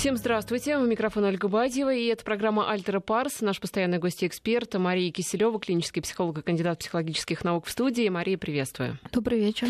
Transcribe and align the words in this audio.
Всем 0.00 0.16
здравствуйте. 0.16 0.78
У 0.78 0.86
микрофона 0.86 1.28
Ольга 1.28 1.46
Бадьева. 1.48 1.94
И 1.94 2.06
это 2.06 2.24
программа 2.24 2.70
«Альтера 2.70 3.00
Парс». 3.00 3.42
Наш 3.42 3.60
постоянный 3.60 3.98
гость 3.98 4.22
и 4.22 4.26
эксперт 4.26 4.72
Мария 4.76 5.12
Киселева, 5.12 5.60
клинический 5.60 6.00
психолог 6.00 6.38
и 6.38 6.42
кандидат 6.42 6.78
психологических 6.78 7.44
наук 7.44 7.66
в 7.66 7.70
студии. 7.70 8.08
Мария, 8.08 8.38
приветствую. 8.38 8.98
Добрый 9.12 9.38
вечер. 9.40 9.68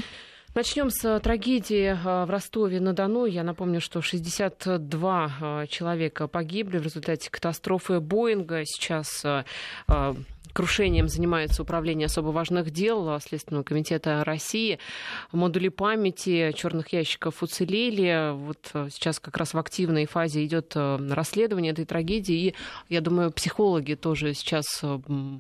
Начнем 0.55 0.91
с 0.91 1.19
трагедии 1.19 1.99
в 2.01 2.31
Ростове-на-Дону. 2.31 3.25
Я 3.25 3.43
напомню, 3.43 3.81
что 3.81 4.03
62 4.03 5.67
человека 5.69 6.29
погибли 6.29 6.79
в 6.79 6.85
результате 6.85 7.29
катастрофы 7.29 7.99
Боинга. 7.99 8.63
Сейчас 8.65 9.27
крушением 10.53 11.09
занимается 11.09 11.63
Управление 11.63 12.07
особо 12.07 12.29
важных 12.29 12.71
дел 12.71 13.19
Следственного 13.21 13.63
комитета 13.63 14.23
России. 14.25 14.79
Модули 15.33 15.69
памяти 15.69 16.53
черных 16.53 16.93
ящиков 16.93 17.43
уцелели. 17.43 18.33
Вот 18.35 18.71
э, 18.75 18.89
сейчас 18.91 19.21
как 19.21 19.37
раз 19.37 19.55
в 19.55 19.59
активной 19.59 20.07
фазе 20.07 20.45
идет 20.45 20.73
э, 20.75 20.99
расследование 21.11 21.73
этой 21.73 21.85
трагедии. 21.85 22.49
И 22.49 22.55
я 22.89 23.01
думаю, 23.01 23.31
психологи 23.31 23.95
тоже 23.95 24.35
сейчас 24.35 24.83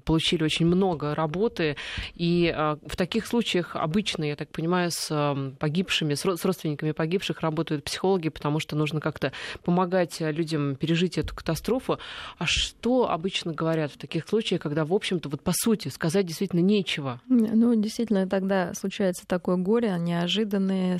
получили 0.04 0.44
очень 0.44 0.66
много 0.66 1.14
работы. 1.14 1.76
И 2.14 2.54
в 2.56 2.96
таких 2.96 3.26
случаях 3.26 3.76
обычно, 3.76 4.24
я 4.24 4.36
так 4.36 4.50
понимаю, 4.50 4.90
с 4.90 5.54
погибшими, 5.58 6.14
с 6.14 6.24
родственниками 6.24 6.92
погибших 6.92 7.40
работают 7.40 7.84
психологи, 7.84 8.28
потому 8.28 8.60
что 8.60 8.76
нужно 8.76 9.00
как-то 9.00 9.32
помогать 9.64 10.20
людям 10.20 10.76
пережить 10.76 11.18
эту 11.18 11.34
катастрофу. 11.34 11.98
А 12.38 12.46
что 12.46 13.10
обычно 13.10 13.52
говорят 13.52 13.92
в 13.92 13.98
таких 13.98 14.28
случаях, 14.28 14.60
когда 14.60 14.84
в 14.84 14.92
общем-то, 15.00 15.28
вот 15.28 15.42
по 15.42 15.52
сути, 15.52 15.88
сказать 15.88 16.26
действительно 16.26 16.60
нечего. 16.60 17.20
Ну, 17.26 17.74
действительно, 17.74 18.28
тогда 18.28 18.74
случается 18.74 19.26
такое 19.26 19.56
горе, 19.56 19.96
неожиданное, 19.98 20.98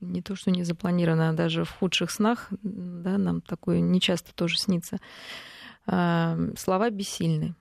не 0.00 0.22
то, 0.22 0.36
что 0.36 0.50
не 0.50 0.62
запланировано, 0.62 1.30
а 1.30 1.32
даже 1.32 1.64
в 1.64 1.70
худших 1.70 2.10
снах, 2.10 2.48
да, 2.62 3.18
нам 3.18 3.40
такое 3.40 3.80
нечасто 3.80 4.34
тоже 4.34 4.58
снится. 4.58 4.98
А, 5.86 6.38
слова 6.56 6.90
бессильны. 6.90 7.54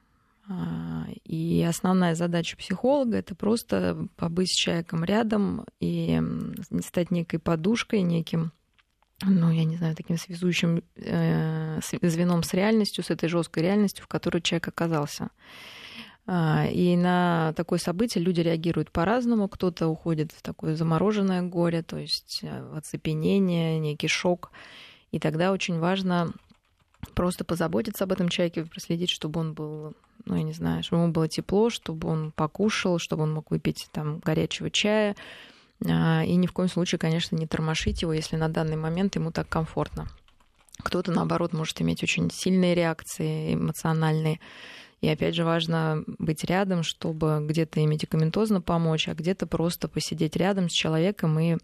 А, 0.50 1.06
и 1.24 1.66
основная 1.68 2.16
задача 2.16 2.58
психолога 2.58 3.18
это 3.18 3.36
просто 3.36 4.08
побыть 4.18 4.52
с 4.52 4.56
человеком 4.56 5.04
рядом 5.04 5.66
и 5.80 6.22
стать 6.82 7.12
некой 7.12 7.40
подушкой, 7.40 8.02
неким 8.02 8.52
ну, 9.30 9.52
я 9.52 9.64
не 9.64 9.78
знаю, 9.78 9.96
таким 9.96 10.18
связующим 10.18 10.84
э, 10.96 11.80
звеном 11.82 12.44
с 12.44 12.54
реальностью, 12.54 13.04
с 13.04 13.10
этой 13.10 13.30
жесткой 13.30 13.64
реальностью, 13.64 14.04
в 14.04 14.08
которой 14.08 14.42
человек 14.42 14.68
оказался. 14.68 15.30
А, 16.28 16.68
и 16.72 16.96
на 16.96 17.54
такое 17.54 17.80
событие 17.80 18.24
люди 18.24 18.42
реагируют 18.42 18.92
по-разному. 18.92 19.48
Кто-то 19.48 19.88
уходит 19.88 20.32
в 20.32 20.42
такое 20.42 20.76
замороженное 20.76 21.42
горе, 21.42 21.82
то 21.82 21.98
есть 21.98 22.40
э, 22.44 22.78
оцепенение, 22.78 23.80
некий 23.80 24.08
шок. 24.08 24.52
И 25.12 25.20
тогда 25.20 25.52
очень 25.52 25.80
важно 25.80 26.32
просто 27.16 27.44
позаботиться 27.44 28.04
об 28.04 28.12
этом 28.12 28.30
человеке, 28.30 28.66
проследить, 28.66 29.10
чтобы 29.10 29.40
он 29.40 29.54
был, 29.54 29.94
ну, 30.26 30.36
я 30.36 30.44
не 30.44 30.54
знаю, 30.54 30.84
чтобы 30.84 31.04
ему 31.04 31.12
было 31.12 31.28
тепло, 31.28 31.70
чтобы 31.70 32.08
он 32.08 32.32
покушал, 32.32 33.00
чтобы 33.00 33.24
он 33.24 33.34
мог 33.34 33.52
выпить 33.52 33.90
там 33.92 34.20
горячего 34.20 34.70
чая, 34.70 35.16
и 35.84 36.36
ни 36.36 36.46
в 36.46 36.54
коем 36.54 36.70
случае, 36.70 37.00
конечно, 37.00 37.36
не 37.36 37.48
тормошить 37.48 38.02
его, 38.02 38.14
если 38.14 38.36
на 38.36 38.50
данный 38.50 38.76
момент 38.76 39.16
ему 39.16 39.32
так 39.32 39.50
комфортно. 39.50 40.08
Кто-то, 40.84 41.12
наоборот, 41.12 41.54
может 41.54 41.82
иметь 41.82 42.04
очень 42.04 42.30
сильные 42.32 42.76
реакции 42.76 43.54
эмоциональные. 43.54 44.40
И 45.02 45.08
опять 45.08 45.34
же 45.34 45.44
важно 45.44 46.04
быть 46.20 46.44
рядом, 46.44 46.84
чтобы 46.84 47.40
где-то 47.42 47.80
и 47.80 47.88
медикаментозно 47.88 48.62
помочь, 48.62 49.08
а 49.08 49.16
где-то 49.16 49.48
просто 49.48 49.88
посидеть 49.88 50.36
рядом 50.36 50.70
с 50.70 50.74
человеком 50.74 51.40
и 51.40 51.58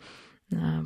а, 0.51 0.83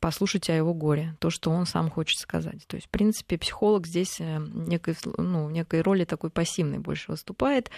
послушать 0.00 0.48
о 0.48 0.54
его 0.54 0.72
горе, 0.72 1.14
то, 1.18 1.28
что 1.28 1.50
он 1.50 1.66
сам 1.66 1.90
хочет 1.90 2.18
сказать. 2.18 2.66
То 2.66 2.76
есть, 2.76 2.86
в 2.86 2.90
принципе, 2.90 3.36
психолог 3.36 3.86
здесь 3.86 4.20
э, 4.20 4.38
некой, 4.38 4.96
ну, 5.18 5.46
в 5.46 5.52
некой 5.52 5.82
роли 5.82 6.04
такой 6.04 6.30
пассивной 6.30 6.78
больше 6.78 7.10
выступает 7.10 7.70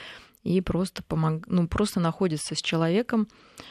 и 0.45 0.61
просто, 0.61 1.03
помог, 1.03 1.47
ну, 1.49 1.67
просто 1.67 1.99
находится 1.99 2.55
с 2.55 2.62
человеком, 2.62 3.28
а, 3.28 3.62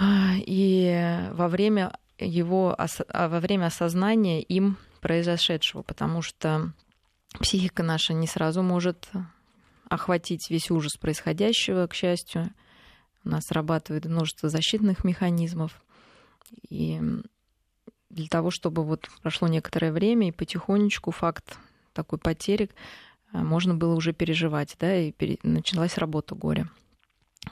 и 0.00 1.28
во 1.32 1.48
время 1.48 1.92
его 2.18 2.76
а, 2.76 3.28
во 3.28 3.40
время 3.40 3.66
осознания 3.66 4.42
им 4.42 4.76
произошедшего, 5.00 5.82
потому 5.82 6.22
что 6.22 6.72
психика 7.40 7.82
наша 7.82 8.12
не 8.12 8.26
сразу 8.26 8.62
может 8.62 9.08
охватить 9.88 10.50
весь 10.50 10.70
ужас 10.70 10.96
происходящего, 10.96 11.86
к 11.86 11.94
счастью. 11.94 12.52
У 13.24 13.30
нас 13.30 13.44
срабатывает 13.46 14.06
множество 14.06 14.48
защитных 14.48 15.04
механизмов. 15.04 15.82
И 16.68 17.00
для 18.10 18.28
того, 18.28 18.50
чтобы 18.50 18.84
вот 18.84 19.08
прошло 19.22 19.48
некоторое 19.48 19.92
время 19.92 20.28
и 20.28 20.32
потихонечку 20.32 21.10
факт 21.10 21.58
такой 21.92 22.18
потери 22.18 22.70
а, 23.32 23.38
можно 23.38 23.74
было 23.74 23.94
уже 23.94 24.12
переживать, 24.12 24.76
да, 24.78 24.96
и 24.96 25.12
началась 25.42 25.98
работа 25.98 26.34
горя 26.34 26.68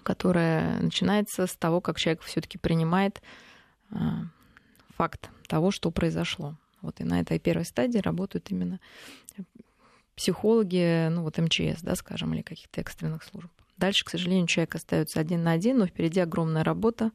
которая 0.02 0.80
начинается 0.80 1.46
с 1.46 1.56
того, 1.56 1.80
как 1.80 1.98
человек 1.98 2.22
все-таки 2.22 2.58
принимает 2.58 3.22
а, 3.90 4.24
факт 4.96 5.30
того, 5.48 5.70
что 5.70 5.90
произошло. 5.90 6.56
Вот 6.82 7.00
и 7.00 7.04
на 7.04 7.20
этой 7.20 7.38
первой 7.38 7.64
стадии 7.64 7.98
работают 7.98 8.50
именно 8.50 8.80
психологи, 10.14 11.08
ну 11.08 11.22
вот 11.22 11.38
МЧС, 11.38 11.82
да, 11.82 11.94
скажем, 11.94 12.32
или 12.34 12.42
каких-то 12.42 12.80
экстренных 12.80 13.22
служб. 13.22 13.50
Дальше, 13.76 14.04
к 14.04 14.10
сожалению, 14.10 14.46
человек 14.46 14.74
остается 14.74 15.20
один 15.20 15.42
на 15.42 15.52
один, 15.52 15.78
но 15.78 15.86
впереди 15.86 16.20
огромная 16.20 16.64
работа, 16.64 17.10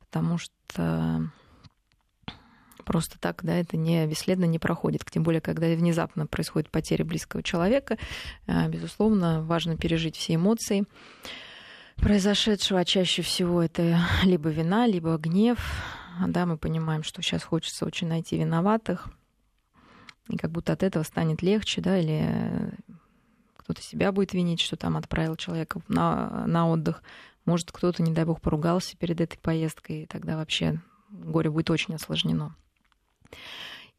потому 0.00 0.36
что 0.38 1.30
просто 2.84 3.18
так, 3.20 3.44
да, 3.44 3.54
это 3.54 3.76
не 3.76 4.06
бесследно 4.06 4.44
не 4.44 4.58
проходит. 4.58 5.04
Тем 5.10 5.22
более, 5.22 5.40
когда 5.40 5.66
внезапно 5.66 6.26
происходит 6.26 6.70
потеря 6.70 7.04
близкого 7.04 7.42
человека, 7.42 7.98
а, 8.46 8.68
безусловно, 8.68 9.42
важно 9.42 9.76
пережить 9.76 10.16
все 10.16 10.34
эмоции 10.34 10.84
произошедшего. 11.96 12.84
Чаще 12.84 13.22
всего 13.22 13.62
это 13.62 14.00
либо 14.22 14.48
вина, 14.50 14.86
либо 14.86 15.16
гнев. 15.16 15.58
Да, 16.26 16.46
мы 16.46 16.56
понимаем, 16.56 17.02
что 17.02 17.20
сейчас 17.22 17.44
хочется 17.44 17.84
очень 17.84 18.08
найти 18.08 18.38
виноватых. 18.38 19.08
И 20.28 20.36
как 20.36 20.50
будто 20.50 20.72
от 20.72 20.82
этого 20.82 21.02
станет 21.02 21.42
легче, 21.42 21.80
да, 21.80 21.98
или 21.98 22.72
кто-то 23.56 23.82
себя 23.82 24.12
будет 24.12 24.32
винить, 24.32 24.60
что 24.60 24.76
там 24.76 24.96
отправил 24.96 25.36
человека 25.36 25.80
на, 25.88 26.46
на 26.46 26.68
отдых. 26.68 27.02
Может, 27.44 27.70
кто-то, 27.70 28.02
не 28.02 28.12
дай 28.12 28.24
бог, 28.24 28.40
поругался 28.40 28.96
перед 28.96 29.20
этой 29.20 29.38
поездкой, 29.38 30.02
и 30.02 30.06
тогда 30.06 30.36
вообще 30.36 30.80
горе 31.10 31.50
будет 31.50 31.70
очень 31.70 31.94
осложнено. 31.94 32.56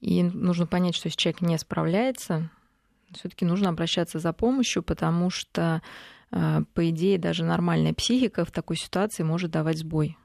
И 0.02 0.24
нужно 0.24 0.68
понять, 0.68 0.96
что 0.96 1.08
если 1.08 1.18
человек 1.18 1.42
не 1.42 1.58
справляется, 1.58 2.50
все-таки 3.14 3.46
нужно 3.46 3.70
обращаться 3.70 4.20
за 4.20 4.34
помощью, 4.34 4.84
потому 4.84 5.30
что 5.30 5.82
Э, 5.82 5.82
по 6.30 6.90
идее, 6.90 7.18
даже 7.18 7.44
нормальная 7.44 7.94
психика 7.94 8.46
в 8.46 8.52
такой 8.52 8.78
ситуации 8.78 9.24
может 9.24 9.52
давать 9.52 9.78
сбой. 9.78 10.18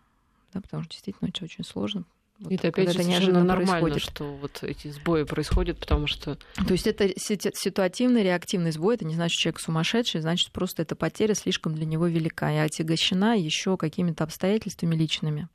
Да, 0.52 0.60
потому 0.60 0.82
что 0.82 0.92
действительно 0.92 1.28
это 1.28 1.44
очень 1.44 1.64
сложно. 1.64 2.04
Вот, 2.38 2.52
это 2.52 2.68
опять 2.68 2.92
же 2.92 2.98
это 2.98 3.08
неожиданно 3.08 3.44
нормально, 3.44 3.88
происходит. 3.88 4.02
что 4.02 4.34
вот 4.34 4.62
эти 4.64 4.88
сбои 4.88 5.22
происходят, 5.22 5.78
потому 5.78 6.08
что... 6.08 6.34
То 6.34 6.72
есть 6.72 6.88
это 6.88 7.08
ситуативный, 7.16 8.24
реактивный 8.24 8.72
сбой, 8.72 8.96
это 8.96 9.04
не 9.04 9.14
значит, 9.14 9.34
что 9.34 9.42
человек 9.42 9.60
сумасшедший, 9.60 10.20
значит, 10.22 10.50
просто 10.50 10.82
эта 10.82 10.96
потеря 10.96 11.34
слишком 11.34 11.74
для 11.74 11.86
него 11.86 12.08
велика 12.08 12.52
и 12.52 12.56
отягощена 12.56 13.38
еще 13.38 13.76
какими-то 13.76 14.24
обстоятельствами 14.24 14.96
личными. 14.96 15.48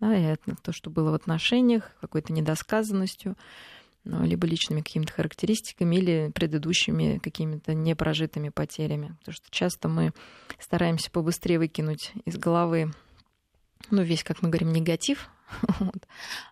Да, 0.00 0.16
и 0.16 0.22
это 0.22 0.56
то, 0.62 0.72
что 0.72 0.90
было 0.90 1.12
в 1.12 1.14
отношениях, 1.14 1.92
какой-то 2.00 2.32
недосказанностью. 2.32 3.36
Ну, 4.08 4.24
либо 4.24 4.46
личными 4.46 4.82
какими-то 4.82 5.12
характеристиками 5.12 5.96
или 5.96 6.30
предыдущими 6.32 7.18
какими-то 7.18 7.74
непрожитыми 7.74 8.50
потерями. 8.50 9.16
Потому 9.18 9.34
что 9.34 9.50
часто 9.50 9.88
мы 9.88 10.12
стараемся 10.60 11.10
побыстрее 11.10 11.58
выкинуть 11.58 12.12
из 12.24 12.38
головы, 12.38 12.92
ну, 13.90 14.02
весь, 14.02 14.22
как 14.22 14.42
мы 14.42 14.48
говорим, 14.48 14.72
негатив. 14.72 15.28
вот. 15.80 16.06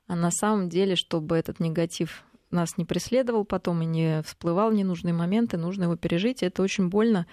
А 0.09 0.17
на 0.17 0.33
самом 0.33 0.69
деле, 0.69 0.97
чтобы 0.97 1.37
этот 1.37 1.61
негатив 1.61 2.25
нас 2.51 2.77
не 2.77 2.85
преследовал 2.85 3.45
потом 3.45 3.83
и 3.83 3.87
не 3.87 4.23
всплывал 4.23 4.73
в 4.73 4.75
ненужные 4.75 5.15
моменты, 5.15 5.57
нужно 5.57 5.85
его 5.85 5.95
пережить. 5.95 6.43
Это 6.43 6.61
очень 6.61 6.89
больно, 6.89 7.29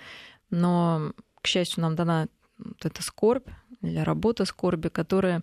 но, 0.52 1.14
к 1.42 1.48
счастью, 1.48 1.82
нам 1.82 1.96
дана 1.96 2.28
вот 2.60 2.86
эта 2.86 3.02
скорбь 3.02 3.50
или 3.82 3.98
работа 3.98 4.46
скорби, 4.46 4.90
которая 4.90 5.42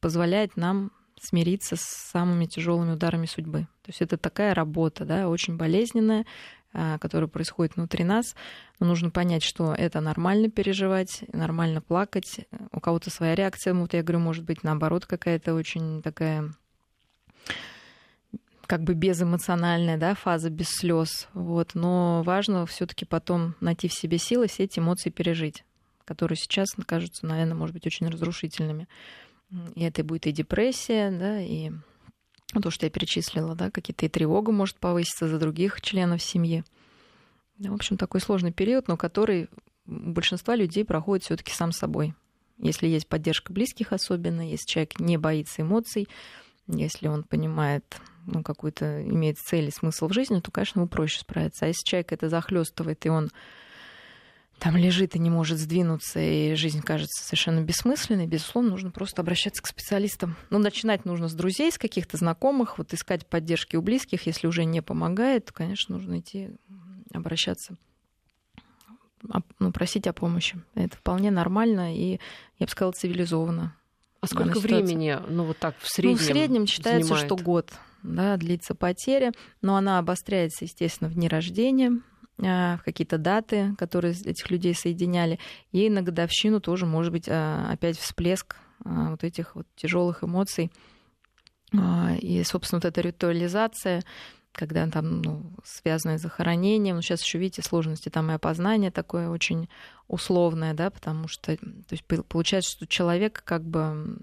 позволяет 0.00 0.56
нам 0.56 0.90
смириться 1.20 1.76
с 1.76 1.82
самыми 1.82 2.46
тяжелыми 2.46 2.92
ударами 2.92 3.26
судьбы. 3.26 3.60
То 3.82 3.88
есть 3.88 4.02
это 4.02 4.16
такая 4.16 4.54
работа, 4.54 5.04
да, 5.04 5.28
очень 5.28 5.56
болезненная, 5.56 6.24
а, 6.72 6.98
которая 6.98 7.28
происходит 7.28 7.76
внутри 7.76 8.04
нас. 8.04 8.34
Но 8.78 8.86
нужно 8.86 9.10
понять, 9.10 9.42
что 9.42 9.74
это 9.74 10.00
нормально 10.00 10.50
переживать, 10.50 11.24
нормально 11.32 11.80
плакать. 11.80 12.40
У 12.72 12.80
кого-то 12.80 13.10
своя 13.10 13.34
реакция, 13.34 13.74
вот 13.74 13.92
я 13.92 14.02
говорю, 14.02 14.20
может 14.20 14.44
быть, 14.44 14.62
наоборот, 14.62 15.06
какая-то 15.06 15.54
очень 15.54 16.02
такая 16.02 16.52
как 18.70 18.84
бы 18.84 18.94
безэмоциональная 18.94 19.96
да, 19.96 20.14
фаза, 20.14 20.48
без 20.48 20.68
слез. 20.68 21.28
Вот. 21.34 21.74
Но 21.74 22.22
важно 22.22 22.66
все-таки 22.66 23.04
потом 23.04 23.56
найти 23.58 23.88
в 23.88 23.92
себе 23.92 24.16
силы 24.16 24.46
все 24.46 24.62
эти 24.62 24.78
эмоции 24.78 25.10
пережить, 25.10 25.64
которые 26.04 26.36
сейчас 26.36 26.68
кажутся, 26.86 27.26
наверное, 27.26 27.56
может 27.56 27.74
быть, 27.74 27.84
очень 27.84 28.08
разрушительными. 28.08 28.86
И 29.74 29.82
это 29.82 30.04
будет 30.04 30.26
и 30.26 30.32
депрессия, 30.32 31.10
да, 31.10 31.40
и 31.40 31.72
то, 32.62 32.70
что 32.70 32.86
я 32.86 32.90
перечислила, 32.90 33.54
да, 33.54 33.70
какие-то 33.70 34.06
и 34.06 34.08
тревога 34.08 34.52
может 34.52 34.78
повыситься 34.78 35.28
за 35.28 35.38
других 35.38 35.80
членов 35.80 36.22
семьи. 36.22 36.64
В 37.58 37.74
общем, 37.74 37.96
такой 37.96 38.20
сложный 38.20 38.52
период, 38.52 38.88
но 38.88 38.96
который 38.96 39.48
у 39.86 40.12
большинства 40.12 40.56
людей 40.56 40.84
проходит 40.84 41.24
все-таки 41.24 41.52
сам 41.52 41.72
собой. 41.72 42.14
Если 42.58 42.86
есть 42.86 43.08
поддержка 43.08 43.52
близких 43.52 43.92
особенно, 43.92 44.48
если 44.48 44.66
человек 44.66 45.00
не 45.00 45.16
боится 45.16 45.62
эмоций, 45.62 46.08
если 46.66 47.08
он 47.08 47.24
понимает, 47.24 47.84
ну, 48.26 48.42
какую-то 48.42 49.02
имеет 49.02 49.38
цель 49.38 49.68
и 49.68 49.72
смысл 49.72 50.08
в 50.08 50.12
жизни, 50.12 50.40
то, 50.40 50.50
конечно, 50.50 50.80
ему 50.80 50.88
проще 50.88 51.20
справиться. 51.20 51.64
А 51.64 51.68
если 51.68 51.84
человек 51.84 52.12
это 52.12 52.28
захлестывает, 52.28 53.04
и 53.06 53.08
он 53.08 53.30
там 54.60 54.76
лежит 54.76 55.16
и 55.16 55.18
не 55.18 55.30
может 55.30 55.58
сдвинуться, 55.58 56.20
и 56.20 56.54
жизнь 56.54 56.82
кажется 56.82 57.24
совершенно 57.24 57.60
бессмысленной, 57.62 58.26
безусловно, 58.26 58.70
нужно 58.70 58.90
просто 58.90 59.22
обращаться 59.22 59.62
к 59.62 59.66
специалистам. 59.66 60.36
Ну, 60.50 60.58
начинать 60.58 61.06
нужно 61.06 61.28
с 61.28 61.32
друзей, 61.32 61.72
с 61.72 61.78
каких-то 61.78 62.18
знакомых, 62.18 62.76
вот 62.78 62.92
искать 62.92 63.26
поддержки 63.26 63.76
у 63.76 63.82
близких. 63.82 64.26
Если 64.26 64.46
уже 64.46 64.64
не 64.64 64.82
помогает, 64.82 65.46
то, 65.46 65.54
конечно, 65.54 65.96
нужно 65.96 66.20
идти 66.20 66.50
обращаться, 67.12 67.76
ну, 69.58 69.72
просить 69.72 70.06
о 70.06 70.12
помощи. 70.12 70.62
Это 70.74 70.96
вполне 70.96 71.30
нормально 71.30 71.96
и, 71.96 72.20
я 72.58 72.66
бы 72.66 72.70
сказала, 72.70 72.92
цивилизованно. 72.92 73.74
А 74.20 74.26
сколько 74.26 74.60
времени, 74.60 75.18
ну 75.28 75.44
вот 75.44 75.58
так 75.58 75.74
в 75.78 75.88
среднем? 75.88 76.18
Ну, 76.18 76.22
в 76.22 76.26
среднем 76.26 76.66
считается, 76.66 77.08
занимает? 77.08 77.26
что 77.26 77.36
год 77.36 77.72
да, 78.02 78.36
длится 78.36 78.74
потеря, 78.74 79.32
но 79.62 79.76
она 79.76 79.98
обостряется, 79.98 80.64
естественно, 80.64 81.08
в 81.08 81.14
дни 81.14 81.28
рождения, 81.28 82.00
в 82.40 82.80
какие-то 82.84 83.18
даты, 83.18 83.74
которые 83.78 84.14
этих 84.14 84.50
людей 84.50 84.74
соединяли, 84.74 85.38
и 85.72 85.90
на 85.90 86.02
годовщину 86.02 86.60
тоже 86.60 86.86
может 86.86 87.12
быть 87.12 87.28
а, 87.28 87.70
опять 87.70 87.98
всплеск 87.98 88.56
а, 88.84 89.10
вот 89.10 89.24
этих 89.24 89.54
вот 89.54 89.66
тяжелых 89.76 90.24
эмоций. 90.24 90.70
И, 91.72 92.42
собственно, 92.44 92.80
вот 92.82 92.84
эта 92.84 93.00
ритуализация, 93.00 94.02
когда 94.50 94.88
там 94.88 95.22
ну, 95.22 95.52
связанное 95.64 96.18
с 96.18 96.22
захоронением, 96.22 96.96
ну, 96.96 97.02
сейчас 97.02 97.22
еще 97.22 97.38
видите 97.38 97.62
сложности 97.62 98.08
там 98.08 98.28
и 98.30 98.34
опознание 98.34 98.90
такое 98.90 99.28
очень 99.28 99.68
условное, 100.08 100.74
да, 100.74 100.90
потому 100.90 101.28
что 101.28 101.56
то 101.56 101.92
есть, 101.92 102.04
получается, 102.04 102.72
что 102.72 102.88
человек 102.88 103.42
как 103.44 103.64
бы 103.64 104.18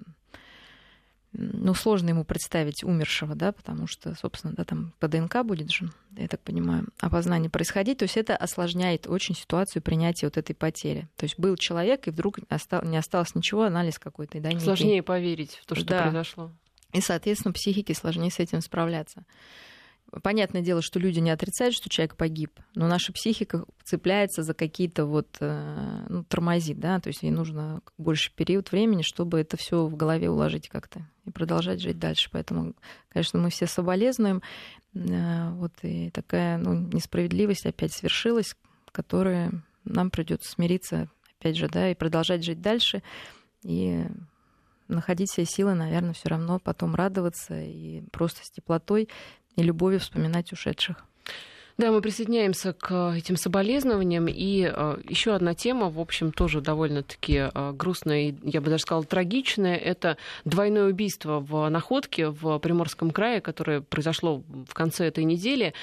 ну, 1.33 1.73
сложно 1.73 2.09
ему 2.09 2.23
представить 2.23 2.83
умершего, 2.83 3.35
да, 3.35 3.51
потому 3.51 3.85
что, 3.85 4.15
собственно, 4.15 4.53
да, 4.53 4.63
там 4.63 4.93
по 4.99 5.07
ДНК 5.07 5.43
будет 5.43 5.71
же, 5.71 5.91
я 6.15 6.27
так 6.27 6.39
понимаю, 6.41 6.87
опознание 6.99 7.49
происходить. 7.49 7.99
То 7.99 8.03
есть 8.03 8.17
это 8.17 8.35
осложняет 8.35 9.07
очень 9.07 9.35
ситуацию 9.35 9.81
принятия 9.81 10.27
вот 10.27 10.37
этой 10.37 10.53
потери. 10.53 11.07
То 11.15 11.25
есть 11.25 11.37
был 11.37 11.55
человек, 11.57 12.07
и 12.07 12.11
вдруг 12.11 12.39
не 12.39 12.97
осталось 12.97 13.35
ничего, 13.35 13.63
анализ 13.63 13.99
какой-то. 13.99 14.39
Да, 14.39 14.57
Сложнее 14.59 14.95
некий. 14.95 15.01
поверить 15.01 15.55
в 15.61 15.65
то, 15.65 15.75
что 15.75 15.85
да. 15.85 16.03
произошло. 16.03 16.51
И, 16.93 17.01
соответственно, 17.01 17.53
психике 17.53 17.93
сложнее 17.93 18.31
с 18.31 18.39
этим 18.39 18.61
справляться. 18.61 19.23
Понятное 20.23 20.61
дело, 20.61 20.81
что 20.81 20.99
люди 20.99 21.19
не 21.19 21.31
отрицают, 21.31 21.75
что 21.75 21.89
человек 21.89 22.15
погиб, 22.15 22.51
но 22.75 22.87
наша 22.87 23.11
психика 23.11 23.65
цепляется 23.83 24.41
за 24.41 24.53
какие-то 24.53 25.05
вот, 25.05 25.27
э, 25.41 26.05
ну, 26.07 26.23
тормозит, 26.23 26.79
да, 26.79 27.01
то 27.01 27.09
есть 27.09 27.23
ей 27.23 27.31
нужно 27.31 27.81
больше 27.97 28.33
период 28.33 28.71
времени, 28.71 29.01
чтобы 29.01 29.39
это 29.39 29.57
все 29.57 29.85
в 29.85 29.97
голове 29.97 30.29
уложить 30.29 30.69
как-то 30.69 31.01
и 31.25 31.31
продолжать 31.31 31.81
жить 31.81 31.99
дальше. 31.99 32.29
Поэтому, 32.31 32.73
конечно, 33.09 33.37
мы 33.37 33.49
все 33.49 33.67
соболезнуем. 33.67 34.41
Э, 34.93 35.51
вот 35.51 35.73
и 35.81 36.09
такая 36.11 36.57
ну, 36.57 36.73
несправедливость 36.73 37.65
опять 37.65 37.91
свершилась, 37.91 38.55
которая 38.93 39.51
нам 39.83 40.09
придется 40.09 40.49
смириться, 40.49 41.09
опять 41.37 41.57
же, 41.57 41.67
да, 41.67 41.91
и 41.91 41.95
продолжать 41.95 42.45
жить 42.45 42.61
дальше. 42.61 43.03
И 43.63 44.05
находить 44.87 45.29
все 45.31 45.45
силы, 45.45 45.73
наверное, 45.73 46.13
все 46.13 46.29
равно 46.29 46.59
потом 46.59 46.95
радоваться 46.95 47.59
и 47.61 48.01
просто 48.11 48.43
с 48.43 48.49
теплотой 48.49 49.09
и 49.57 49.63
любовью 49.63 49.99
вспоминать 49.99 50.53
ушедших. 50.53 51.03
Да, 51.77 51.91
мы 51.91 52.01
присоединяемся 52.01 52.73
к 52.73 53.13
этим 53.15 53.35
соболезнованиям. 53.37 54.27
И 54.27 54.67
э, 54.67 54.97
еще 55.07 55.35
одна 55.35 55.53
тема, 55.53 55.91
в 55.91 55.99
общем, 55.99 56.31
тоже 56.31 56.59
довольно-таки 56.59 57.49
э, 57.53 57.71
грустная, 57.73 58.35
я 58.41 58.61
бы 58.61 58.71
даже 58.71 58.81
сказала, 58.81 59.05
трагичная. 59.05 59.75
Это 59.75 60.17
двойное 60.43 60.85
убийство 60.85 61.39
в 61.39 61.69
Находке 61.69 62.29
в 62.29 62.57
Приморском 62.57 63.11
крае, 63.11 63.41
которое 63.41 63.81
произошло 63.81 64.41
в 64.67 64.73
конце 64.73 65.05
этой 65.05 65.23
недели. 65.23 65.75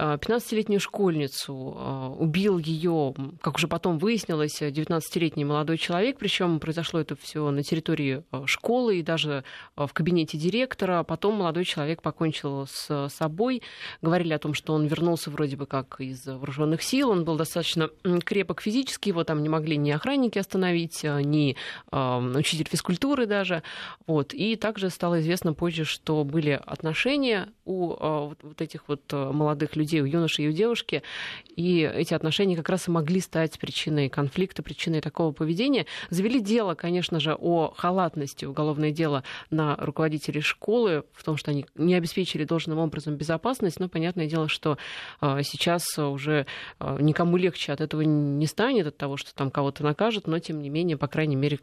15-летнюю 0.00 0.78
а, 0.78 0.80
школьницу. 0.80 1.74
А, 1.76 2.08
убил 2.10 2.58
ее, 2.58 3.14
как 3.42 3.56
уже 3.56 3.68
потом 3.68 3.98
выяснилось, 3.98 4.62
19-летний 4.62 5.44
молодой 5.44 5.76
человек. 5.78 6.18
Причем 6.18 6.58
произошло 6.58 7.00
это 7.00 7.16
все 7.16 7.50
на 7.50 7.62
территории 7.62 8.24
а, 8.30 8.46
школы 8.46 8.98
и 8.98 9.02
даже 9.02 9.44
в 9.76 9.88
кабинете 9.92 10.38
директора. 10.38 11.02
Потом 11.02 11.34
молодой 11.34 11.64
человек 11.64 12.02
покончил 12.02 12.66
с 12.66 13.08
собой. 13.10 13.62
Говорили 14.00 14.32
о 14.32 14.38
том, 14.38 14.54
что 14.54 14.72
он 14.72 14.86
вернулся 14.86 15.30
вроде 15.30 15.56
бы 15.56 15.66
как 15.66 16.00
из 16.00 16.26
вооруженных 16.26 16.82
сил. 16.82 17.10
Он 17.10 17.24
был 17.24 17.36
достаточно 17.36 17.90
крепок 18.24 18.62
физически. 18.62 19.10
Его 19.10 19.24
там 19.24 19.42
не 19.42 19.48
могли 19.48 19.76
ни 19.76 19.90
охранники 19.90 20.38
остановить, 20.38 21.02
ни 21.02 21.56
учитель 21.92 22.68
физкультуры 22.70 23.26
даже. 23.26 23.62
Вот. 24.06 24.32
И 24.32 24.56
также 24.56 24.88
стало 24.90 25.20
известно 25.20 25.52
позже, 25.52 25.84
что 25.84 26.24
были 26.24 26.60
отношения 26.64 27.52
у 27.64 27.88
вот 28.42 28.60
этих 28.60 28.88
вот 28.88 29.12
молодых 29.12 29.76
людей 29.76 29.89
людей, 29.90 30.00
у 30.00 30.06
юноши 30.06 30.42
и 30.42 30.48
у 30.48 30.52
девушки. 30.52 31.02
И 31.56 31.80
эти 31.80 32.14
отношения 32.14 32.56
как 32.56 32.68
раз 32.68 32.88
и 32.88 32.90
могли 32.90 33.20
стать 33.20 33.58
причиной 33.58 34.08
конфликта, 34.08 34.62
причиной 34.62 35.00
такого 35.00 35.32
поведения. 35.32 35.86
Завели 36.10 36.40
дело, 36.40 36.74
конечно 36.74 37.20
же, 37.20 37.34
о 37.38 37.72
халатности, 37.76 38.44
уголовное 38.44 38.92
дело 38.92 39.24
на 39.50 39.76
руководителей 39.76 40.40
школы, 40.40 41.04
в 41.12 41.24
том, 41.24 41.36
что 41.36 41.50
они 41.50 41.66
не 41.74 41.94
обеспечили 41.94 42.44
должным 42.44 42.78
образом 42.78 43.16
безопасность. 43.16 43.80
Но 43.80 43.88
понятное 43.88 44.26
дело, 44.26 44.48
что 44.48 44.78
а, 45.20 45.42
сейчас 45.42 45.98
уже 45.98 46.46
а, 46.78 46.98
никому 47.00 47.36
легче 47.36 47.72
от 47.72 47.80
этого 47.80 48.02
не 48.02 48.46
станет, 48.46 48.86
от 48.86 48.96
того, 48.96 49.16
что 49.16 49.34
там 49.34 49.50
кого-то 49.50 49.82
накажут, 49.82 50.26
но 50.26 50.38
тем 50.38 50.62
не 50.62 50.70
менее, 50.70 50.96
по 50.96 51.08
крайней 51.08 51.36
мере, 51.36 51.58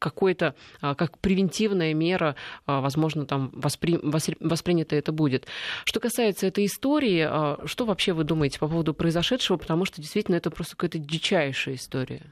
какой-то, 0.00 0.56
а, 0.80 0.96
как 0.96 1.18
превентивная 1.18 1.94
мера, 1.94 2.34
а, 2.66 2.80
возможно, 2.80 3.26
там 3.26 3.50
воспри... 3.52 4.00
воспринято 4.02 4.96
это 4.96 5.12
будет. 5.12 5.46
Что 5.84 6.00
касается 6.00 6.48
этой 6.48 6.66
истории, 6.66 7.24
а, 7.28 7.58
что 7.66 7.84
вообще 7.84 8.12
вы 8.12 8.24
думаете 8.24 8.58
по 8.58 8.66
поводу 8.66 8.94
произошедшего? 8.94 9.56
Потому 9.58 9.84
что 9.84 10.00
действительно 10.00 10.34
это 10.34 10.50
просто 10.50 10.74
какая-то 10.74 10.98
дичайшая 10.98 11.76
история. 11.76 12.22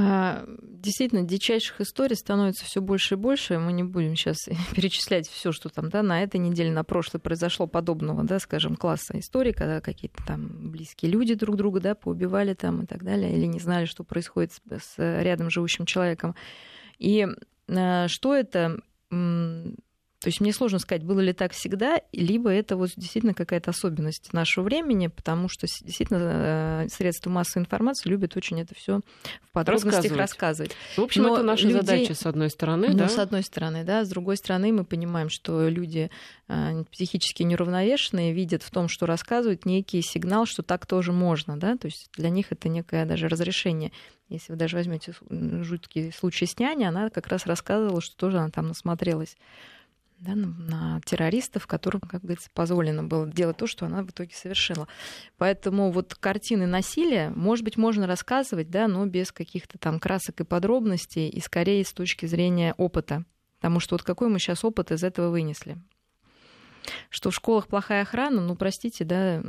А, 0.00 0.44
действительно, 0.60 1.22
дичайших 1.22 1.80
историй 1.80 2.14
становится 2.14 2.64
все 2.64 2.80
больше 2.80 3.14
и 3.14 3.18
больше. 3.18 3.58
Мы 3.58 3.72
не 3.72 3.82
будем 3.82 4.14
сейчас 4.14 4.48
перечислять 4.74 5.28
все, 5.28 5.50
что 5.50 5.68
там 5.70 5.88
да, 5.88 6.02
на 6.02 6.22
этой 6.22 6.38
неделе, 6.38 6.70
на 6.70 6.84
прошлой 6.84 7.18
произошло 7.18 7.66
подобного, 7.66 8.22
да, 8.22 8.38
скажем, 8.38 8.76
класса 8.76 9.18
истории, 9.18 9.50
когда 9.50 9.80
какие-то 9.80 10.22
там 10.24 10.70
близкие 10.70 11.10
люди 11.10 11.34
друг 11.34 11.56
друга 11.56 11.80
да, 11.80 11.94
поубивали 11.96 12.54
там 12.54 12.82
и 12.82 12.86
так 12.86 13.02
далее, 13.02 13.36
или 13.36 13.46
не 13.46 13.58
знали, 13.58 13.86
что 13.86 14.04
происходит 14.04 14.52
с 14.52 14.94
рядом 14.98 15.50
живущим 15.50 15.84
человеком. 15.84 16.36
И 16.98 17.26
а, 17.68 18.06
что 18.06 18.36
это? 18.36 18.80
То 20.20 20.28
есть 20.28 20.40
мне 20.40 20.52
сложно 20.52 20.80
сказать, 20.80 21.04
было 21.04 21.20
ли 21.20 21.32
так 21.32 21.52
всегда, 21.52 22.02
либо 22.12 22.50
это 22.50 22.76
вот 22.76 22.90
действительно 22.96 23.34
какая-то 23.34 23.70
особенность 23.70 24.32
нашего 24.32 24.64
времени, 24.64 25.06
потому 25.06 25.48
что 25.48 25.68
действительно 25.68 26.86
э, 26.86 26.88
средства 26.88 27.30
массовой 27.30 27.62
информации 27.62 28.08
любят 28.08 28.36
очень 28.36 28.60
это 28.60 28.74
все 28.74 29.00
в 29.42 29.52
подробностях 29.52 30.16
рассказывать. 30.16 30.72
В 30.96 31.02
общем, 31.02 31.22
Но 31.22 31.34
это 31.34 31.44
наша 31.44 31.68
людей... 31.68 31.80
задача, 31.80 32.14
с 32.14 32.26
одной 32.26 32.50
стороны, 32.50 32.88
ну, 32.88 32.98
да? 32.98 33.08
с 33.08 33.16
одной 33.16 33.44
стороны, 33.44 33.84
да. 33.84 34.04
С 34.04 34.08
другой 34.08 34.36
стороны, 34.36 34.72
мы 34.72 34.84
понимаем, 34.84 35.28
что 35.28 35.68
люди 35.68 36.10
э, 36.48 36.84
психически 36.90 37.44
неравновешенные 37.44 38.32
видят 38.32 38.64
в 38.64 38.72
том, 38.72 38.88
что 38.88 39.06
рассказывают, 39.06 39.66
некий 39.66 40.02
сигнал, 40.02 40.46
что 40.46 40.64
так 40.64 40.84
тоже 40.86 41.12
можно, 41.12 41.56
да. 41.56 41.76
То 41.76 41.86
есть 41.86 42.10
для 42.16 42.30
них 42.30 42.50
это 42.50 42.68
некое 42.68 43.06
даже 43.06 43.28
разрешение. 43.28 43.92
Если 44.28 44.50
вы 44.50 44.58
даже 44.58 44.76
возьмете 44.76 45.14
жуткий 45.30 46.12
случай 46.12 46.46
с 46.46 46.58
няней, 46.58 46.88
она 46.88 47.08
как 47.08 47.28
раз 47.28 47.46
рассказывала, 47.46 48.00
что 48.00 48.16
тоже 48.16 48.38
она 48.38 48.50
там 48.50 48.66
насмотрелась 48.66 49.36
да, 50.20 50.34
на, 50.34 51.00
террористов, 51.04 51.66
которым, 51.66 52.00
как 52.00 52.22
говорится, 52.22 52.50
позволено 52.52 53.04
было 53.04 53.26
делать 53.26 53.56
то, 53.56 53.66
что 53.66 53.86
она 53.86 54.02
в 54.02 54.10
итоге 54.10 54.34
совершила. 54.34 54.88
Поэтому 55.36 55.90
вот 55.90 56.14
картины 56.14 56.66
насилия, 56.66 57.30
может 57.30 57.64
быть, 57.64 57.76
можно 57.76 58.06
рассказывать, 58.06 58.70
да, 58.70 58.88
но 58.88 59.06
без 59.06 59.32
каких-то 59.32 59.78
там 59.78 60.00
красок 60.00 60.40
и 60.40 60.44
подробностей, 60.44 61.28
и 61.28 61.40
скорее 61.40 61.84
с 61.84 61.92
точки 61.92 62.26
зрения 62.26 62.74
опыта. 62.76 63.24
Потому 63.58 63.80
что 63.80 63.94
вот 63.94 64.02
какой 64.02 64.28
мы 64.28 64.38
сейчас 64.38 64.64
опыт 64.64 64.92
из 64.92 65.04
этого 65.04 65.30
вынесли? 65.30 65.78
Что 67.10 67.30
в 67.30 67.34
школах 67.34 67.68
плохая 67.68 68.02
охрана, 68.02 68.40
ну, 68.40 68.56
простите, 68.56 69.04
да, 69.04 69.42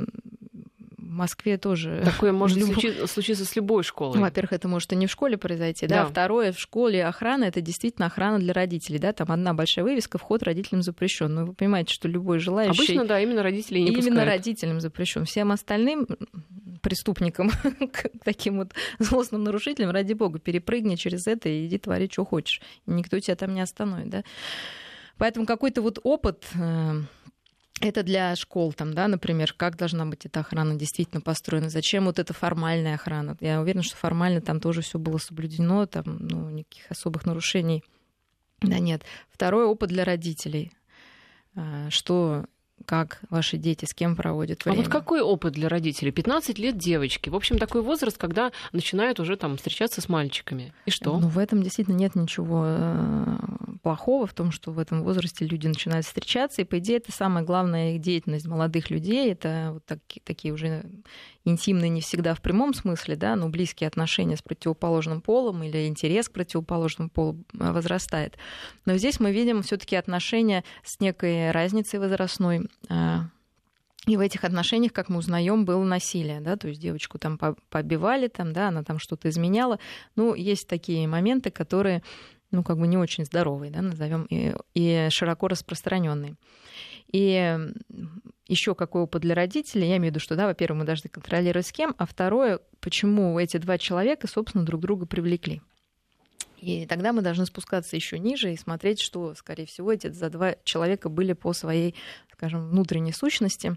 Москве 1.12 1.58
тоже... 1.58 2.02
Такое 2.04 2.32
может 2.32 2.58
люб... 2.58 2.72
случиться, 2.72 3.06
случиться 3.06 3.44
с 3.44 3.56
любой 3.56 3.82
школой. 3.82 4.16
Ну, 4.16 4.22
во-первых, 4.22 4.52
это 4.52 4.68
может 4.68 4.92
и 4.92 4.96
не 4.96 5.06
в 5.06 5.10
школе 5.10 5.36
произойти. 5.36 5.86
Да. 5.86 6.04
да. 6.04 6.06
Второе, 6.06 6.52
в 6.52 6.58
школе 6.58 7.04
охрана 7.04 7.44
это 7.44 7.60
действительно 7.60 8.06
охрана 8.06 8.38
для 8.38 8.52
родителей. 8.52 8.98
Да? 8.98 9.12
Там 9.12 9.30
одна 9.30 9.54
большая 9.54 9.84
вывеска, 9.84 10.18
вход 10.18 10.42
родителям 10.42 10.82
запрещен. 10.82 11.32
Но 11.34 11.40
ну, 11.40 11.46
вы 11.48 11.54
понимаете, 11.54 11.92
что 11.94 12.08
любой 12.08 12.38
желающий... 12.38 12.82
Обычно, 12.82 13.04
да, 13.04 13.20
именно 13.20 13.42
родителей 13.42 13.82
не 13.82 13.88
Именно 13.88 14.02
пускают. 14.02 14.28
родителям 14.28 14.80
запрещен. 14.80 15.24
Всем 15.24 15.52
остальным 15.52 16.06
преступникам, 16.80 17.50
таким 18.24 18.58
вот 18.58 18.72
злостным 18.98 19.44
нарушителям, 19.44 19.90
ради 19.90 20.14
бога, 20.14 20.38
перепрыгни 20.38 20.96
через 20.96 21.26
это 21.26 21.48
и 21.48 21.66
иди 21.66 21.78
твори, 21.78 22.08
что 22.10 22.24
хочешь. 22.24 22.60
Никто 22.86 23.18
тебя 23.18 23.36
там 23.36 23.54
не 23.54 23.60
остановит. 23.60 24.08
Да? 24.08 24.24
Поэтому 25.20 25.44
какой-то 25.44 25.82
вот 25.82 25.98
опыт 26.02 26.46
э, 26.54 27.02
это 27.80 28.02
для 28.02 28.36
школ, 28.36 28.72
там, 28.72 28.94
да, 28.94 29.08
например, 29.08 29.54
как 29.54 29.76
должна 29.76 30.06
быть 30.06 30.26
эта 30.26 30.40
охрана 30.40 30.74
действительно 30.76 31.20
построена, 31.20 31.70
зачем 31.70 32.04
вот 32.04 32.18
эта 32.18 32.32
формальная 32.32 32.94
охрана. 32.94 33.36
Я 33.40 33.60
уверена, 33.60 33.82
что 33.82 33.96
формально 33.96 34.40
там 34.40 34.60
тоже 34.60 34.82
все 34.82 34.98
было 34.98 35.18
соблюдено, 35.18 35.86
там 35.86 36.04
ну, 36.06 36.50
никаких 36.50 36.90
особых 36.90 37.24
нарушений 37.26 37.82
да 38.62 38.78
нет. 38.78 39.04
Второй 39.30 39.64
опыт 39.64 39.88
для 39.88 40.04
родителей. 40.04 40.72
А, 41.54 41.88
что 41.90 42.44
как 42.86 43.20
ваши 43.30 43.56
дети, 43.56 43.84
с 43.84 43.94
кем 43.94 44.16
проводят 44.16 44.64
время. 44.64 44.78
А 44.78 44.82
вот 44.82 44.90
какой 44.90 45.20
опыт 45.20 45.52
для 45.54 45.68
родителей? 45.68 46.10
15 46.10 46.58
лет 46.58 46.76
девочки. 46.76 47.28
В 47.28 47.36
общем, 47.36 47.58
такой 47.58 47.82
возраст, 47.82 48.16
когда 48.16 48.52
начинают 48.72 49.20
уже 49.20 49.36
там 49.36 49.56
встречаться 49.56 50.00
с 50.00 50.08
мальчиками. 50.08 50.72
И 50.86 50.90
что? 50.90 51.18
Ну, 51.18 51.28
в 51.28 51.38
этом 51.38 51.62
действительно 51.62 51.96
нет 51.96 52.14
ничего 52.14 52.64
э, 52.66 53.36
плохого, 53.82 54.26
в 54.26 54.34
том, 54.34 54.50
что 54.52 54.72
в 54.72 54.78
этом 54.78 55.02
возрасте 55.02 55.46
люди 55.46 55.66
начинают 55.66 56.06
встречаться. 56.06 56.62
И, 56.62 56.64
по 56.64 56.78
идее, 56.78 56.98
это 56.98 57.12
самая 57.12 57.44
главная 57.44 57.94
их 57.94 58.00
деятельность 58.00 58.46
молодых 58.46 58.90
людей. 58.90 59.30
Это 59.30 59.70
вот 59.74 59.84
так, 59.84 59.98
такие 60.24 60.52
уже 60.52 60.84
интимные 61.44 61.88
не 61.88 62.00
всегда 62.00 62.34
в 62.34 62.40
прямом 62.40 62.74
смысле, 62.74 63.16
да, 63.16 63.36
но 63.36 63.48
близкие 63.48 63.88
отношения 63.88 64.36
с 64.36 64.42
противоположным 64.42 65.20
полом 65.20 65.62
или 65.62 65.86
интерес 65.86 66.28
к 66.28 66.32
противоположному 66.32 67.10
полу 67.10 67.44
э, 67.58 67.72
возрастает. 67.72 68.36
Но 68.84 68.96
здесь 68.96 69.20
мы 69.20 69.32
видим 69.32 69.62
все 69.62 69.76
таки 69.76 69.96
отношения 69.96 70.64
с 70.84 71.00
некой 71.00 71.50
разницей 71.50 71.98
возрастной. 71.98 72.68
А, 72.88 73.24
и 74.06 74.16
в 74.16 74.20
этих 74.20 74.44
отношениях, 74.44 74.92
как 74.92 75.08
мы 75.08 75.18
узнаем, 75.18 75.64
было 75.64 75.84
насилие, 75.84 76.40
да, 76.40 76.56
то 76.56 76.68
есть 76.68 76.80
девочку 76.80 77.18
там 77.18 77.38
побивали, 77.68 78.28
там, 78.28 78.52
да, 78.52 78.68
она 78.68 78.82
там 78.82 78.98
что-то 78.98 79.28
изменяла. 79.28 79.78
Ну, 80.16 80.34
есть 80.34 80.68
такие 80.68 81.06
моменты, 81.06 81.50
которые, 81.50 82.02
ну, 82.50 82.62
как 82.62 82.78
бы 82.78 82.86
не 82.86 82.96
очень 82.96 83.24
здоровые, 83.24 83.70
да, 83.70 83.82
назовем, 83.82 84.24
и, 84.24 84.54
и 84.74 85.08
широко 85.10 85.48
распространенные. 85.48 86.36
И 87.12 87.58
еще 88.50 88.74
какой 88.74 89.02
опыт 89.02 89.22
для 89.22 89.34
родителей, 89.34 89.88
я 89.88 89.96
имею 89.96 90.12
в 90.12 90.14
виду, 90.16 90.20
что, 90.20 90.34
да, 90.34 90.46
во-первых, 90.46 90.80
мы 90.80 90.84
должны 90.84 91.08
контролировать 91.08 91.66
с 91.66 91.72
кем, 91.72 91.94
а 91.98 92.04
второе, 92.04 92.60
почему 92.80 93.38
эти 93.38 93.58
два 93.58 93.78
человека, 93.78 94.26
собственно, 94.26 94.64
друг 94.64 94.80
друга 94.80 95.06
привлекли. 95.06 95.62
И 96.58 96.84
тогда 96.86 97.12
мы 97.12 97.22
должны 97.22 97.46
спускаться 97.46 97.94
еще 97.94 98.18
ниже 98.18 98.52
и 98.52 98.56
смотреть, 98.56 99.00
что, 99.00 99.34
скорее 99.34 99.66
всего, 99.66 99.92
эти 99.92 100.08
за 100.08 100.28
два 100.30 100.56
человека 100.64 101.08
были 101.08 101.32
по 101.32 101.52
своей, 101.52 101.94
скажем, 102.32 102.68
внутренней 102.68 103.12
сущности. 103.12 103.76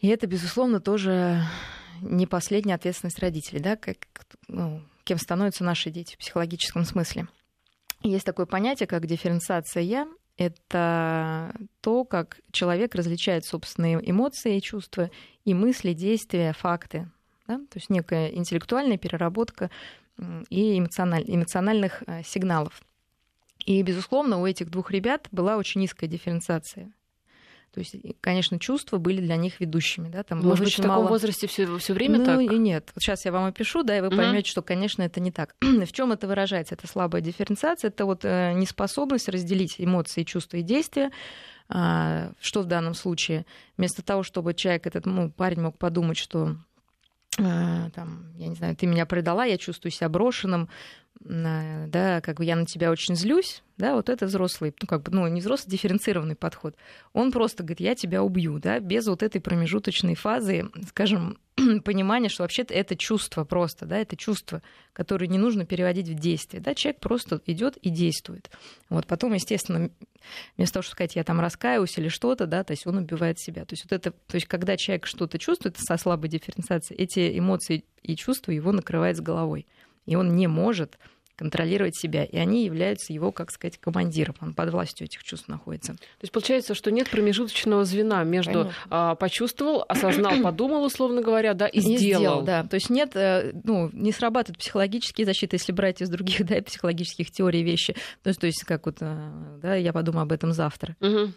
И 0.00 0.08
это, 0.08 0.26
безусловно, 0.26 0.80
тоже 0.80 1.42
не 2.00 2.26
последняя 2.26 2.74
ответственность 2.74 3.18
родителей, 3.18 3.60
да, 3.60 3.76
как, 3.76 3.98
ну, 4.48 4.82
кем 5.04 5.18
становятся 5.18 5.62
наши 5.62 5.90
дети 5.90 6.14
в 6.14 6.18
психологическом 6.18 6.84
смысле. 6.84 7.28
Есть 8.02 8.24
такое 8.24 8.46
понятие, 8.46 8.86
как 8.86 9.06
дифференциация 9.06 9.82
«я», 9.82 10.08
это 10.38 11.52
то, 11.80 12.04
как 12.04 12.38
человек 12.52 12.94
различает 12.94 13.44
собственные 13.44 13.98
эмоции 14.08 14.56
и 14.56 14.62
чувства, 14.62 15.10
и 15.44 15.52
мысли, 15.52 15.92
действия, 15.92 16.52
факты. 16.52 17.10
Да? 17.46 17.56
То 17.56 17.76
есть 17.76 17.90
некая 17.90 18.28
интеллектуальная 18.28 18.98
переработка 18.98 19.70
и 20.48 20.78
эмоциональ... 20.78 21.24
эмоциональных 21.26 22.02
э, 22.06 22.22
сигналов. 22.24 22.82
И, 23.66 23.82
безусловно, 23.82 24.40
у 24.40 24.46
этих 24.46 24.70
двух 24.70 24.90
ребят 24.90 25.28
была 25.30 25.56
очень 25.56 25.80
низкая 25.80 26.08
дифференциация. 26.08 26.90
То 27.72 27.80
есть, 27.80 27.96
конечно, 28.20 28.58
чувства 28.58 28.98
были 28.98 29.20
для 29.20 29.36
них 29.36 29.60
ведущими. 29.60 30.08
Да? 30.08 30.22
Там 30.22 30.40
Может 30.40 30.64
быть, 30.64 30.74
в 30.74 30.76
таком 30.76 30.90
мало... 30.90 31.08
возрасте 31.08 31.46
все, 31.46 31.78
все 31.78 31.92
время 31.92 32.18
ну, 32.18 32.24
так? 32.24 32.40
и 32.40 32.58
нет. 32.58 32.90
Сейчас 32.98 33.24
я 33.24 33.32
вам 33.32 33.44
опишу, 33.44 33.82
да, 33.82 33.98
и 33.98 34.00
вы 34.00 34.10
поймете, 34.10 34.48
mm 34.48 34.50
что, 34.50 34.62
конечно, 34.62 35.02
это 35.02 35.20
не 35.20 35.30
так. 35.30 35.54
в 35.60 35.92
чем 35.92 36.12
это 36.12 36.26
выражается? 36.26 36.74
Это 36.74 36.86
слабая 36.86 37.20
дифференциация, 37.20 37.88
это 37.88 38.06
вот 38.06 38.24
э, 38.24 38.52
неспособность 38.54 39.28
разделить 39.28 39.76
эмоции, 39.78 40.22
чувства 40.22 40.56
и 40.56 40.62
действия. 40.62 41.10
А, 41.68 42.32
что 42.40 42.62
в 42.62 42.66
данном 42.66 42.94
случае? 42.94 43.44
Вместо 43.76 44.02
того, 44.02 44.22
чтобы 44.22 44.54
человек, 44.54 44.86
этот 44.86 45.04
ну, 45.04 45.30
парень 45.30 45.60
мог 45.60 45.76
подумать, 45.76 46.16
что 46.16 46.56
а, 47.38 47.90
там, 47.90 48.32
я 48.36 48.48
не 48.48 48.54
знаю, 48.54 48.74
ты 48.74 48.86
меня 48.86 49.06
предала, 49.06 49.44
я 49.44 49.58
чувствую 49.58 49.92
себя 49.92 50.08
брошенным, 50.08 50.68
да, 51.20 52.20
как 52.20 52.36
бы 52.36 52.44
я 52.44 52.56
на 52.56 52.64
тебя 52.64 52.90
очень 52.90 53.16
злюсь, 53.16 53.62
да, 53.76 53.94
вот 53.94 54.08
это 54.08 54.26
взрослый, 54.26 54.74
ну, 54.80 54.86
как 54.86 55.02
бы, 55.02 55.12
ну, 55.12 55.26
не 55.28 55.40
взрослый, 55.40 55.70
дифференцированный 55.72 56.36
подход. 56.36 56.76
Он 57.12 57.32
просто 57.32 57.62
говорит, 57.62 57.80
я 57.80 57.94
тебя 57.94 58.22
убью, 58.22 58.58
да, 58.58 58.78
без 58.80 59.06
вот 59.06 59.22
этой 59.22 59.40
промежуточной 59.40 60.14
фазы, 60.14 60.70
скажем, 60.88 61.38
понимания, 61.84 62.28
что 62.28 62.44
вообще-то 62.44 62.72
это 62.72 62.96
чувство 62.96 63.44
просто, 63.44 63.86
да, 63.86 63.98
это 63.98 64.16
чувство, 64.16 64.62
которое 64.92 65.26
не 65.26 65.38
нужно 65.38 65.66
переводить 65.66 66.08
в 66.08 66.14
действие, 66.14 66.62
да, 66.62 66.74
человек 66.74 67.00
просто 67.00 67.40
идет 67.46 67.76
и 67.78 67.90
действует. 67.90 68.50
Вот 68.88 69.06
потом, 69.06 69.32
естественно, 69.32 69.90
вместо 70.56 70.74
того, 70.74 70.82
чтобы 70.82 70.94
сказать, 70.94 71.16
я 71.16 71.24
там 71.24 71.40
раскаиваюсь 71.40 71.98
или 71.98 72.08
что-то, 72.08 72.46
да, 72.46 72.64
то 72.64 72.72
есть 72.72 72.86
он 72.86 72.98
убивает 72.98 73.38
себя. 73.38 73.64
То 73.64 73.74
есть 73.74 73.84
вот 73.84 73.92
это, 73.92 74.12
то 74.12 74.34
есть 74.34 74.46
когда 74.46 74.76
человек 74.76 75.06
что-то 75.06 75.38
чувствует 75.38 75.76
со 75.78 75.96
слабой 75.96 76.28
дифференциацией, 76.28 77.00
эти 77.00 77.38
эмоции 77.38 77.84
и 78.02 78.16
чувства 78.16 78.52
его 78.52 78.72
накрывает 78.72 79.16
с 79.16 79.20
головой 79.20 79.66
и 80.08 80.16
он 80.16 80.34
не 80.34 80.46
может 80.46 80.98
контролировать 81.36 81.96
себя, 81.96 82.24
и 82.24 82.36
они 82.36 82.64
являются 82.64 83.12
его, 83.12 83.30
как 83.30 83.52
сказать, 83.52 83.78
командиром. 83.78 84.34
Он 84.40 84.54
под 84.54 84.70
властью 84.70 85.06
этих 85.06 85.22
чувств 85.22 85.46
находится. 85.46 85.92
То 85.92 86.22
есть 86.22 86.32
получается, 86.32 86.74
что 86.74 86.90
нет 86.90 87.08
промежуточного 87.08 87.84
звена 87.84 88.24
между 88.24 88.72
а, 88.90 89.14
почувствовал, 89.14 89.84
осознал, 89.88 90.32
подумал, 90.42 90.82
условно 90.82 91.22
говоря, 91.22 91.54
да, 91.54 91.68
и, 91.68 91.78
и 91.78 91.80
сделал. 91.80 91.98
сделал. 92.00 92.42
Да, 92.42 92.64
то 92.64 92.74
есть 92.74 92.90
нет, 92.90 93.14
э, 93.14 93.52
ну, 93.62 93.88
не 93.92 94.10
срабатывают 94.10 94.58
психологические 94.58 95.26
защиты, 95.26 95.56
если 95.56 95.70
брать 95.70 96.02
из 96.02 96.08
других 96.08 96.44
да, 96.44 96.60
психологических 96.60 97.30
теорий 97.30 97.62
вещи. 97.62 97.94
То 98.24 98.28
есть, 98.30 98.40
то 98.40 98.46
есть 98.46 98.64
как 98.64 98.86
вот, 98.86 98.96
э, 99.00 99.30
да, 99.62 99.76
я 99.76 99.92
подумаю 99.92 100.22
об 100.22 100.32
этом 100.32 100.52
завтра. 100.52 100.96
Угу. 101.00 101.32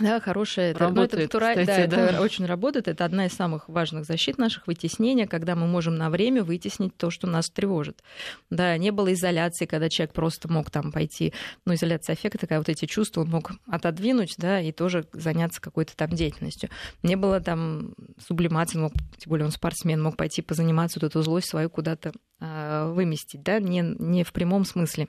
Да, 0.00 0.20
хорошая. 0.20 0.70
Это, 0.70 0.80
работает, 0.80 1.32
ну, 1.32 1.40
это, 1.40 1.60
кстати, 1.62 1.66
да, 1.88 1.96
да, 1.96 2.10
это 2.10 2.20
очень 2.20 2.46
работает. 2.46 2.88
Это 2.88 3.04
одна 3.04 3.26
из 3.26 3.32
самых 3.32 3.68
важных 3.68 4.04
защит 4.04 4.38
наших 4.38 4.66
вытеснения, 4.66 5.26
когда 5.26 5.54
мы 5.54 5.66
можем 5.66 5.96
на 5.96 6.10
время 6.10 6.42
вытеснить 6.42 6.96
то, 6.96 7.10
что 7.10 7.26
нас 7.26 7.48
тревожит. 7.50 8.02
Да, 8.50 8.76
не 8.76 8.90
было 8.90 9.12
изоляции, 9.12 9.66
когда 9.66 9.88
человек 9.88 10.14
просто 10.14 10.50
мог 10.50 10.70
там 10.70 10.92
пойти, 10.92 11.32
ну, 11.64 11.74
изоляция 11.74 12.14
аффекта, 12.14 12.38
такая 12.38 12.58
вот 12.58 12.68
эти 12.68 12.86
чувства 12.86 13.22
он 13.22 13.30
мог 13.30 13.52
отодвинуть, 13.66 14.34
да, 14.38 14.60
и 14.60 14.72
тоже 14.72 15.06
заняться 15.12 15.60
какой-то 15.60 15.96
там 15.96 16.10
деятельностью. 16.10 16.70
Не 17.02 17.16
было 17.16 17.40
там 17.40 17.94
сублимации, 18.18 18.78
мог, 18.78 18.92
тем 19.18 19.30
более 19.30 19.46
он 19.46 19.52
спортсмен, 19.52 20.02
мог 20.02 20.16
пойти 20.16 20.42
позаниматься, 20.42 21.00
вот 21.00 21.10
эту 21.10 21.22
злость 21.22 21.48
свою 21.48 21.70
куда-то 21.70 22.12
э, 22.40 22.92
выместить, 22.92 23.42
да, 23.42 23.58
не, 23.58 23.80
не 23.80 24.24
в 24.24 24.32
прямом 24.32 24.64
смысле. 24.64 25.08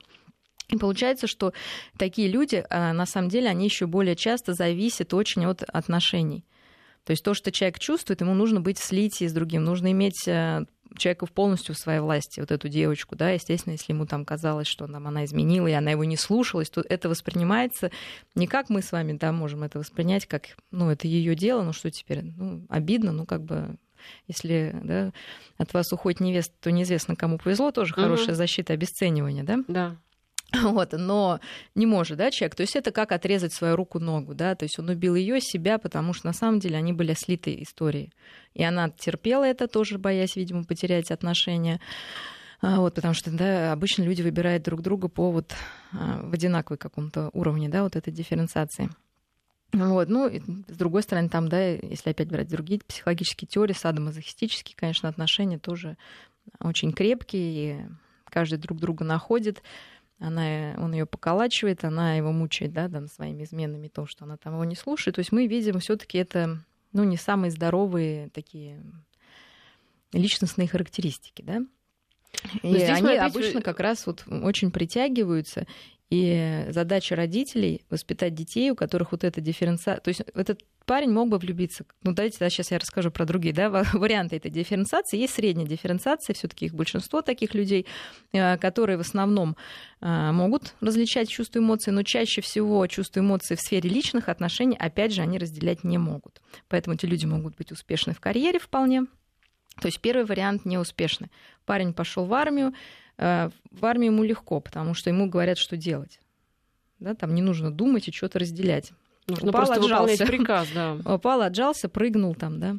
И 0.70 0.78
получается, 0.78 1.28
что 1.28 1.54
такие 1.98 2.28
люди, 2.28 2.64
а, 2.70 2.94
на 2.94 3.06
самом 3.06 3.30
деле, 3.30 3.50
они 3.50 3.66
еще 3.66 3.88
более 3.88 4.16
часто 4.16 4.54
зависят 4.54 5.14
очень 5.14 5.46
от 5.46 5.64
отношений. 5.64 6.46
То 7.06 7.12
есть 7.12 7.24
то, 7.24 7.34
что 7.34 7.52
человек 7.52 7.80
чувствует, 7.80 8.22
ему 8.22 8.34
нужно 8.34 8.62
быть 8.62 8.78
в 8.78 8.84
слитии 8.84 9.26
с 9.26 9.34
другим, 9.34 9.64
нужно 9.64 9.92
иметь 9.92 10.28
э, 10.28 10.66
человека 10.96 11.26
полностью 11.26 11.74
в 11.74 11.78
своей 11.78 12.02
власти, 12.02 12.40
вот 12.40 12.52
эту 12.52 12.68
девочку, 12.68 13.16
да, 13.16 13.32
естественно, 13.32 13.74
если 13.74 13.94
ему 13.94 14.06
там 14.06 14.26
казалось, 14.26 14.68
что 14.68 14.88
там, 14.88 15.08
она 15.08 15.26
изменила, 15.26 15.68
и 15.68 15.72
она 15.72 15.92
его 15.92 16.04
не 16.04 16.18
слушалась, 16.18 16.70
то 16.70 16.82
это 16.88 17.10
воспринимается 17.10 17.90
не 18.36 18.48
как 18.48 18.70
мы 18.70 18.82
с 18.82 18.92
вами, 18.92 19.14
да, 19.14 19.32
можем 19.32 19.64
это 19.64 19.80
воспринять, 19.80 20.26
как, 20.26 20.58
ну, 20.72 20.90
это 20.90 21.08
ее 21.08 21.36
дело, 21.36 21.64
ну, 21.64 21.74
что 21.74 21.90
теперь, 21.90 22.22
ну, 22.24 22.66
обидно, 22.70 23.12
ну, 23.12 23.26
как 23.26 23.44
бы 23.44 23.78
если 24.28 24.76
да, 24.84 25.12
от 25.58 25.74
вас 25.74 25.92
уходит 25.92 26.20
невеста, 26.20 26.54
то 26.62 26.72
неизвестно, 26.72 27.16
кому 27.16 27.38
повезло, 27.38 27.72
тоже 27.72 27.94
угу. 27.94 28.02
хорошая 28.02 28.36
защита 28.36 28.74
обесценивания, 28.74 29.44
да? 29.44 29.60
Да. 29.68 29.98
Вот, 30.64 30.94
но 30.94 31.40
не 31.76 31.86
может, 31.86 32.18
да, 32.18 32.32
человек. 32.32 32.56
То 32.56 32.62
есть 32.62 32.76
это 32.76 32.92
как 32.92 33.12
отрезать 33.12 33.54
свою 33.54 33.76
руку-ногу, 33.76 34.34
да. 34.34 34.56
То 34.56 34.64
есть 34.64 34.80
он 34.80 34.90
убил 34.90 35.16
ее 35.16 35.40
себя, 35.42 35.78
потому 35.78 36.14
что 36.14 36.28
на 36.28 36.34
самом 36.34 36.60
деле 36.60 36.78
они 36.78 36.94
были 36.94 37.14
слиты 37.14 37.62
историей. 37.62 38.12
И 38.54 38.64
она 38.64 38.90
терпела 38.90 39.44
это 39.44 39.68
тоже, 39.68 39.98
боясь, 39.98 40.36
видимо, 40.36 40.64
потерять 40.64 41.12
отношения. 41.12 41.80
А, 42.62 42.80
вот, 42.80 42.96
потому 42.96 43.14
что 43.14 43.32
да, 43.32 43.72
обычно 43.72 44.04
люди 44.04 44.22
выбирают 44.22 44.64
друг 44.64 44.82
друга 44.82 45.08
по 45.08 45.32
вот 45.32 45.54
а, 45.94 46.22
в 46.24 46.34
одинаковой 46.34 46.78
каком-то 46.78 47.30
уровне, 47.34 47.70
да, 47.70 47.84
вот 47.84 47.96
этой 47.96 48.12
дифференциации. 48.12 48.90
Вот, 49.72 50.10
ну, 50.10 50.28
и, 50.28 50.42
с 50.68 50.76
другой 50.76 51.04
стороны, 51.04 51.30
там, 51.30 51.48
да, 51.48 51.64
если 51.64 52.10
опять 52.10 52.28
брать 52.28 52.50
другие 52.50 52.82
психологические 52.86 53.48
теории, 53.48 53.74
садомазохистические, 53.74 54.76
конечно, 54.76 55.08
отношения 55.08 55.60
тоже 55.60 55.96
очень 56.60 56.92
крепкие, 56.92 57.54
и 57.54 57.86
каждый 58.26 58.58
друг 58.58 58.80
друга 58.80 59.06
находит 59.06 59.62
она, 60.20 60.76
он 60.78 60.94
ее 60.94 61.06
поколачивает, 61.06 61.84
она 61.84 62.16
его 62.16 62.32
мучает, 62.32 62.74
да, 62.74 62.90
там, 62.90 63.08
своими 63.08 63.44
изменами, 63.44 63.88
то, 63.88 64.06
что 64.06 64.26
она 64.26 64.38
там 64.38 64.54
его 64.54 64.66
не 64.66 64.76
слушает. 64.76 65.16
То 65.16 65.20
есть 65.20 65.32
мы 65.32 65.48
видим 65.48 65.80
все-таки 65.80 66.18
это, 66.18 66.60
ну, 66.92 67.04
не 67.04 67.18
самые 67.18 67.52
здоровые 67.52 68.30
такие 68.30 68.82
личностные 70.12 70.68
характеристики, 70.68 71.42
да. 71.42 71.62
И 72.62 72.76
они 72.76 73.16
опять... 73.16 73.32
обычно 73.36 73.62
как 73.62 73.80
раз 73.80 74.06
вот 74.06 74.24
очень 74.28 74.72
притягиваются, 74.72 75.66
И 76.10 76.66
задача 76.70 77.16
родителей 77.16 77.86
воспитать 77.90 78.34
детей, 78.34 78.72
у 78.72 78.76
которых 78.76 79.12
вот 79.12 79.24
эта 79.24 79.42
дифференциация... 79.42 80.02
То 80.02 80.08
есть 80.08 80.22
этот 80.34 80.62
парень 80.86 81.12
мог 81.12 81.30
бы 81.30 81.38
влюбиться. 81.38 81.86
Ну, 82.02 82.14
давайте 82.14 82.40
да, 82.40 82.50
сейчас 82.50 82.72
я 82.72 82.80
расскажу 82.80 83.12
про 83.12 83.26
другие 83.26 83.54
да, 83.54 83.70
варианты 83.94 84.38
этой 84.38 84.50
дифференциации. 84.50 85.20
Есть 85.20 85.36
средняя 85.36 85.68
дифференциация, 85.68 86.34
все 86.34 86.48
таки 86.48 86.66
их 86.66 86.74
большинство 86.74 87.22
таких 87.22 87.54
людей, 87.54 87.86
э, 88.34 88.58
которые 88.58 88.98
в 88.98 89.02
основном 89.02 89.56
э, 90.02 90.32
могут 90.32 90.74
различать 90.82 91.30
чувства 91.30 91.60
эмоции, 91.60 91.92
но 91.92 92.02
чаще 92.02 92.42
всего 92.42 92.88
чувства 92.88 93.20
эмоции 93.20 93.54
в 93.54 93.62
сфере 93.62 93.88
личных 93.88 94.30
отношений, 94.30 94.78
опять 94.80 95.14
же, 95.14 95.22
они 95.22 95.38
разделять 95.38 95.84
не 95.84 96.00
могут. 96.00 96.42
Поэтому 96.70 96.96
эти 96.96 97.06
люди 97.06 97.28
могут 97.28 97.56
быть 97.56 97.72
успешны 97.72 98.16
в 98.16 98.20
карьере 98.20 98.58
вполне. 98.58 99.04
То 99.80 99.88
есть 99.88 100.02
первый 100.02 100.26
вариант 100.26 100.66
неуспешный. 100.66 101.30
Парень 101.66 101.94
пошел 101.94 102.26
в 102.26 102.34
армию, 102.34 102.74
в 103.20 103.86
армию 103.86 104.12
ему 104.12 104.24
легко, 104.24 104.60
потому 104.60 104.94
что 104.94 105.10
ему 105.10 105.30
говорят, 105.30 105.58
что 105.58 105.76
делать. 105.78 106.20
Да, 107.00 107.14
там 107.16 107.36
не 107.36 107.42
нужно 107.42 107.72
думать 107.72 108.08
и 108.08 108.12
что-то 108.12 108.40
разделять. 108.40 108.92
Нужно 109.28 109.50
упал, 109.50 109.66
просто 109.66 109.84
отжался. 109.84 110.26
приказ, 110.26 110.68
да. 110.74 110.94
Упал, 111.16 111.42
отжался, 111.42 111.88
прыгнул 111.90 112.36
там, 112.36 112.60
да. 112.60 112.78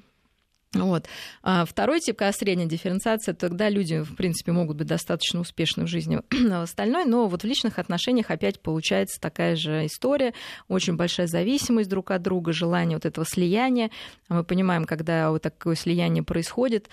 Вот. 0.73 1.07
А 1.43 1.65
второй 1.65 1.99
тип, 1.99 2.17
когда 2.17 2.33
средняя 2.33 2.69
дифференциация, 2.69 3.35
тогда 3.35 3.69
люди, 3.69 4.03
в 4.03 4.15
принципе, 4.15 4.53
могут 4.53 4.77
быть 4.77 4.87
достаточно 4.87 5.41
успешны 5.41 5.85
в 5.85 5.89
жизни 5.89 6.21
в 6.31 6.63
остальной, 6.63 7.05
но 7.07 7.27
вот 7.27 7.43
в 7.43 7.47
личных 7.47 7.81
отношениях 7.81 8.31
опять 8.31 8.61
получается 8.61 9.21
такая 9.21 9.57
же 9.57 9.87
история, 9.87 10.33
очень 10.69 10.97
большая 10.97 11.27
зависимость 11.27 11.91
друг 11.91 12.13
от 12.13 12.23
друга, 12.23 12.53
желание 12.53 12.97
вот 12.97 13.05
этого 13.05 13.27
слияния. 13.27 13.91
Мы 14.29 14.45
понимаем, 14.45 14.85
когда 14.85 15.31
вот 15.31 15.43
такое 15.43 15.75
слияние 15.75 16.23
происходит, 16.23 16.89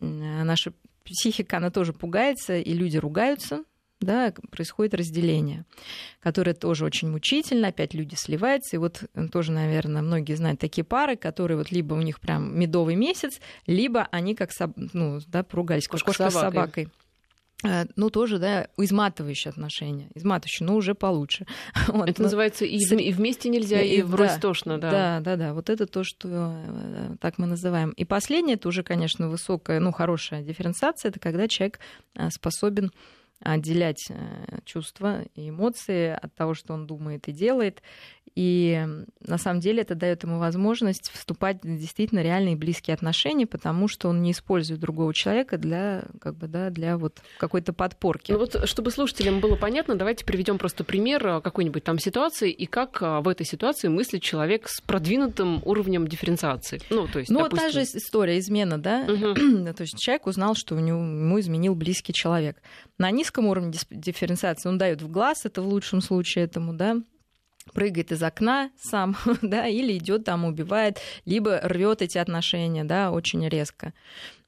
наша 0.00 0.74
психика, 1.04 1.58
она 1.58 1.70
тоже 1.70 1.92
пугается, 1.92 2.56
и 2.56 2.72
люди 2.72 2.96
ругаются, 2.96 3.64
да, 4.00 4.32
происходит 4.50 4.94
разделение, 4.94 5.64
которое 6.20 6.54
тоже 6.54 6.84
очень 6.84 7.10
мучительно, 7.10 7.68
опять 7.68 7.94
люди 7.94 8.14
сливаются, 8.14 8.76
и 8.76 8.78
вот 8.78 9.04
э, 9.14 9.28
тоже, 9.28 9.52
наверное, 9.52 10.02
многие 10.02 10.34
знают 10.34 10.60
такие 10.60 10.84
пары, 10.84 11.16
которые 11.16 11.56
вот 11.56 11.70
либо 11.70 11.94
у 11.94 12.02
них 12.02 12.20
прям 12.20 12.58
медовый 12.58 12.96
месяц, 12.96 13.40
либо 13.66 14.08
они 14.10 14.34
как, 14.34 14.50
ну, 14.76 15.20
да, 15.26 15.42
поругались, 15.42 15.86
как 15.86 16.00
кошка 16.02 16.30
с 16.30 16.34
собакой. 16.34 16.84
э, 16.84 17.03
ну, 17.96 18.10
тоже, 18.10 18.38
да, 18.38 18.68
изматывающие 18.76 19.50
отношения. 19.50 20.08
Изматывающие, 20.14 20.66
но 20.66 20.76
уже 20.76 20.94
получше. 20.94 21.46
Вот. 21.88 22.08
Это 22.08 22.22
называется 22.22 22.64
и, 22.64 22.76
и 22.78 23.12
вместе 23.12 23.48
нельзя, 23.48 23.80
и, 23.80 23.98
и 23.98 24.02
врозь 24.02 24.34
да, 24.34 24.38
тошно, 24.38 24.78
да. 24.78 24.90
Да, 24.90 25.20
да, 25.20 25.36
да. 25.36 25.54
Вот 25.54 25.70
это 25.70 25.86
то, 25.86 26.02
что 26.02 26.28
э, 26.28 27.16
так 27.20 27.38
мы 27.38 27.46
называем. 27.46 27.90
И 27.90 28.04
последнее, 28.04 28.54
это 28.56 28.68
уже, 28.68 28.82
конечно, 28.82 29.28
высокая, 29.28 29.80
ну, 29.80 29.92
хорошая 29.92 30.42
дифференциация, 30.42 31.10
это 31.10 31.20
когда 31.20 31.46
человек 31.48 31.78
способен 32.30 32.90
отделять 33.44 34.06
э, 34.08 34.58
чувства 34.64 35.22
и 35.34 35.50
эмоции 35.50 36.18
от 36.20 36.34
того, 36.34 36.54
что 36.54 36.72
он 36.72 36.86
думает 36.86 37.28
и 37.28 37.32
делает. 37.32 37.82
И 38.34 38.84
на 39.20 39.38
самом 39.38 39.60
деле 39.60 39.82
это 39.82 39.94
дает 39.94 40.24
ему 40.24 40.38
возможность 40.38 41.10
вступать 41.12 41.62
в 41.62 41.78
действительно 41.78 42.20
реальные 42.20 42.56
близкие 42.56 42.94
отношения, 42.94 43.46
потому 43.46 43.86
что 43.86 44.08
он 44.08 44.22
не 44.22 44.32
использует 44.32 44.80
другого 44.80 45.14
человека 45.14 45.56
для, 45.56 46.04
как 46.20 46.36
бы, 46.36 46.48
да, 46.48 46.70
для 46.70 46.98
вот 46.98 47.22
какой-то 47.38 47.72
подпорки. 47.72 48.32
Ну 48.32 48.38
вот, 48.38 48.68
чтобы 48.68 48.90
слушателям 48.90 49.38
было 49.38 49.54
понятно, 49.54 49.94
давайте 49.94 50.24
приведем 50.24 50.58
просто 50.58 50.82
пример 50.82 51.24
э, 51.26 51.40
какой-нибудь 51.40 51.84
там 51.84 52.00
ситуации 52.00 52.50
и 52.50 52.66
как 52.66 53.00
э, 53.02 53.20
в 53.20 53.28
этой 53.28 53.46
ситуации 53.46 53.86
мыслит 53.86 54.22
человек 54.22 54.68
с 54.68 54.80
продвинутым 54.80 55.62
уровнем 55.64 56.08
дифференциации. 56.08 56.80
Ну, 56.90 57.06
то 57.06 57.20
есть, 57.20 57.30
ну 57.30 57.38
допустим... 57.38 57.64
вот 57.64 57.72
та 57.72 57.72
же 57.72 57.84
история 57.84 58.38
измена, 58.40 58.78
да? 58.78 59.06
Угу. 59.06 59.72
то 59.74 59.82
есть 59.82 59.96
человек 59.96 60.26
узнал, 60.26 60.56
что 60.56 60.74
у 60.74 60.80
него, 60.80 60.98
ему 60.98 61.38
изменил 61.38 61.76
близкий 61.76 62.12
человек. 62.12 62.60
На 62.98 63.12
низком 63.12 63.46
уровне 63.46 63.72
дифференциации 63.90 64.68
он 64.68 64.76
дает 64.76 65.02
в 65.02 65.08
глаз, 65.08 65.44
это 65.44 65.62
в 65.62 65.68
лучшем 65.68 66.00
случае 66.00 66.44
этому, 66.44 66.72
да, 66.72 66.96
прыгает 67.72 68.12
из 68.12 68.22
окна 68.22 68.70
сам, 68.76 69.16
да, 69.42 69.66
или 69.66 69.96
идет 69.96 70.24
там, 70.24 70.44
убивает, 70.44 70.98
либо 71.24 71.60
рвет 71.62 72.02
эти 72.02 72.18
отношения, 72.18 72.84
да, 72.84 73.10
очень 73.10 73.46
резко. 73.48 73.92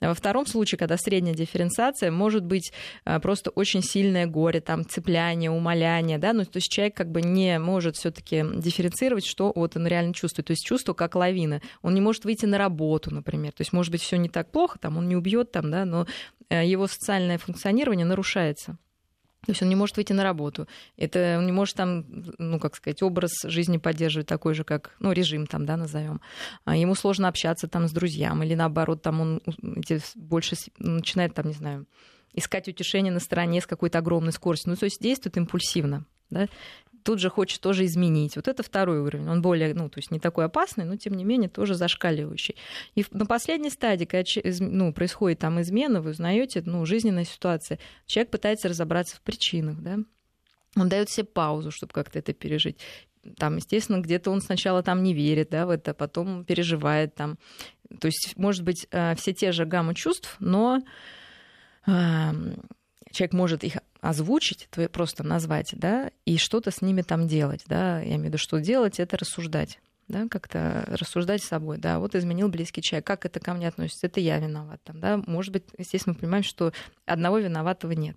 Во 0.01 0.13
втором 0.13 0.47
случае, 0.47 0.79
когда 0.79 0.99
средняя 0.99 1.35
дифференциация, 1.35 2.11
может 2.11 2.45
быть 2.45 2.73
а, 3.05 3.19
просто 3.19 3.51
очень 3.51 3.83
сильное 3.83 4.27
горе, 4.27 4.61
там, 4.61 4.87
цепляние, 4.87 5.51
умоляние, 5.51 6.19
да, 6.19 6.35
ну, 6.35 6.45
то 6.45 6.59
есть 6.59 6.71
человек 6.71 6.95
как 6.95 7.11
бы 7.11 7.23
не 7.23 7.59
может 7.59 7.97
все 7.97 8.11
таки 8.11 8.45
дифференцировать, 8.55 9.25
что 9.25 9.53
вот 9.55 9.77
он 9.77 9.87
реально 9.87 10.13
чувствует, 10.13 10.49
то 10.49 10.53
есть 10.53 10.67
чувство 10.67 10.93
как 10.93 11.15
лавина. 11.15 11.63
Он 11.83 11.95
не 11.95 12.03
может 12.03 12.25
выйти 12.25 12.45
на 12.45 12.59
работу, 12.59 13.13
например, 13.13 13.53
то 13.53 13.63
есть, 13.63 13.73
может 13.73 13.91
быть, 13.91 14.03
все 14.03 14.17
не 14.17 14.29
так 14.29 14.51
плохо, 14.51 14.79
там, 14.79 14.99
он 14.99 15.09
не 15.09 15.17
убьет, 15.17 15.51
там, 15.51 15.71
да, 15.71 15.87
но 15.87 16.07
э, 16.51 16.67
его 16.67 16.87
социальное 16.87 17.39
функционирование 17.39 18.07
нарушается. 18.07 18.77
То 19.47 19.53
есть 19.53 19.63
он 19.63 19.69
не 19.69 19.77
может 19.77 19.97
выйти 19.97 20.13
на 20.13 20.25
работу. 20.25 20.67
Это 20.97 21.37
он 21.39 21.47
не 21.47 21.53
может 21.53 21.77
там, 21.77 22.05
ну, 22.39 22.59
как 22.59 22.75
сказать, 22.75 23.03
образ 23.03 23.31
жизни 23.45 23.79
поддерживать 23.79 24.27
такой 24.27 24.55
же, 24.55 24.65
как, 24.65 24.97
ну, 24.99 25.13
режим 25.13 25.47
там, 25.47 25.65
да, 25.65 25.77
назовем. 25.77 26.21
А 26.65 26.77
ему 26.77 26.97
сложно 26.97 27.29
общаться 27.29 27.69
там 27.69 27.87
с 27.89 27.93
друзьями, 27.93 28.45
или 28.45 28.55
наоборот, 28.55 29.03
там 29.03 29.21
он 29.21 29.41
больше 30.17 30.57
начинает 30.79 31.35
там, 31.35 31.47
не 31.47 31.55
знаю, 31.55 31.87
искать 32.35 32.69
утешение 32.69 33.13
на 33.13 33.21
стороне 33.21 33.61
с 33.61 33.67
какой-то 33.67 33.99
огромной 33.99 34.33
скоростью. 34.33 34.71
Ну, 34.71 34.77
то 34.77 34.85
есть 34.85 35.01
действует 35.01 35.37
импульсивно. 35.37 36.05
Да? 36.29 36.49
Тут 37.07 37.21
же 37.21 37.31
хочет 37.31 37.61
тоже 37.61 37.85
изменить. 37.85 38.35
Вот 38.35 38.49
это 38.49 38.65
второй 38.65 38.99
уровень. 38.99 39.29
Он 39.29 39.41
более, 39.41 39.73
ну, 39.75 39.89
то 39.89 39.99
есть 39.99 40.11
не 40.11 40.19
такой 40.19 40.47
опасный, 40.47 40.85
но 40.85 40.97
тем 40.97 41.15
не 41.15 41.25
менее 41.25 41.49
тоже 41.49 41.77
зашкаливающий. 41.77 42.57
И 42.97 43.05
на 43.13 43.27
последней 43.27 43.71
стадии, 43.71 44.07
когда 44.07 44.29
ну, 44.59 44.93
происходит 44.93 45.39
там 45.39 45.61
измена, 45.61 46.03
вы 46.03 46.11
узнаете, 46.11 46.65
ну, 46.67 46.85
жизненная 46.85 47.25
ситуация, 47.25 47.79
человек 48.07 48.33
пытается 48.33 48.69
разобраться 48.69 49.17
в 49.17 49.21
причинах, 49.21 49.81
да, 49.81 49.99
он 50.75 50.89
дает 50.89 51.09
себе 51.09 51.27
паузу, 51.27 51.71
чтобы 51.71 51.93
как-то 51.93 52.19
это 52.19 52.33
пережить. 52.33 52.79
Там, 53.39 53.57
естественно, 53.57 54.01
где-то 54.01 54.33
он 54.33 54.41
сначала 54.41 54.83
там 54.83 55.05
не 55.05 55.15
верит, 55.15 55.51
да, 55.51 55.65
в 55.65 55.71
это, 55.71 55.95
потом 55.95 56.45
переживает 56.45 57.15
там. 57.15 57.39
То 58.01 58.07
есть, 58.07 58.35
может 58.37 58.65
быть, 58.65 58.89
э, 58.91 59.15
все 59.15 59.33
те 59.33 59.53
же 59.53 59.65
гаммы 59.65 59.95
чувств, 59.95 60.35
но 60.41 60.81
человек 63.11 63.33
может 63.33 63.65
их 63.65 63.79
озвучить, 64.01 64.69
просто 64.93 65.25
назвать, 65.25 65.75
да, 65.77 66.11
и 66.25 66.39
что-то 66.39 66.71
с 66.71 66.83
ними 66.83 67.03
там 67.03 67.27
делать, 67.27 67.65
да, 67.67 68.01
я 68.01 68.17
имею 68.17 68.23
в 68.23 68.25
виду, 68.27 68.39
что 68.39 68.59
делать, 68.61 69.01
это 69.01 69.17
рассуждать 69.17 69.79
да, 70.09 70.29
как-то 70.29 70.85
рассуждать 70.89 71.43
с 71.43 71.49
собой, 71.49 71.79
да, 71.79 71.99
вот 71.99 72.15
изменил 72.15 72.49
близкий 72.49 72.83
человек, 72.83 73.07
как 73.07 73.27
это 73.27 73.41
ко 73.41 73.55
мне 73.55 73.69
относится, 73.69 74.07
это 74.07 74.21
я 74.21 74.39
виноват, 74.39 74.81
там, 74.85 75.01
да, 75.01 75.21
может 75.27 75.53
быть, 75.53 75.65
естественно, 75.79 76.15
мы 76.15 76.21
понимаем, 76.21 76.45
что 76.45 76.73
одного 77.07 77.39
виноватого 77.39 77.93
нет, 77.93 78.17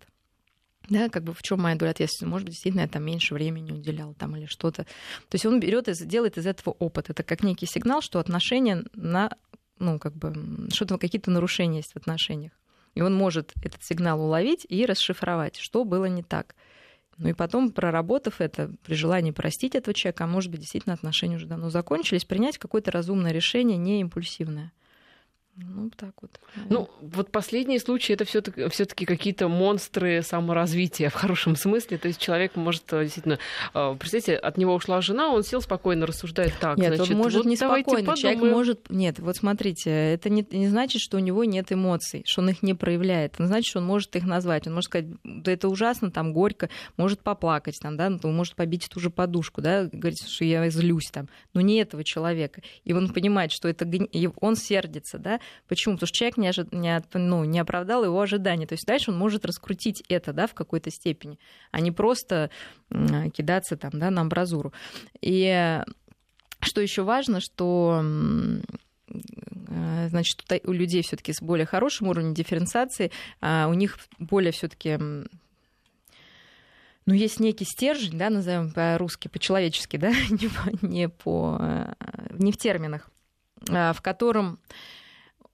да, 0.90 1.10
как 1.10 1.24
бы 1.24 1.34
в 1.34 1.42
чем 1.42 1.62
моя 1.62 1.76
доля 1.76 1.92
ответственности, 1.92 2.30
может 2.30 2.46
быть, 2.46 2.54
действительно 2.54 2.82
я 2.82 2.88
там 2.88 3.04
меньше 3.04 3.34
времени 3.34 3.72
уделял 3.72 4.14
там 4.14 4.36
или 4.36 4.46
что-то, 4.46 4.84
то 4.84 5.34
есть 5.34 5.46
он 5.46 5.60
берет 5.60 5.88
и 5.88 6.06
делает 6.06 6.38
из 6.38 6.46
этого 6.46 6.76
опыт, 6.78 7.10
это 7.10 7.24
как 7.24 7.44
некий 7.44 7.66
сигнал, 7.66 8.02
что 8.02 8.20
отношения 8.20 8.84
на, 8.94 9.32
ну, 9.80 9.98
как 9.98 10.14
бы, 10.14 10.70
что-то, 10.72 10.98
какие-то 10.98 11.32
нарушения 11.32 11.78
есть 11.78 11.94
в 11.94 11.98
отношениях. 11.98 12.52
И 12.96 13.02
он 13.02 13.16
может 13.16 13.54
этот 13.64 13.84
сигнал 13.84 14.22
уловить 14.22 14.66
и 14.68 14.86
расшифровать, 14.86 15.58
что 15.58 15.84
было 15.84 16.06
не 16.06 16.24
так. 16.24 16.56
Ну 17.18 17.30
и 17.30 17.34
потом, 17.34 17.72
проработав 17.72 18.40
это, 18.40 18.72
при 18.84 18.94
желании 18.94 19.32
простить 19.32 19.76
этого 19.76 19.94
человека, 19.94 20.24
а 20.24 20.28
может 20.28 20.50
быть, 20.52 20.62
действительно 20.62 20.94
отношения 20.94 21.36
уже 21.36 21.48
давно 21.48 21.70
закончились, 21.70 22.26
принять 22.26 22.58
какое-то 22.58 22.92
разумное 22.92 23.32
решение, 23.32 23.78
не 23.78 24.00
импульсивное. 24.00 24.72
Ну, 25.62 25.90
так 25.90 26.14
вот. 26.22 26.40
Ну, 26.70 26.90
вот 27.02 27.32
последние 27.32 27.80
случаи 27.80 28.14
это 28.14 28.24
все-таки 28.26 29.06
какие-то 29.06 29.48
монстры 29.48 30.22
саморазвития 30.22 31.10
в 31.10 31.14
хорошем 31.14 31.56
смысле. 31.56 31.98
То 31.98 32.08
есть 32.08 32.20
человек 32.20 32.56
может 32.56 32.84
э, 32.94 33.04
действительно, 33.04 33.40
э, 33.74 33.96
представьте, 34.00 34.36
от 34.36 34.58
него 34.58 34.74
ушла 34.76 35.02
жена, 35.02 35.30
он 35.30 35.44
сел 35.44 35.62
спокойно, 35.62 36.06
рассуждает 36.06 36.54
так. 36.60 36.78
Нет, 36.78 36.96
значит, 36.96 37.12
он 37.12 37.18
может 37.18 37.38
вот 37.40 37.46
не 37.46 37.58
спокойно. 37.58 38.16
Человек 38.16 38.42
может. 38.42 38.90
Нет, 38.90 39.20
вот 39.20 39.36
смотрите, 39.36 39.90
это 39.90 40.30
не, 40.30 40.46
не 40.52 40.68
значит, 40.68 41.02
что 41.02 41.18
у 41.18 41.20
него 41.20 41.44
нет 41.44 41.72
эмоций, 41.72 42.24
что 42.26 42.42
он 42.42 42.50
их 42.50 42.64
не 42.64 42.74
проявляет. 42.74 43.34
Это 43.34 43.48
значит, 43.48 43.70
что 43.70 43.80
он 43.80 43.86
может 43.86 44.16
их 44.16 44.24
назвать. 44.24 44.66
Он 44.68 44.74
может 44.74 44.90
сказать, 44.90 45.08
да 45.24 45.52
это 45.52 45.68
ужасно, 45.68 46.10
там 46.10 46.32
горько, 46.32 46.70
может 46.96 47.20
поплакать, 47.20 47.78
там, 47.82 47.98
да, 47.98 48.08
он 48.08 48.36
может 48.36 48.56
побить 48.56 48.88
ту 48.90 49.00
же 49.00 49.10
подушку, 49.10 49.62
да, 49.62 49.90
говорить, 49.92 50.26
что 50.26 50.46
я 50.46 50.70
злюсь 50.70 51.10
там. 51.12 51.28
Но 51.54 51.62
не 51.62 51.78
этого 51.82 52.04
человека. 52.04 52.62
И 52.86 52.94
он 52.94 53.10
понимает, 53.10 53.52
что 53.52 53.68
это 53.68 53.90
он 54.40 54.56
сердится, 54.56 55.18
да, 55.18 55.40
Почему? 55.68 55.96
Потому 55.96 56.08
что 56.08 56.18
человек 56.18 56.38
не, 56.38 56.48
ожид... 56.48 56.74
не, 56.74 57.02
ну, 57.14 57.44
не 57.44 57.60
оправдал 57.60 58.04
его 58.04 58.20
ожиданий. 58.20 58.66
То 58.66 58.74
есть 58.74 58.86
дальше 58.86 59.12
он 59.12 59.18
может 59.18 59.46
раскрутить 59.46 60.04
это 60.10 60.34
да, 60.34 60.48
в 60.48 60.54
какой-то 60.54 60.90
степени, 60.92 61.40
а 61.72 61.80
не 61.80 61.92
просто 61.92 62.50
кидаться 62.90 63.78
там, 63.78 63.92
да, 63.94 64.10
на 64.10 64.22
амбразуру. 64.22 64.74
И 65.22 65.82
что 66.62 66.82
еще 66.82 67.04
важно, 67.04 67.40
что 67.40 68.04
э, 69.08 70.10
значит, 70.10 70.44
у 70.66 70.72
людей 70.72 71.02
все-таки 71.04 71.34
с 71.34 71.42
более 71.42 71.66
хорошим 71.66 72.08
уровнем 72.08 72.34
дифференциации, 72.34 73.12
а 73.42 73.68
у 73.68 73.74
них 73.74 73.98
более 74.18 74.52
все-таки 74.52 75.00
ну, 77.06 77.16
есть 77.16 77.40
некий 77.40 77.66
стержень, 77.66 78.20
да, 78.20 78.30
назовем 78.30 78.72
по-русски, 78.72 79.30
по-человечески, 79.30 79.98
да, 79.98 80.12
не, 80.30 80.48
по, 80.48 80.86
не, 80.86 81.10
по, 81.10 81.58
э, 81.60 81.94
не 82.34 82.52
в 82.52 82.58
терминах, 82.58 83.10
а, 83.68 83.94
в 83.94 84.02
котором 84.02 84.60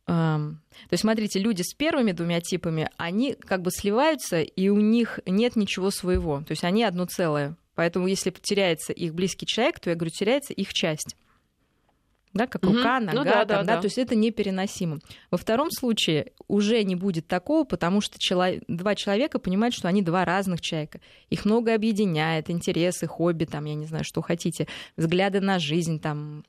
то 0.05 0.57
есть, 0.91 1.01
смотрите, 1.01 1.39
люди 1.39 1.63
с 1.63 1.73
первыми 1.73 2.11
двумя 2.11 2.39
типами, 2.39 2.89
они 2.97 3.33
как 3.33 3.61
бы 3.61 3.71
сливаются, 3.71 4.41
и 4.41 4.69
у 4.69 4.79
них 4.79 5.19
нет 5.25 5.55
ничего 5.55 5.89
своего. 5.89 6.41
То 6.41 6.51
есть 6.51 6.63
они 6.63 6.83
одно 6.83 7.05
целое. 7.05 7.57
Поэтому 7.73 8.07
если 8.07 8.29
теряется 8.29 8.93
их 8.93 9.15
близкий 9.15 9.47
человек, 9.47 9.79
то 9.79 9.89
я 9.89 9.95
говорю, 9.95 10.11
теряется 10.11 10.53
их 10.53 10.73
часть 10.73 11.15
да, 12.35 12.47
как 12.47 12.63
угу. 12.63 12.73
рука, 12.73 12.99
нога, 12.99 13.13
ну, 13.13 13.23
да, 13.23 13.31
там, 13.31 13.47
да, 13.47 13.63
да, 13.63 13.75
да. 13.75 13.81
то 13.81 13.85
есть 13.85 13.97
это 13.97 14.13
непереносимо. 14.13 14.99
Во 15.31 15.37
втором 15.37 15.71
случае 15.71 16.33
уже 16.49 16.83
не 16.83 16.95
будет 16.95 17.27
такого, 17.27 17.63
потому 17.63 18.01
что 18.01 18.19
человек, 18.19 18.61
два 18.67 18.93
человека 18.93 19.39
понимают, 19.39 19.73
что 19.73 19.87
они 19.87 20.01
два 20.01 20.25
разных 20.25 20.59
человека. 20.59 20.99
Их 21.29 21.45
много 21.45 21.73
объединяет, 21.73 22.49
интересы, 22.49 23.07
хобби, 23.07 23.45
там, 23.45 23.63
я 23.63 23.75
не 23.75 23.85
знаю, 23.85 24.03
что 24.03 24.21
хотите, 24.21 24.67
взгляды 24.97 25.39
на 25.39 25.59
жизнь, 25.59 26.01
там, 26.01 26.43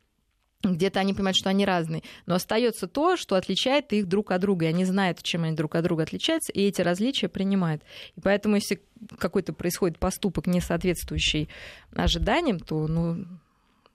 где-то 0.75 1.01
они 1.01 1.15
понимают, 1.15 1.37
что 1.37 1.51
они 1.51 1.65
разные. 1.65 2.03
Но 2.27 2.35
остается 2.35 2.87
то, 2.87 3.17
что 3.17 3.37
отличает 3.37 3.93
их 3.93 4.07
друг 4.07 4.31
от 4.31 4.41
друга. 4.41 4.67
И 4.67 4.69
они 4.69 4.85
знают, 4.85 5.23
чем 5.23 5.45
они 5.45 5.57
друг 5.57 5.75
от 5.75 5.85
друга 5.85 6.03
отличаются, 6.03 6.53
и 6.53 6.63
эти 6.63 6.81
различия 6.81 7.29
принимают. 7.29 7.83
И 8.17 8.21
поэтому, 8.21 8.57
если 8.57 8.83
какой-то 9.19 9.53
происходит 9.53 9.99
поступок, 9.99 10.47
не 10.47 10.61
соответствующий 10.61 11.49
ожиданиям, 11.95 12.59
то 12.61 12.87
ну, 12.87 13.25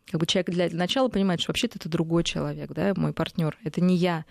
как 0.09 0.19
бы 0.19 0.25
человек 0.25 0.49
для 0.49 0.69
начала 0.71 1.07
понимает, 1.07 1.41
что 1.41 1.51
вообще-то 1.51 1.77
это 1.77 1.89
другой 1.89 2.23
человек, 2.23 2.71
да, 2.71 2.93
мой 2.95 3.13
партнер, 3.13 3.57
это 3.63 3.81
не 3.81 3.95
я. 3.95 4.25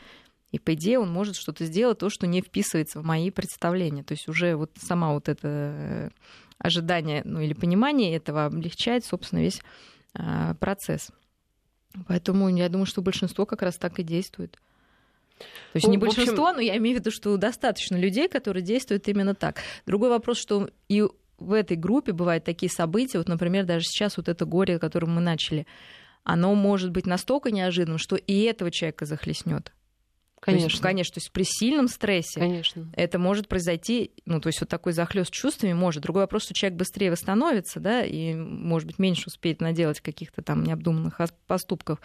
И 0.53 0.59
по 0.59 0.75
идее 0.75 0.99
он 0.99 1.11
может 1.11 1.37
что-то 1.37 1.65
сделать, 1.65 1.99
то, 1.99 2.11
что 2.11 2.27
не 2.27 2.43
вписывается 2.43 3.01
в 3.01 3.05
мои 3.05 3.31
представления. 3.31 4.03
То 4.03 4.13
есть 4.13 4.29
уже 4.29 4.57
вот 4.57 4.73
сама 4.81 5.13
вот 5.13 5.29
это 5.29 5.49
э, 5.49 6.11
ожидание, 6.59 7.23
ну 7.25 7.41
или 7.41 7.55
понимание 7.55 8.17
этого 8.17 8.47
облегчает, 8.47 9.05
собственно, 9.05 9.41
весь 9.41 9.63
а, 10.15 10.55
процесс. 10.55 11.11
Поэтому 12.07 12.49
я 12.49 12.69
думаю, 12.69 12.87
что 12.87 13.03
большинство 13.03 13.47
как 13.47 13.63
раз 13.63 13.77
так 13.77 13.99
и 13.99 14.03
действует. 14.03 14.59
То 15.39 15.77
есть 15.77 15.87
ну, 15.87 15.93
не 15.93 15.99
большинство, 15.99 16.47
общем... 16.47 16.57
но 16.57 16.61
я 16.61 16.77
имею 16.77 16.97
в 16.97 17.01
виду, 17.01 17.11
что 17.11 17.37
достаточно 17.37 17.97
людей, 17.97 18.29
которые 18.29 18.63
действуют 18.63 19.09
именно 19.09 19.35
так. 19.35 19.61
Другой 19.87 20.11
вопрос, 20.11 20.39
что 20.39 20.71
и 20.89 21.05
в 21.39 21.53
этой 21.53 21.77
группе 21.77 22.13
бывают 22.13 22.45
такие 22.45 22.71
события, 22.71 23.19
вот, 23.19 23.29
например, 23.29 23.65
даже 23.65 23.85
сейчас 23.87 24.17
вот 24.17 24.29
это 24.29 24.45
горе, 24.45 24.79
которым 24.79 25.15
мы 25.15 25.21
начали, 25.21 25.67
оно 26.23 26.55
может 26.55 26.91
быть 26.91 27.07
настолько 27.07 27.51
неожиданным, 27.51 27.99
что 27.99 28.17
и 28.17 28.43
этого 28.43 28.71
человека 28.71 29.07
захлестнет. 29.07 29.73
Конечно. 30.41 30.69
То 30.69 30.73
есть, 30.73 30.83
конечно, 30.83 31.15
то 31.15 31.19
есть 31.19 31.33
при 31.33 31.43
сильном 31.45 31.87
стрессе 31.87 32.41
конечно. 32.41 32.91
это 32.95 33.19
может 33.19 33.47
произойти, 33.47 34.13
ну, 34.25 34.41
то 34.41 34.47
есть 34.47 34.61
вот 34.61 34.71
такой 34.71 34.95
захлест 34.95 35.31
чувствами 35.31 35.75
может. 35.75 36.03
Другой 36.03 36.23
вопрос, 36.23 36.45
что 36.45 36.55
человек 36.55 36.79
быстрее 36.79 37.11
восстановится, 37.11 37.79
да, 37.79 38.03
и, 38.03 38.35
может 38.35 38.87
быть, 38.87 38.99
меньше 38.99 39.25
успеет 39.27 39.61
наделать 39.61 40.01
каких-то 40.01 40.41
там 40.41 40.65
необдуманных 40.65 41.21
поступков, 41.47 42.01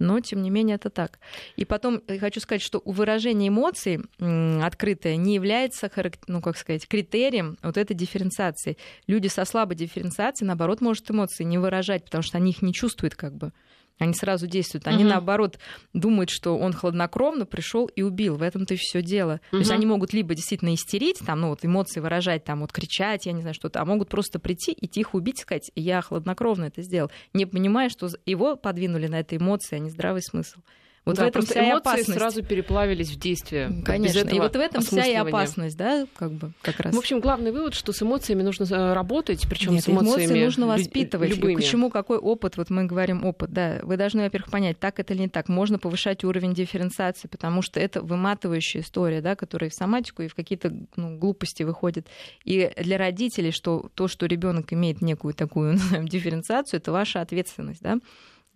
но, 0.00 0.18
тем 0.18 0.42
не 0.42 0.50
менее, 0.50 0.76
это 0.76 0.90
так. 0.90 1.20
И 1.54 1.64
потом 1.64 2.02
я 2.08 2.18
хочу 2.18 2.40
сказать, 2.40 2.62
что 2.62 2.82
у 2.84 2.90
выражения 2.90 3.48
эмоций 3.48 4.00
открытое 4.18 5.14
не 5.16 5.34
является, 5.34 5.88
ну, 6.26 6.40
как 6.40 6.56
сказать, 6.56 6.88
критерием 6.88 7.56
вот 7.62 7.76
этой 7.76 7.94
дифференциации. 7.94 8.78
Люди 9.06 9.28
со 9.28 9.44
слабой 9.44 9.76
дифференциацией, 9.76 10.48
наоборот, 10.48 10.80
может 10.80 11.08
эмоции 11.08 11.44
не 11.44 11.58
выражать, 11.58 12.04
потому 12.04 12.22
что 12.22 12.36
они 12.38 12.50
их 12.50 12.62
не 12.62 12.74
чувствуют 12.74 13.14
как 13.14 13.36
бы. 13.36 13.52
Они 13.98 14.12
сразу 14.14 14.46
действуют. 14.46 14.86
Они, 14.86 15.04
угу. 15.04 15.10
наоборот, 15.10 15.58
думают, 15.92 16.30
что 16.30 16.58
он 16.58 16.72
хладнокровно 16.72 17.46
пришел 17.46 17.86
и 17.86 18.02
убил. 18.02 18.36
В 18.36 18.42
этом-то 18.42 18.74
и 18.74 18.76
все 18.76 19.02
дело. 19.02 19.34
Угу. 19.34 19.50
То 19.50 19.56
есть 19.58 19.70
они 19.70 19.86
могут 19.86 20.12
либо 20.12 20.34
действительно 20.34 20.74
истерить, 20.74 21.20
там, 21.24 21.40
ну, 21.40 21.48
вот 21.48 21.64
эмоции 21.64 22.00
выражать, 22.00 22.44
там, 22.44 22.60
вот 22.60 22.72
кричать, 22.72 23.26
я 23.26 23.32
не 23.32 23.40
знаю, 23.40 23.54
что-то, 23.54 23.80
а 23.80 23.84
могут 23.84 24.08
просто 24.08 24.38
прийти 24.38 24.72
и 24.72 24.86
тихо 24.86 25.16
убить, 25.16 25.40
сказать, 25.40 25.70
я 25.74 26.02
хладнокровно 26.02 26.66
это 26.66 26.82
сделал, 26.82 27.10
не 27.32 27.46
понимая, 27.46 27.88
что 27.88 28.08
его 28.26 28.56
подвинули 28.56 29.06
на 29.06 29.20
этой 29.20 29.38
эмоции, 29.38 29.76
а 29.76 29.78
не 29.78 29.90
здравый 29.90 30.22
смысл. 30.22 30.60
Вот 31.06 31.14
да, 31.14 31.24
в 31.24 31.28
этом 31.28 31.42
вся 31.42 31.60
эмоции 31.60 31.78
опасность. 31.78 32.18
сразу 32.18 32.42
переплавились 32.42 33.10
в 33.10 33.18
действие. 33.18 33.72
Конечно, 33.84 34.28
и 34.28 34.40
вот 34.40 34.56
в 34.56 34.58
этом 34.58 34.82
вся 34.82 35.06
и 35.06 35.14
опасность, 35.14 35.76
да, 35.76 36.04
как 36.16 36.32
бы 36.32 36.52
как 36.62 36.80
раз. 36.80 36.92
В 36.92 36.98
общем, 36.98 37.20
главный 37.20 37.52
вывод, 37.52 37.74
что 37.74 37.92
с 37.92 38.02
эмоциями 38.02 38.42
нужно 38.42 38.64
э, 38.64 38.92
работать, 38.92 39.46
причем 39.48 39.78
с 39.78 39.88
эмоциями 39.88 40.24
эмоции 40.24 40.44
нужно 40.44 40.66
воспитывать. 40.66 41.30
Любыми. 41.30 41.54
Почему 41.54 41.90
какой 41.90 42.18
опыт? 42.18 42.56
Вот 42.56 42.70
мы 42.70 42.86
говорим 42.86 43.24
опыт, 43.24 43.52
да. 43.52 43.78
Вы 43.84 43.96
должны, 43.96 44.22
во-первых, 44.24 44.50
понять, 44.50 44.80
так 44.80 44.98
это 44.98 45.14
или 45.14 45.22
не 45.22 45.28
так. 45.28 45.48
Можно 45.48 45.78
повышать 45.78 46.24
уровень 46.24 46.54
дифференциации, 46.54 47.28
потому 47.28 47.62
что 47.62 47.78
это 47.78 48.02
выматывающая 48.02 48.80
история, 48.80 49.20
да, 49.20 49.36
которая 49.36 49.70
в 49.70 49.74
соматику 49.74 50.22
и 50.22 50.28
в 50.28 50.34
какие-то 50.34 50.72
ну, 50.96 51.16
глупости 51.18 51.62
выходит. 51.62 52.08
И 52.44 52.72
для 52.76 52.98
родителей, 52.98 53.52
что 53.52 53.90
то, 53.94 54.08
что 54.08 54.26
ребенок 54.26 54.72
имеет 54.72 55.02
некую 55.02 55.34
такую 55.34 55.78
дифференциацию, 56.02 56.78
это 56.78 56.90
ваша 56.90 57.20
ответственность, 57.20 57.80
да. 57.80 57.98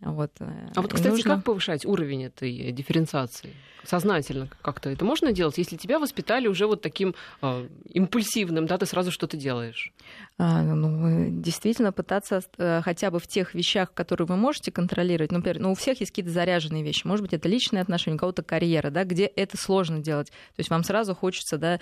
Вот. 0.00 0.32
Э, 0.40 0.68
а 0.74 0.82
вот, 0.82 0.92
кстати, 0.92 1.12
нужно... 1.12 1.36
как 1.36 1.44
повышать 1.44 1.84
уровень 1.84 2.24
этой 2.24 2.72
дифференциации? 2.72 3.54
Сознательно 3.84 4.48
как-то 4.62 4.90
это 4.90 5.04
можно 5.04 5.32
делать, 5.32 5.56
если 5.58 5.76
тебя 5.76 5.98
воспитали 5.98 6.48
уже 6.48 6.66
вот 6.66 6.82
таким 6.82 7.14
э, 7.42 7.68
импульсивным, 7.92 8.66
да, 8.66 8.78
ты 8.78 8.86
сразу 8.86 9.10
что-то 9.10 9.36
делаешь? 9.36 9.92
А, 10.38 10.62
ну, 10.62 11.40
действительно 11.40 11.92
пытаться 11.92 12.42
э, 12.58 12.80
хотя 12.82 13.10
бы 13.10 13.18
в 13.18 13.26
тех 13.26 13.54
вещах, 13.54 13.92
которые 13.92 14.26
вы 14.26 14.36
можете 14.36 14.70
контролировать, 14.70 15.32
например, 15.32 15.60
ну, 15.60 15.72
у 15.72 15.74
всех 15.74 16.00
есть 16.00 16.12
какие-то 16.12 16.30
заряженные 16.30 16.82
вещи, 16.82 17.06
может 17.06 17.22
быть, 17.22 17.32
это 17.32 17.48
личные 17.48 17.82
отношения, 17.82 18.16
у 18.16 18.18
кого-то 18.18 18.42
карьера, 18.42 18.90
да, 18.90 19.04
где 19.04 19.24
это 19.24 19.56
сложно 19.56 19.98
делать. 19.98 20.28
То 20.28 20.58
есть 20.58 20.70
вам 20.70 20.84
сразу 20.84 21.14
хочется, 21.14 21.56
да, 21.56 21.80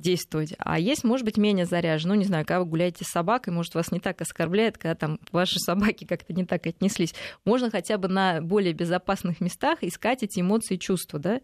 действовать. 0.00 0.54
А 0.58 0.78
есть, 0.78 1.04
может 1.04 1.24
быть, 1.24 1.36
менее 1.36 1.66
заряжен. 1.66 2.08
Ну, 2.08 2.14
не 2.14 2.24
знаю, 2.24 2.44
когда 2.44 2.60
вы 2.60 2.66
гуляете 2.66 3.04
с 3.04 3.08
собакой, 3.08 3.52
может, 3.52 3.74
вас 3.74 3.92
не 3.92 4.00
так 4.00 4.20
оскорбляет, 4.20 4.78
когда 4.78 4.94
там 4.94 5.20
ваши 5.30 5.58
собаки 5.58 6.04
как-то 6.04 6.32
не 6.32 6.44
так 6.44 6.66
отнеслись. 6.66 7.14
Можно 7.44 7.70
хотя 7.70 7.98
бы 7.98 8.08
на 8.08 8.40
более 8.40 8.72
безопасных 8.72 9.40
местах 9.40 9.82
искать 9.82 10.22
эти 10.22 10.40
эмоции 10.40 10.74
и 10.74 10.78
чувства, 10.78 11.18
да, 11.18 11.40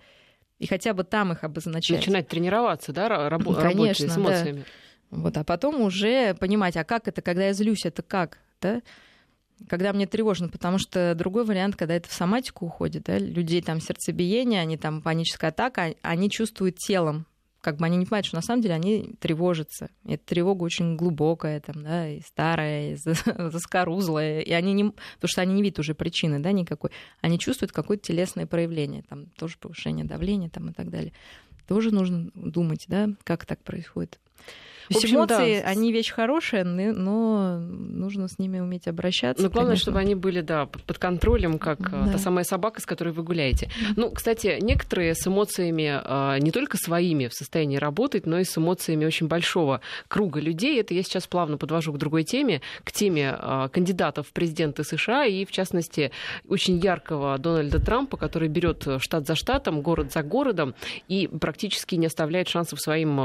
и 0.58 0.66
хотя 0.66 0.94
бы 0.94 1.04
там 1.04 1.32
их 1.32 1.44
обозначать. 1.44 1.98
Начинать 1.98 2.28
тренироваться, 2.28 2.92
да, 2.92 3.28
раб- 3.28 3.44
Конечно, 3.60 4.08
с 4.08 4.16
эмоциями. 4.16 4.64
Да. 5.10 5.18
Вот, 5.18 5.36
а 5.36 5.44
потом 5.44 5.82
уже 5.82 6.34
понимать, 6.34 6.76
а 6.76 6.84
как 6.84 7.08
это, 7.08 7.22
когда 7.22 7.46
я 7.46 7.52
злюсь, 7.52 7.84
это 7.84 8.02
как, 8.02 8.38
да? 8.60 8.82
когда 9.68 9.92
мне 9.92 10.06
тревожно, 10.06 10.48
потому 10.48 10.78
что 10.78 11.14
другой 11.14 11.44
вариант, 11.44 11.76
когда 11.76 11.94
это 11.94 12.08
в 12.08 12.12
соматику 12.12 12.66
уходит, 12.66 13.04
да, 13.04 13.18
людей 13.18 13.62
там 13.62 13.80
сердцебиение, 13.80 14.60
они 14.60 14.76
там 14.76 15.00
паническая 15.00 15.50
атака, 15.50 15.94
они 16.02 16.30
чувствуют 16.30 16.76
телом 16.76 17.26
как 17.66 17.78
бы 17.78 17.86
они 17.86 17.96
не 17.96 18.04
понимают, 18.04 18.26
что 18.26 18.36
на 18.36 18.42
самом 18.42 18.62
деле 18.62 18.76
они 18.76 19.16
тревожатся. 19.18 19.90
И 20.04 20.12
эта 20.12 20.24
тревога 20.24 20.62
очень 20.62 20.94
глубокая, 20.94 21.58
там, 21.58 21.82
да, 21.82 22.08
и 22.08 22.20
старая, 22.20 22.92
и 22.92 22.96
заскорузлая, 23.50 24.38
и 24.38 24.52
они 24.52 24.72
не, 24.72 24.84
потому 24.84 25.28
что 25.28 25.40
они 25.40 25.52
не 25.52 25.62
видят 25.62 25.80
уже 25.80 25.96
причины, 25.96 26.38
да, 26.38 26.52
никакой. 26.52 26.90
Они 27.22 27.40
чувствуют 27.40 27.72
какое-то 27.72 28.04
телесное 28.04 28.46
проявление, 28.46 29.02
там, 29.02 29.26
тоже 29.30 29.58
повышение 29.58 30.04
давления, 30.04 30.48
там, 30.48 30.68
и 30.68 30.72
так 30.72 30.90
далее. 30.90 31.12
Тоже 31.66 31.92
нужно 31.92 32.30
думать, 32.36 32.84
да, 32.86 33.08
как 33.24 33.46
так 33.46 33.60
происходит. 33.64 34.20
То 34.88 34.94
есть 34.94 35.12
эмоции, 35.12 35.60
да. 35.60 35.68
они 35.68 35.92
вещь 35.92 36.12
хорошая, 36.12 36.64
но 36.64 37.58
нужно 37.58 38.28
с 38.28 38.38
ними 38.38 38.60
уметь 38.60 38.86
обращаться. 38.86 39.42
Но 39.42 39.50
главное, 39.50 39.72
конечно. 39.72 39.82
чтобы 39.82 39.98
они 39.98 40.14
были, 40.14 40.40
да, 40.40 40.66
под 40.66 40.98
контролем, 40.98 41.58
как 41.58 41.80
э, 41.80 41.90
да. 41.90 42.12
та 42.12 42.18
самая 42.18 42.44
собака, 42.44 42.80
с 42.80 42.86
которой 42.86 43.10
вы 43.10 43.22
гуляете. 43.22 43.70
Ну, 43.96 44.10
кстати, 44.10 44.58
некоторые 44.60 45.14
с 45.14 45.26
эмоциями 45.26 46.00
э, 46.02 46.38
не 46.40 46.50
только 46.50 46.76
своими 46.76 47.26
в 47.26 47.34
состоянии 47.34 47.76
работать, 47.76 48.26
но 48.26 48.38
и 48.38 48.44
с 48.44 48.56
эмоциями 48.56 49.04
очень 49.04 49.26
большого 49.26 49.80
круга 50.08 50.40
людей. 50.40 50.80
Это 50.80 50.94
я 50.94 51.02
сейчас 51.02 51.26
плавно 51.26 51.58
подвожу 51.58 51.92
к 51.92 51.98
другой 51.98 52.24
теме, 52.24 52.60
к 52.84 52.92
теме 52.92 53.36
э, 53.38 53.68
кандидатов 53.72 54.28
в 54.28 54.32
президенты 54.32 54.84
США 54.84 55.24
и, 55.26 55.44
в 55.44 55.50
частности, 55.50 56.12
очень 56.48 56.78
яркого 56.78 57.38
Дональда 57.38 57.80
Трампа, 57.80 58.16
который 58.16 58.48
берет 58.48 58.86
штат 58.98 59.26
за 59.26 59.34
штатом, 59.34 59.80
город 59.80 60.12
за 60.12 60.22
городом 60.22 60.74
и 61.08 61.26
практически 61.26 61.96
не 61.96 62.06
оставляет 62.06 62.48
шансов 62.48 62.80
своим, 62.80 63.16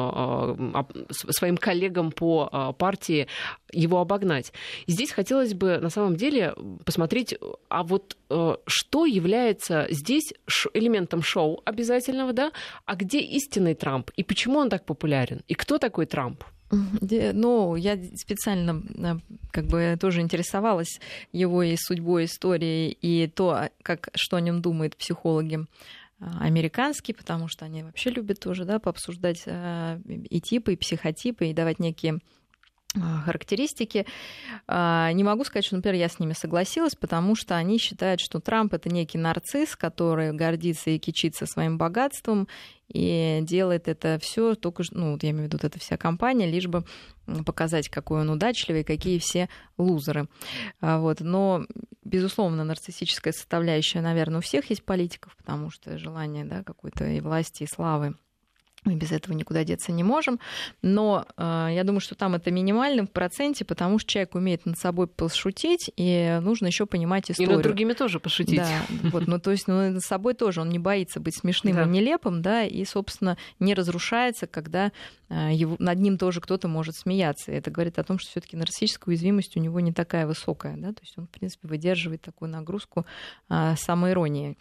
своим 1.09 1.50
своим 1.51 1.57
коллегам 1.57 2.11
по 2.11 2.49
а, 2.51 2.71
партии 2.71 3.27
его 3.73 3.99
обогнать. 3.99 4.53
здесь 4.87 5.11
хотелось 5.11 5.53
бы 5.53 5.77
на 5.77 5.89
самом 5.89 6.15
деле 6.15 6.53
посмотреть, 6.85 7.35
а 7.69 7.83
вот 7.83 8.17
э, 8.29 8.55
что 8.67 9.05
является 9.05 9.87
здесь 9.89 10.33
элементом 10.73 11.21
шоу 11.21 11.61
обязательного, 11.65 12.33
да, 12.33 12.51
а 12.85 12.95
где 12.95 13.19
истинный 13.19 13.75
Трамп 13.75 14.11
и 14.17 14.23
почему 14.23 14.59
он 14.59 14.69
так 14.69 14.85
популярен 14.85 15.41
и 15.47 15.53
кто 15.53 15.77
такой 15.77 16.05
Трамп? 16.05 16.43
Ну, 17.01 17.75
я 17.75 17.97
специально 18.15 18.81
э, 18.97 19.19
как 19.51 19.65
бы 19.67 19.97
тоже 19.99 20.21
интересовалась 20.21 20.99
его 21.33 21.63
и 21.63 21.75
судьбой, 21.77 22.25
историей, 22.25 22.97
и 23.01 23.27
то, 23.27 23.69
как, 23.83 24.09
что 24.15 24.37
о 24.37 24.41
нем 24.41 24.61
думают 24.61 24.95
психологи 24.95 25.59
а, 25.59 25.65
американский, 26.39 27.13
потому 27.13 27.47
что 27.47 27.65
они 27.65 27.83
вообще 27.83 28.11
любят 28.11 28.39
тоже 28.39 28.65
да, 28.65 28.79
пообсуждать 28.79 29.43
а, 29.47 29.99
и 30.05 30.39
типы, 30.39 30.73
и 30.73 30.77
психотипы, 30.77 31.47
и 31.47 31.53
давать 31.53 31.79
некие 31.79 32.19
а, 32.95 33.21
характеристики. 33.21 34.05
Не 34.67 35.23
могу 35.23 35.43
сказать, 35.43 35.65
что, 35.65 35.75
например, 35.75 35.99
я 35.99 36.09
с 36.09 36.19
ними 36.19 36.33
согласилась, 36.33 36.95
потому 36.95 37.35
что 37.35 37.55
они 37.55 37.77
считают, 37.77 38.19
что 38.19 38.39
Трамп 38.39 38.73
это 38.73 38.89
некий 38.89 39.17
нарцисс, 39.17 39.75
который 39.75 40.31
гордится 40.33 40.91
и 40.91 40.99
кичится 40.99 41.45
своим 41.45 41.77
богатством 41.77 42.47
и 42.93 43.39
делает 43.43 43.87
это 43.87 44.19
все 44.21 44.55
только, 44.55 44.83
ну, 44.91 45.17
я 45.21 45.31
имею 45.31 45.43
в 45.43 45.47
виду, 45.47 45.57
вот 45.57 45.63
эта 45.63 45.79
вся 45.79 45.97
компания, 45.97 46.49
лишь 46.49 46.67
бы 46.67 46.83
показать, 47.45 47.89
какой 47.89 48.21
он 48.21 48.29
удачливый, 48.29 48.83
какие 48.83 49.19
все 49.19 49.49
лузеры. 49.77 50.27
А 50.81 50.99
вот. 50.99 51.21
Но, 51.21 51.65
безусловно, 52.03 52.63
нарциссическая 52.63 53.33
составляющая, 53.33 54.01
наверное, 54.01 54.39
у 54.39 54.41
всех 54.41 54.69
есть 54.69 54.83
политиков, 54.83 55.35
потому 55.37 55.69
что 55.69 55.97
желание 55.97 56.45
да, 56.45 56.63
какой-то 56.63 57.05
и 57.05 57.21
власти, 57.21 57.63
и 57.63 57.67
славы 57.67 58.15
мы 58.83 58.95
без 58.95 59.11
этого 59.11 59.33
никуда 59.35 59.63
деться 59.63 59.91
не 59.91 60.03
можем. 60.03 60.39
Но 60.81 61.27
э, 61.37 61.69
я 61.71 61.83
думаю, 61.83 61.99
что 61.99 62.15
там 62.15 62.33
это 62.33 62.49
минимальным 62.49 63.05
в 63.05 63.11
проценте, 63.11 63.63
потому 63.63 63.99
что 63.99 64.09
человек 64.09 64.33
умеет 64.33 64.65
над 64.65 64.77
собой 64.77 65.05
пошутить, 65.07 65.91
и 65.97 66.39
нужно 66.41 66.67
еще 66.67 66.87
понимать 66.87 67.29
историю. 67.29 67.53
И 67.53 67.55
над 67.57 67.63
другими 67.63 67.93
тоже 67.93 68.19
пошутить. 68.19 68.57
Да, 68.57 68.81
вот, 69.11 69.27
ну 69.27 69.39
то 69.39 69.51
есть 69.51 69.67
ну, 69.67 69.91
над 69.91 70.01
собой 70.01 70.33
тоже 70.33 70.61
он 70.61 70.69
не 70.69 70.79
боится 70.79 71.19
быть 71.19 71.37
смешным 71.37 71.75
да. 71.75 71.83
и 71.83 71.89
нелепым, 71.89 72.41
да, 72.41 72.63
и, 72.63 72.83
собственно, 72.85 73.37
не 73.59 73.75
разрушается, 73.75 74.47
когда 74.47 74.91
э, 75.29 75.49
его, 75.53 75.75
над 75.77 75.99
ним 75.99 76.17
тоже 76.17 76.41
кто-то 76.41 76.67
может 76.67 76.95
смеяться. 76.95 77.51
И 77.51 77.55
это 77.55 77.69
говорит 77.69 77.99
о 77.99 78.03
том, 78.03 78.17
что 78.17 78.31
все-таки 78.31 78.57
нарциссическая 78.57 79.11
уязвимость 79.11 79.55
у 79.57 79.59
него 79.59 79.79
не 79.79 79.91
такая 79.91 80.25
высокая, 80.25 80.75
да, 80.75 80.91
то 80.91 81.01
есть 81.01 81.15
он, 81.17 81.27
в 81.27 81.29
принципе, 81.29 81.67
выдерживает 81.67 82.23
такую 82.23 82.49
нагрузку 82.49 83.05
э, 83.49 83.75
самоиронии. 83.77 84.57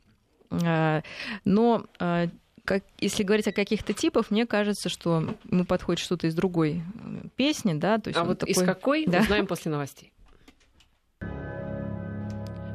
Э, 0.50 1.00
но 1.44 1.86
э, 1.98 2.28
как, 2.70 2.84
если 3.00 3.24
говорить 3.24 3.48
о 3.48 3.52
каких-то 3.52 3.92
типах, 3.92 4.30
мне 4.30 4.46
кажется, 4.46 4.88
что 4.88 5.34
ему 5.50 5.64
подходит 5.64 5.98
что-то 5.98 6.28
из 6.28 6.36
другой 6.36 6.84
э, 6.94 7.26
песни, 7.34 7.72
да. 7.72 7.98
То 7.98 8.10
есть 8.10 8.20
а 8.20 8.22
вот 8.22 8.38
такой... 8.38 8.52
из 8.52 8.62
какой, 8.62 9.06
да? 9.06 9.22
узнаем 9.22 9.48
после 9.48 9.72
новостей. 9.72 10.09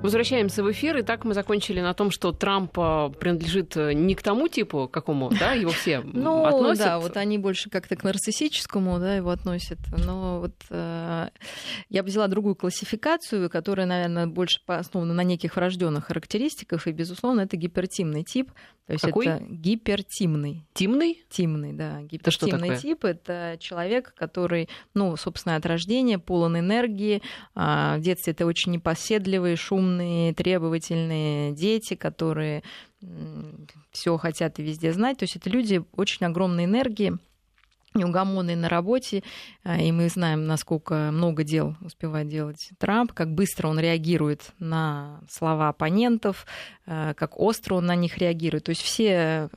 Возвращаемся 0.06 0.64
в 0.64 0.72
эфир. 0.72 0.98
И 0.98 1.02
так 1.02 1.26
мы 1.26 1.34
закончили 1.34 1.82
на 1.82 1.96
том, 1.96 2.12
что 2.12 2.32
Трамп 2.32 2.78
э, 2.78 3.10
принадлежит 3.20 3.76
э, 3.76 3.94
не 3.94 4.14
к 4.14 4.22
тому 4.22 4.48
типу, 4.48 4.88
какому, 4.88 5.32
да, 5.32 5.54
его 5.54 5.72
все 5.72 6.02
ну, 6.04 6.46
относят. 6.46 6.86
да, 6.86 7.00
вот 7.00 7.18
они 7.18 7.40
больше 7.40 7.72
как-то 7.72 7.96
к 7.96 8.04
нарциссическому, 8.04 9.00
да, 9.00 9.16
его 9.16 9.32
относят. 9.32 9.80
Но 9.98 10.42
вот 10.42 10.54
э, 10.70 11.30
я 11.90 12.04
бы 12.04 12.10
взяла 12.10 12.28
другую 12.28 12.54
классификацию, 12.54 13.50
которая, 13.50 13.88
наверное, 13.88 14.28
больше 14.28 14.60
основана 14.68 15.16
на 15.16 15.24
неких 15.24 15.56
врожденных 15.56 16.06
характеристиках, 16.06 16.86
и, 16.86 16.92
безусловно, 16.92 17.42
это 17.42 17.58
гипертимный 17.58 18.24
тип. 18.24 18.52
То 18.88 18.94
есть 18.94 19.04
Какой? 19.04 19.26
это 19.26 19.44
гипертимный. 19.44 20.64
Тимный? 20.74 21.24
Тимный, 21.30 21.74
да. 21.74 22.04
Гипертимный 22.04 22.70
это 22.70 22.82
тип 22.82 23.04
это 23.04 23.58
человек, 23.60 24.14
который, 24.16 24.70
ну, 24.94 25.18
собственно, 25.18 25.56
от 25.56 25.66
рождения 25.66 26.20
полон 26.20 26.60
энергии. 26.60 27.24
А, 27.56 27.98
в 27.98 28.02
детстве 28.02 28.34
это 28.34 28.46
очень 28.46 28.74
непоседливые, 28.74 29.56
шумные, 29.96 30.34
требовательные 30.34 31.54
дети, 31.54 31.96
которые 31.96 32.64
все 33.92 34.18
хотят 34.18 34.60
и 34.60 34.64
везде 34.64 34.92
знать. 34.94 35.18
То 35.18 35.24
есть 35.24 35.36
это 35.36 35.50
люди 35.50 35.84
очень 35.96 36.26
огромной 36.26 36.66
энергии 36.66 37.18
неугомонный 37.96 38.56
на 38.56 38.70
работе, 38.70 39.24
а, 39.64 39.78
и 39.78 39.92
мы 39.92 40.10
знаем, 40.10 40.46
насколько 40.46 41.10
много 41.12 41.44
дел 41.44 41.76
успевает 41.82 42.28
делать 42.28 42.70
Трамп, 42.78 43.14
как 43.14 43.34
быстро 43.34 43.68
он 43.68 43.80
реагирует 43.80 44.52
на 44.60 45.22
слова 45.30 45.70
оппонентов, 45.70 46.46
а, 46.86 47.14
как 47.14 47.40
остро 47.40 47.76
он 47.76 47.86
на 47.86 47.96
них 47.96 48.18
реагирует. 48.18 48.66
То 48.66 48.70
есть 48.70 48.82
все 48.82 49.50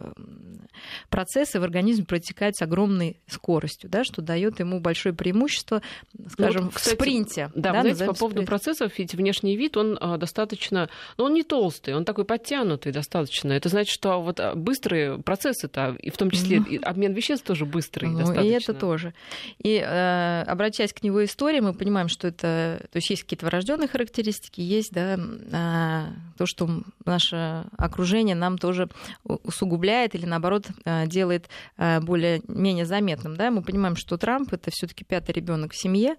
процессы 1.11 1.61
в 1.61 1.65
организме 1.65 2.05
протекают 2.05 2.57
с 2.57 2.63
огромной 2.63 3.21
скоростью, 3.27 3.91
да, 3.91 4.05
что 4.05 4.23
дает 4.23 4.61
ему 4.61 4.81
большое 4.81 5.15
преимущество, 5.15 5.83
скажем, 6.31 6.63
ну, 6.63 6.67
вот, 6.67 6.75
кстати, 6.75 6.95
в 6.95 6.99
спринте. 6.99 7.51
Да, 7.55 7.73
да 7.73 7.81
знаете, 7.83 8.07
по 8.07 8.15
поводу 8.15 8.37
спринт. 8.37 8.49
процессов, 8.49 8.93
ведь 8.99 9.15
внешний 9.15 9.57
вид, 9.57 9.77
он 9.77 9.99
а, 10.01 10.17
достаточно, 10.17 10.89
ну, 11.17 11.25
он 11.25 11.35
не 11.35 11.43
толстый, 11.43 11.95
он 11.95 12.05
такой 12.05 12.25
подтянутый 12.25 12.93
достаточно. 12.93 13.53
Это 13.53 13.69
значит, 13.69 13.93
что 13.93 14.21
вот 14.23 14.41
быстрые 14.55 15.19
процессы-то, 15.19 15.97
и 16.01 16.11
в 16.11 16.17
том 16.17 16.31
числе 16.31 16.59
mm. 16.59 16.83
обмен 16.83 17.13
веществ 17.13 17.47
тоже 17.47 17.67
быстрый. 17.67 18.11
Ну, 18.11 18.28
достаточно. 18.35 18.51
И 18.51 18.63
это 18.63 18.75
тоже. 18.75 19.15
И 19.59 19.75
э, 19.77 20.43
обращаясь 20.43 20.93
к 20.93 21.03
него 21.03 21.25
истории, 21.25 21.61
мы 21.61 21.75
понимаем, 21.75 22.09
что 22.09 22.29
это, 22.29 22.87
то 22.91 22.97
есть 22.97 23.11
есть 23.11 23.23
какие-то 23.23 23.47
врожденные 23.47 23.89
характеристики, 23.89 24.61
есть, 24.61 24.93
да, 24.93 25.17
э, 25.17 26.13
то, 26.37 26.47
что 26.47 26.83
наше 27.05 27.65
окружение 27.77 28.35
нам 28.35 28.59
тоже 28.59 28.89
усугубляет 29.25 30.15
или 30.15 30.27
наоборот 30.27 30.67
э, 30.85 31.07
делает 31.07 31.49
э, 31.77 32.01
более 32.01 32.43
менее 32.49 32.87
заметным, 32.87 33.37
да. 33.37 33.51
Мы 33.51 33.63
понимаем, 33.63 33.97
что 33.97 34.17
Трамп 34.17 34.53
это 34.53 34.71
все-таки 34.73 35.05
пятый 35.05 35.33
ребенок 35.33 35.73
в 35.73 35.81
семье, 35.81 36.17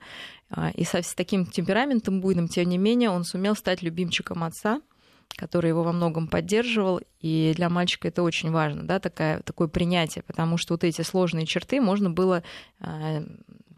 э, 0.55 0.71
и 0.75 0.83
со, 0.83 1.01
с 1.01 1.13
таким 1.13 1.45
темпераментом 1.45 2.21
буйным, 2.21 2.47
тем 2.47 2.67
не 2.69 2.77
менее, 2.77 3.09
он 3.09 3.23
сумел 3.23 3.55
стать 3.55 3.81
любимчиком 3.81 4.43
отца 4.43 4.81
который 5.35 5.69
его 5.69 5.83
во 5.83 5.91
многом 5.91 6.27
поддерживал, 6.27 7.01
и 7.21 7.53
для 7.55 7.69
мальчика 7.69 8.07
это 8.07 8.23
очень 8.23 8.51
важно, 8.51 8.83
да, 8.83 8.99
такая, 8.99 9.41
такое 9.41 9.67
принятие, 9.67 10.23
потому 10.23 10.57
что 10.57 10.73
вот 10.73 10.83
эти 10.83 11.01
сложные 11.01 11.45
черты 11.45 11.79
можно 11.79 12.09
было 12.09 12.43
э, 12.81 13.25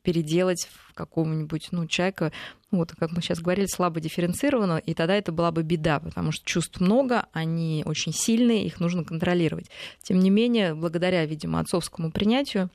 переделать 0.02 0.68
в 0.72 0.94
какого-нибудь, 0.94 1.70
ну, 1.72 1.86
человека, 1.88 2.32
ну, 2.72 2.80
вот, 2.80 2.94
как 2.98 3.12
мы 3.12 3.22
сейчас 3.22 3.40
говорили, 3.40 3.68
слабо 3.68 4.00
дифференцированного, 4.00 4.80
и 4.80 4.94
тогда 4.94 5.16
это 5.16 5.32
была 5.32 5.52
бы 5.52 5.64
беда, 5.64 6.00
потому 6.00 6.32
что 6.32 6.46
чувств 6.46 6.80
много, 6.80 7.28
они 7.34 7.84
очень 7.86 8.14
сильные, 8.14 8.66
их 8.66 8.80
нужно 8.80 9.04
контролировать. 9.04 9.70
Тем 10.02 10.20
не 10.20 10.30
менее, 10.30 10.74
благодаря, 10.74 11.26
видимо, 11.26 11.60
отцовскому 11.60 12.12
принятию, 12.12 12.70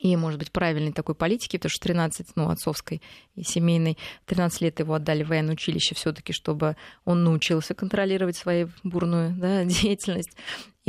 и, 0.00 0.16
может 0.16 0.38
быть, 0.38 0.50
правильной 0.50 0.92
такой 0.92 1.14
политики, 1.14 1.56
потому 1.56 1.70
что 1.70 1.82
13, 1.82 2.28
ну, 2.34 2.48
отцовской 2.48 3.02
и 3.36 3.42
семейной, 3.42 3.98
13 4.26 4.60
лет 4.62 4.80
его 4.80 4.94
отдали 4.94 5.22
в 5.22 5.28
военное 5.28 5.54
училище 5.54 5.94
все 5.94 6.12
таки 6.12 6.32
чтобы 6.32 6.76
он 7.04 7.24
научился 7.24 7.74
контролировать 7.74 8.36
свою 8.36 8.70
бурную 8.82 9.34
да, 9.36 9.64
деятельность. 9.64 10.36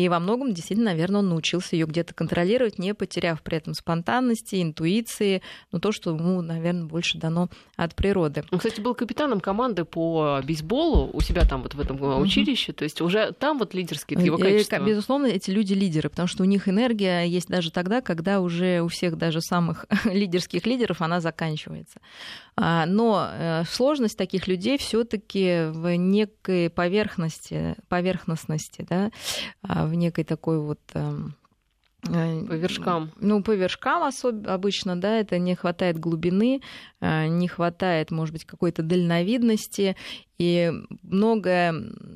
И 0.01 0.09
во 0.09 0.19
многом, 0.19 0.51
действительно, 0.51 0.91
наверное, 0.91 1.19
он 1.19 1.29
научился 1.29 1.75
ее 1.75 1.85
где-то 1.85 2.15
контролировать, 2.15 2.79
не 2.79 2.95
потеряв 2.95 3.41
при 3.43 3.57
этом 3.57 3.75
спонтанности, 3.75 4.61
интуиции, 4.61 5.43
но 5.71 5.79
то, 5.79 5.91
что 5.91 6.09
ему, 6.09 6.41
наверное, 6.41 6.85
больше 6.85 7.19
дано 7.19 7.49
от 7.75 7.93
природы. 7.95 8.43
Он, 8.51 8.57
кстати, 8.57 8.81
был 8.81 8.95
капитаном 8.95 9.39
команды 9.39 9.85
по 9.85 10.41
бейсболу 10.43 11.11
у 11.13 11.21
себя 11.21 11.45
там 11.45 11.61
вот 11.61 11.75
в 11.75 11.79
этом 11.79 12.01
училище, 12.19 12.73
то 12.73 12.83
есть 12.83 12.99
уже 12.99 13.31
там 13.33 13.59
вот 13.59 13.75
лидерские 13.75 14.23
его 14.23 14.37
качества. 14.37 14.79
Безусловно, 14.79 15.27
эти 15.27 15.51
люди 15.51 15.73
лидеры, 15.73 16.09
потому 16.09 16.27
что 16.27 16.41
у 16.41 16.47
них 16.47 16.67
энергия 16.67 17.23
есть 17.23 17.47
даже 17.47 17.71
тогда, 17.71 18.01
когда 18.01 18.41
уже 18.41 18.81
у 18.81 18.87
всех 18.87 19.17
даже 19.17 19.41
самых 19.41 19.85
лидерских 20.05 20.65
лидеров 20.65 21.01
она 21.01 21.21
заканчивается. 21.21 21.99
А, 22.57 22.85
но 22.85 23.29
э, 23.31 23.63
сложность 23.65 24.17
таких 24.17 24.47
людей 24.47 24.77
все-таки 24.77 25.69
в 25.69 25.95
некой 25.95 26.69
поверхности, 26.69 27.75
поверхностности, 27.87 28.85
да, 28.87 29.11
а, 29.61 29.85
в 29.85 29.93
некой 29.93 30.23
такой 30.25 30.59
вот 30.59 30.79
эм, 30.93 31.35
по 32.01 32.53
вершкам. 32.53 33.11
Ну, 33.19 33.43
по 33.43 33.51
вершкам 33.51 34.03
особ... 34.03 34.47
обычно, 34.47 34.99
да, 34.99 35.19
это 35.19 35.37
не 35.37 35.55
хватает 35.55 35.99
глубины, 35.99 36.61
э, 36.99 37.27
не 37.27 37.47
хватает, 37.47 38.11
может 38.11 38.33
быть, 38.33 38.45
какой-то 38.45 38.81
дальновидности, 38.81 39.95
и 40.37 40.71
многое 41.03 41.73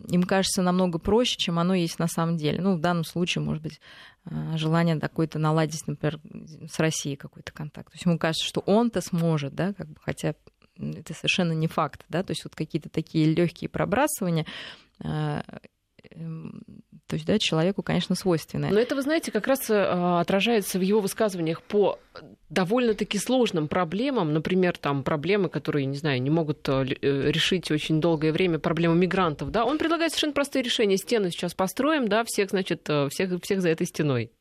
им 0.10 0.24
кажется 0.24 0.64
намного 0.64 0.98
проще, 0.98 1.36
чем 1.38 1.60
оно 1.60 1.76
есть 1.76 2.00
на 2.00 2.08
самом 2.08 2.38
деле. 2.38 2.62
Ну, 2.62 2.76
в 2.76 2.80
данном 2.80 3.04
случае, 3.04 3.44
может 3.44 3.62
быть, 3.62 3.80
Э, 4.28 4.58
желание 4.58 5.00
какой-то 5.00 5.38
наладить, 5.38 5.86
например, 5.88 6.20
с 6.68 6.80
Россией 6.80 7.16
какой-то 7.16 7.52
контакт. 7.52 7.92
То 7.92 7.96
есть 7.96 8.06
ему 8.06 8.18
кажется, 8.18 8.46
что 8.46 8.62
он-то 8.62 9.02
сможет, 9.02 9.54
да, 9.54 9.74
как 9.74 9.88
бы, 9.88 9.96
хотя 10.02 10.34
это 10.78 11.14
совершенно 11.14 11.54
не 11.54 11.68
факт, 11.68 12.04
да, 12.10 12.24
то 12.24 12.32
есть 12.32 12.44
вот 12.44 12.56
какие-то 12.56 12.90
такие 12.90 13.34
легкие 13.34 13.70
пробрасывания 13.70 14.46
э, 15.04 15.42
то 17.08 17.16
есть, 17.16 17.26
да, 17.28 17.38
человеку, 17.38 17.84
конечно, 17.84 18.16
свойственное. 18.16 18.72
Но 18.72 18.80
это, 18.80 18.96
вы 18.96 19.02
знаете, 19.04 19.32
как 19.32 19.46
раз 19.48 19.70
э, 19.70 19.76
отражается 19.76 20.80
в 20.80 20.82
его 20.82 21.02
высказываниях 21.02 21.62
по 21.62 22.00
довольно-таки 22.50 23.20
сложным 23.20 23.68
проблемам, 23.68 24.34
например, 24.34 24.78
там 24.78 25.04
проблемы, 25.04 25.50
которые, 25.50 25.86
не 25.86 25.98
знаю, 25.98 26.22
не 26.22 26.32
могут 26.32 26.68
э, 26.68 26.86
э, 27.02 27.32
решить 27.32 27.70
очень 27.70 28.02
долгое 28.02 28.32
время 28.32 28.58
проблему 28.58 28.96
мигрантов, 28.96 29.52
да, 29.52 29.66
он 29.66 29.78
предлагает 29.78 30.14
совершенно 30.14 30.34
простые 30.34 30.64
решения. 30.64 30.98
Стену 30.98 31.30
сейчас 31.30 31.54
построим, 31.54 32.08
да, 32.08 32.24
всех, 32.26 32.50
значит, 32.50 32.90
всех, 33.10 33.42
всех 33.44 33.62
за 33.62 33.70
этой 33.70 33.86
стеной. 33.86 34.32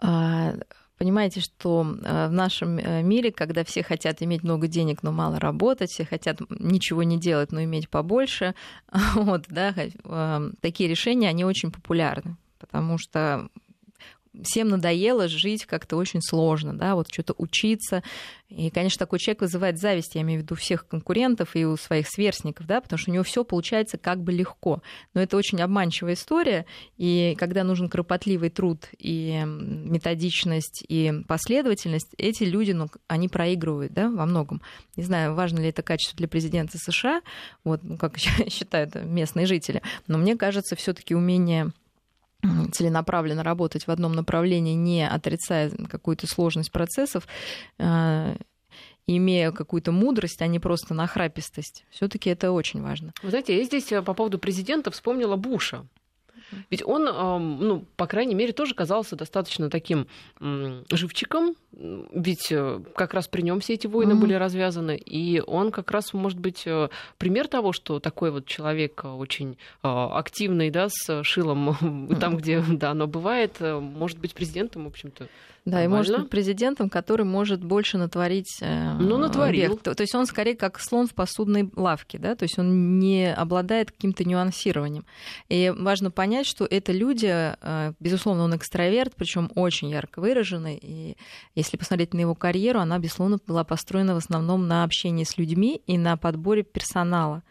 А, 0.00 0.54
Понимаете, 0.98 1.40
что 1.40 1.86
э, 2.02 2.28
в 2.28 2.32
нашем 2.32 2.76
э, 2.78 3.02
мире, 3.02 3.30
когда 3.30 3.62
все 3.62 3.84
хотят 3.84 4.20
иметь 4.20 4.42
много 4.42 4.66
денег, 4.66 5.04
но 5.04 5.12
мало 5.12 5.38
работать, 5.38 5.90
все 5.90 6.04
хотят 6.04 6.40
ничего 6.50 7.04
не 7.04 7.18
делать, 7.18 7.52
но 7.52 7.62
иметь 7.62 7.88
побольше, 7.88 8.54
вот, 9.14 9.44
да, 9.48 9.72
э, 9.76 10.50
такие 10.60 10.90
решения, 10.90 11.28
они 11.28 11.44
очень 11.44 11.70
популярны, 11.70 12.36
потому 12.58 12.98
что 12.98 13.48
всем 14.42 14.68
надоело 14.68 15.28
жить 15.28 15.66
как-то 15.66 15.96
очень 15.96 16.20
сложно, 16.22 16.76
да, 16.76 16.94
вот 16.94 17.08
что-то 17.12 17.34
учиться. 17.38 18.02
И, 18.48 18.70
конечно, 18.70 18.98
такой 18.98 19.18
человек 19.18 19.42
вызывает 19.42 19.78
зависть, 19.78 20.14
я 20.14 20.22
имею 20.22 20.40
в 20.40 20.42
виду 20.44 20.54
всех 20.54 20.86
конкурентов 20.86 21.54
и 21.54 21.66
у 21.66 21.76
своих 21.76 22.08
сверстников, 22.08 22.66
да, 22.66 22.80
потому 22.80 22.98
что 22.98 23.10
у 23.10 23.14
него 23.14 23.24
все 23.24 23.44
получается 23.44 23.98
как 23.98 24.22
бы 24.22 24.32
легко. 24.32 24.82
Но 25.12 25.20
это 25.20 25.36
очень 25.36 25.60
обманчивая 25.60 26.14
история, 26.14 26.64
и 26.96 27.36
когда 27.38 27.62
нужен 27.62 27.88
кропотливый 27.88 28.48
труд 28.48 28.88
и 28.98 29.42
методичность 29.44 30.84
и 30.88 31.12
последовательность, 31.26 32.14
эти 32.16 32.44
люди, 32.44 32.72
ну, 32.72 32.88
они 33.06 33.28
проигрывают, 33.28 33.92
да, 33.92 34.08
во 34.08 34.24
многом. 34.24 34.62
Не 34.96 35.04
знаю, 35.04 35.34
важно 35.34 35.58
ли 35.58 35.68
это 35.68 35.82
качество 35.82 36.16
для 36.16 36.28
президента 36.28 36.78
США, 36.78 37.20
вот, 37.64 37.82
ну, 37.82 37.98
как 37.98 38.16
считают 38.48 38.94
местные 38.94 39.46
жители, 39.46 39.82
но 40.06 40.16
мне 40.16 40.36
кажется, 40.36 40.74
все 40.74 40.94
таки 40.94 41.14
умение 41.14 41.72
целенаправленно 42.72 43.42
работать 43.42 43.86
в 43.86 43.90
одном 43.90 44.12
направлении, 44.12 44.74
не 44.74 45.08
отрицая 45.08 45.70
какую-то 45.88 46.26
сложность 46.26 46.70
процессов, 46.70 47.26
э, 47.78 48.36
имея 49.06 49.52
какую-то 49.52 49.90
мудрость, 49.90 50.42
а 50.42 50.46
не 50.46 50.58
просто 50.58 50.94
нахрапистость. 50.94 51.84
Все-таки 51.90 52.30
это 52.30 52.52
очень 52.52 52.82
важно. 52.82 53.12
Вы 53.22 53.30
знаете, 53.30 53.56
я 53.56 53.64
здесь 53.64 53.90
э, 53.90 54.02
по 54.02 54.14
поводу 54.14 54.38
президента 54.38 54.90
вспомнила 54.90 55.36
Буша. 55.36 55.86
Ведь 56.70 56.82
он, 56.84 57.04
ну, 57.04 57.84
по 57.96 58.06
крайней 58.06 58.34
мере, 58.34 58.52
тоже 58.52 58.74
казался 58.74 59.16
достаточно 59.16 59.70
таким 59.70 60.06
живчиком, 60.90 61.54
ведь 61.78 62.50
э, 62.50 62.80
как 62.96 63.14
раз 63.14 63.28
при 63.28 63.42
нем 63.42 63.60
все 63.60 63.74
эти 63.74 63.86
войны 63.86 64.12
mm-hmm. 64.12 64.20
были 64.20 64.34
развязаны, 64.34 64.96
и 64.96 65.40
он 65.40 65.70
как 65.70 65.92
раз, 65.92 66.12
может 66.12 66.38
быть, 66.38 66.62
э, 66.66 66.88
пример 67.18 67.46
того, 67.46 67.72
что 67.72 68.00
такой 68.00 68.32
вот 68.32 68.46
человек 68.46 69.02
э, 69.04 69.08
очень 69.08 69.58
активный, 69.82 70.70
да, 70.70 70.88
с 70.90 71.22
шилом 71.22 71.70
mm-hmm. 71.70 72.16
там, 72.20 72.36
где, 72.36 72.60
да, 72.60 72.90
оно 72.90 73.06
бывает, 73.06 73.60
может 73.60 74.18
быть 74.18 74.34
президентом, 74.34 74.84
в 74.84 74.88
общем-то. 74.88 75.28
Да, 75.64 75.80
Нормально. 75.80 75.84
и 75.84 75.96
может 75.98 76.18
быть 76.20 76.30
президентом, 76.30 76.88
который 76.88 77.26
может 77.26 77.62
больше 77.62 77.98
натворить. 77.98 78.58
Ну, 78.62 79.18
натворил. 79.18 79.76
То, 79.76 79.94
то 79.94 80.02
есть 80.02 80.14
он 80.14 80.24
скорее 80.24 80.56
как 80.56 80.80
слон 80.80 81.06
в 81.06 81.12
посудной 81.12 81.70
лавке, 81.76 82.18
да, 82.18 82.34
то 82.36 82.44
есть 82.44 82.58
он 82.58 82.98
не 82.98 83.30
обладает 83.30 83.90
каким-то 83.90 84.26
нюансированием. 84.26 85.04
И 85.50 85.72
важно 85.76 86.10
понять, 86.10 86.37
что 86.46 86.66
это 86.68 86.92
люди, 86.92 87.54
безусловно, 88.00 88.44
он 88.44 88.56
экстраверт, 88.56 89.14
причем 89.16 89.50
очень 89.54 89.90
ярко 89.90 90.20
выраженный, 90.20 90.78
и 90.80 91.16
если 91.54 91.76
посмотреть 91.76 92.14
на 92.14 92.20
его 92.20 92.34
карьеру, 92.34 92.80
она, 92.80 92.98
безусловно, 92.98 93.38
была 93.46 93.64
построена 93.64 94.14
в 94.14 94.18
основном 94.18 94.66
на 94.66 94.84
общении 94.84 95.24
с 95.24 95.38
людьми 95.38 95.82
и 95.86 95.98
на 95.98 96.16
подборе 96.16 96.62
персонала. 96.62 97.42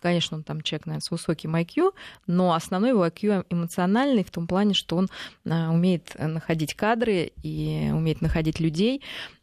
Конечно, 0.00 0.36
он 0.36 0.42
там 0.42 0.60
человек, 0.60 0.86
наверное, 0.86 1.02
с 1.02 1.10
высоким 1.10 1.54
IQ, 1.56 1.92
но 2.26 2.52
основной 2.52 2.90
его 2.90 3.06
IQ 3.06 3.46
эмоциональный 3.50 4.24
в 4.24 4.30
том 4.30 4.46
плане, 4.46 4.74
что 4.74 4.96
он 4.96 5.08
а, 5.48 5.70
умеет 5.70 6.16
находить 6.18 6.74
кадры 6.74 7.32
и 7.42 7.90
умеет 7.92 8.20
находить 8.20 8.60
людей, 8.60 9.02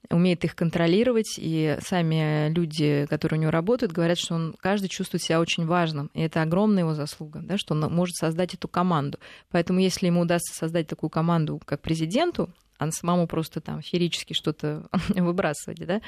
умеет 0.09 0.43
их 0.43 0.55
контролировать, 0.55 1.35
и 1.37 1.77
сами 1.81 2.49
люди, 2.49 3.05
которые 3.09 3.39
у 3.39 3.41
него 3.41 3.51
работают, 3.51 3.91
говорят, 3.91 4.17
что 4.17 4.35
он 4.35 4.55
каждый 4.59 4.87
чувствует 4.87 5.23
себя 5.23 5.39
очень 5.39 5.65
важным, 5.65 6.09
и 6.13 6.21
это 6.21 6.41
огромная 6.41 6.83
его 6.83 6.93
заслуга, 6.93 7.39
да, 7.43 7.57
что 7.57 7.73
он 7.73 7.81
может 7.93 8.15
создать 8.15 8.53
эту 8.53 8.67
команду. 8.67 9.19
Поэтому 9.51 9.79
если 9.79 10.07
ему 10.07 10.21
удастся 10.21 10.55
создать 10.55 10.87
такую 10.87 11.09
команду, 11.09 11.61
как 11.65 11.81
президенту, 11.81 12.49
а 12.77 12.91
самому 12.91 13.25
просто 13.27 13.61
там 13.61 13.81
феерически 13.81 14.33
что-то 14.33 14.87
выбрасывать, 15.09 15.85
да, 15.85 16.01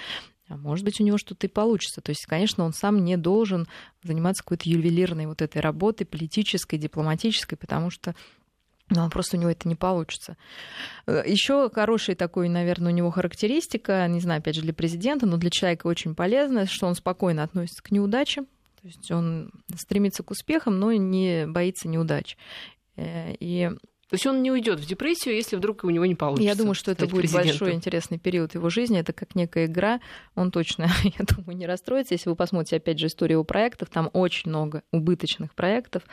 а 0.50 0.56
может 0.56 0.86
быть, 0.86 1.00
у 1.02 1.04
него 1.04 1.18
что-то 1.18 1.48
и 1.48 1.50
получится. 1.50 2.02
То 2.02 2.12
есть, 2.12 2.26
конечно, 2.26 2.64
он 2.64 2.74
сам 2.74 3.04
не 3.04 3.18
должен 3.18 3.68
заниматься 4.04 4.44
какой-то 4.44 4.70
ювелирной 4.70 5.26
вот 5.26 5.42
этой 5.42 5.62
работой, 5.62 6.06
политической, 6.06 6.78
дипломатической, 6.78 7.58
потому 7.58 7.90
что 7.90 8.16
ну, 8.90 9.10
просто 9.10 9.38
у 9.38 9.40
него 9.40 9.52
это 9.52 9.68
не 9.68 9.76
получится. 9.76 10.38
Э, 11.06 11.24
Еще 11.26 11.70
хорошая 11.70 12.16
такой, 12.16 12.48
наверное, 12.48 12.92
у 12.92 12.96
него 12.96 13.12
характеристика, 13.12 14.08
не 14.08 14.20
знаю, 14.22 14.40
опять 14.40 14.56
же, 14.56 14.62
для 14.62 14.74
президента, 14.74 15.26
но 15.26 15.38
для 15.38 15.50
человека 15.50 15.88
очень 15.88 16.16
полезная, 16.16 16.66
что 16.66 16.88
он 16.88 16.96
спокойно 16.96 17.44
относится 17.44 17.84
к 17.84 17.92
неудачам. 17.92 18.46
То 18.82 18.88
есть 18.88 19.12
он 19.12 19.52
стремится 19.76 20.24
к 20.24 20.32
успехам, 20.32 20.80
но 20.80 20.94
не 20.94 21.46
боится 21.48 21.88
неудач. 21.88 22.38
Э, 22.96 23.34
и 23.40 23.72
то 24.10 24.14
есть 24.14 24.26
он 24.26 24.42
не 24.42 24.52
уйдет 24.52 24.80
в 24.80 24.86
депрессию, 24.88 25.36
если 25.36 25.58
вдруг 25.58 25.84
у 25.84 25.90
него 25.90 26.06
не 26.06 26.16
получится. 26.16 26.48
Я 26.48 26.56
думаю, 26.56 26.76
что 26.76 26.92
это 26.92 27.08
будет 27.08 27.30
большой 27.32 27.74
интересный 27.74 28.18
период 28.18 28.56
его 28.56 28.70
жизни. 28.70 29.00
Это 29.00 29.12
как 29.12 29.36
некая 29.36 29.66
игра. 29.66 30.00
Он 30.34 30.50
точно, 30.50 30.88
я 31.04 31.26
думаю, 31.26 31.58
не 31.58 31.66
расстроится. 31.66 32.14
Если 32.14 32.30
вы 32.30 32.38
посмотрите, 32.38 32.78
опять 32.78 33.00
же, 33.00 33.08
историю 33.08 33.38
его 33.38 33.44
проектов, 33.44 33.90
там 33.90 34.10
очень 34.14 34.50
много 34.50 34.84
убыточных 34.94 35.54
проектов, 35.54 36.04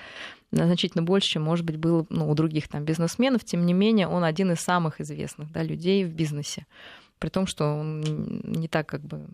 значительно 0.51 1.05
больше, 1.05 1.29
чем, 1.29 1.43
может 1.43 1.65
быть, 1.65 1.77
было 1.77 2.05
ну, 2.11 2.29
у 2.29 2.35
других 2.35 2.67
там 2.67 2.85
бизнесменов. 2.85 3.45
Тем 3.45 3.65
не 3.65 3.75
менее, 3.75 4.09
он 4.09 4.25
один 4.25 4.51
из 4.51 4.59
самых 4.59 5.01
известных 5.01 5.53
да, 5.53 5.63
людей 5.63 6.05
в 6.05 6.13
бизнесе. 6.13 6.67
При 7.21 7.29
том, 7.29 7.47
что 7.47 7.65
он 7.65 8.01
не 8.43 8.67
так 8.67 8.89
как 8.89 9.03
бы 9.03 9.29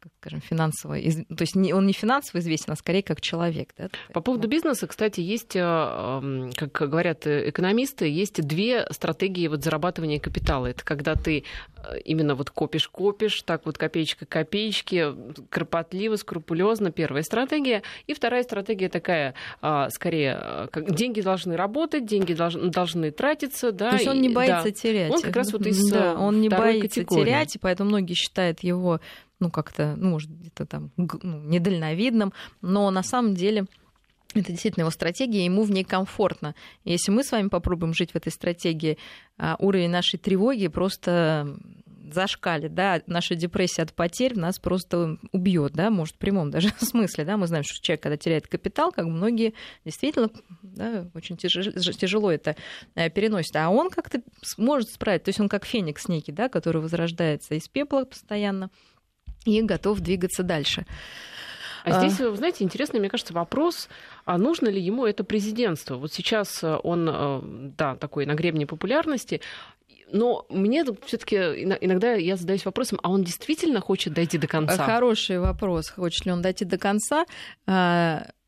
как 0.00 0.12
скажем, 0.20 0.40
финансово, 0.40 0.94
то 0.98 1.42
есть 1.42 1.56
он 1.56 1.86
не 1.86 1.92
финансово 1.92 2.40
известен, 2.40 2.72
а 2.72 2.76
скорее 2.76 3.02
как 3.02 3.20
человек. 3.20 3.70
Да? 3.76 3.88
По 4.12 4.20
поводу 4.20 4.48
бизнеса, 4.48 4.86
кстати, 4.86 5.20
есть, 5.20 5.54
э, 5.54 6.50
как 6.56 6.72
говорят 6.72 7.26
экономисты, 7.26 8.08
есть 8.08 8.42
две 8.46 8.86
стратегии 8.90 9.48
вот 9.48 9.62
зарабатывания 9.62 10.18
капитала. 10.18 10.66
Это 10.68 10.84
когда 10.84 11.14
ты 11.16 11.44
э, 11.76 12.00
именно 12.04 12.34
вот 12.34 12.50
копишь-копишь, 12.50 13.42
так 13.42 13.66
вот 13.66 13.76
копеечка 13.76 14.24
копеечки, 14.24 15.14
кропотливо, 15.50 16.16
скрупулезно, 16.16 16.90
первая 16.90 17.22
стратегия. 17.22 17.82
И 18.06 18.14
вторая 18.14 18.42
стратегия 18.42 18.88
такая, 18.88 19.34
а, 19.60 19.90
скорее, 19.90 20.38
э, 20.40 20.66
как 20.70 20.94
деньги 20.94 21.20
должны 21.20 21.56
работать, 21.56 22.06
деньги 22.06 22.32
должны, 22.32 22.70
должны 22.70 23.10
тратиться. 23.10 23.72
Да, 23.72 23.90
то 23.90 23.96
есть 23.96 24.08
он 24.08 24.20
не 24.20 24.30
боится 24.30 24.64
да. 24.64 24.70
терять. 24.70 25.10
Он 25.10 25.20
как 25.20 25.36
раз 25.36 25.52
вот 25.52 25.66
из 25.66 25.90
да, 25.90 26.14
он 26.14 26.40
не 26.40 26.48
боится 26.48 27.00
категории. 27.00 27.24
терять, 27.24 27.56
и 27.56 27.58
поэтому 27.58 27.90
многие 27.90 28.14
считают 28.14 28.60
его 28.60 29.00
ну, 29.40 29.50
как-то, 29.50 29.94
ну, 29.96 30.10
может, 30.10 30.30
где-то 30.30 30.66
там 30.66 30.90
ну, 30.96 31.08
недальновидным, 31.22 32.32
но 32.60 32.90
на 32.90 33.02
самом 33.02 33.34
деле 33.34 33.66
это 34.34 34.52
действительно 34.52 34.82
его 34.82 34.90
стратегия, 34.90 35.44
ему 35.44 35.64
в 35.64 35.70
ней 35.72 35.82
комфортно. 35.82 36.54
Если 36.84 37.10
мы 37.10 37.24
с 37.24 37.32
вами 37.32 37.48
попробуем 37.48 37.94
жить 37.94 38.12
в 38.12 38.16
этой 38.16 38.30
стратегии, 38.30 38.96
а, 39.38 39.56
уровень 39.58 39.90
нашей 39.90 40.18
тревоги 40.18 40.68
просто 40.68 41.56
зашкалит, 42.12 42.74
да, 42.74 43.02
наша 43.06 43.34
депрессия 43.34 43.82
от 43.82 43.92
потерь 43.92 44.38
нас 44.38 44.58
просто 44.58 45.18
убьет, 45.32 45.72
да, 45.72 45.90
может, 45.90 46.14
в 46.14 46.18
прямом 46.18 46.50
даже 46.50 46.68
смысле, 46.78 47.24
да, 47.24 47.36
мы 47.36 47.46
знаем, 47.46 47.64
что 47.64 47.82
человек, 47.82 48.02
когда 48.02 48.16
теряет 48.16 48.46
капитал, 48.46 48.92
как 48.92 49.06
многие 49.06 49.54
действительно, 49.84 50.30
да, 50.62 51.08
очень 51.14 51.36
тяжело, 51.36 51.72
тяжело 51.72 52.30
это 52.30 52.56
э, 52.94 53.10
переносит, 53.10 53.54
а 53.56 53.70
он 53.70 53.90
как-то 53.90 54.22
может 54.56 54.90
справиться, 54.90 55.26
то 55.26 55.28
есть 55.30 55.40
он 55.40 55.48
как 55.48 55.64
феникс 55.64 56.08
некий, 56.08 56.32
да, 56.32 56.48
который 56.48 56.80
возрождается 56.82 57.54
из 57.54 57.68
пепла 57.68 58.04
постоянно, 58.04 58.70
и 59.44 59.62
готов 59.62 60.00
двигаться 60.00 60.42
дальше. 60.42 60.86
А 61.84 61.98
здесь, 61.98 62.18
вы 62.20 62.36
знаете, 62.36 62.62
интересный, 62.64 63.00
мне 63.00 63.08
кажется, 63.08 63.32
вопрос, 63.32 63.88
а 64.26 64.36
нужно 64.38 64.68
ли 64.68 64.80
ему 64.80 65.06
это 65.06 65.24
президентство? 65.24 65.96
Вот 65.96 66.12
сейчас 66.12 66.62
э, 66.62 66.78
он, 66.82 67.08
э, 67.10 67.40
да, 67.76 67.96
такой 67.96 68.26
на 68.26 68.34
гребне 68.34 68.66
популярности, 68.66 69.40
но 70.12 70.44
мне 70.48 70.84
все-таки 71.06 71.36
иногда 71.36 72.14
я 72.14 72.36
задаюсь 72.36 72.64
вопросом, 72.64 72.98
а 73.02 73.10
он 73.10 73.22
действительно 73.22 73.80
хочет 73.80 74.12
дойти 74.12 74.38
до 74.38 74.46
конца? 74.46 74.84
Хороший 74.84 75.38
вопрос, 75.38 75.88
хочет 75.90 76.26
ли 76.26 76.32
он 76.32 76.42
дойти 76.42 76.64
до 76.64 76.78
конца. 76.78 77.24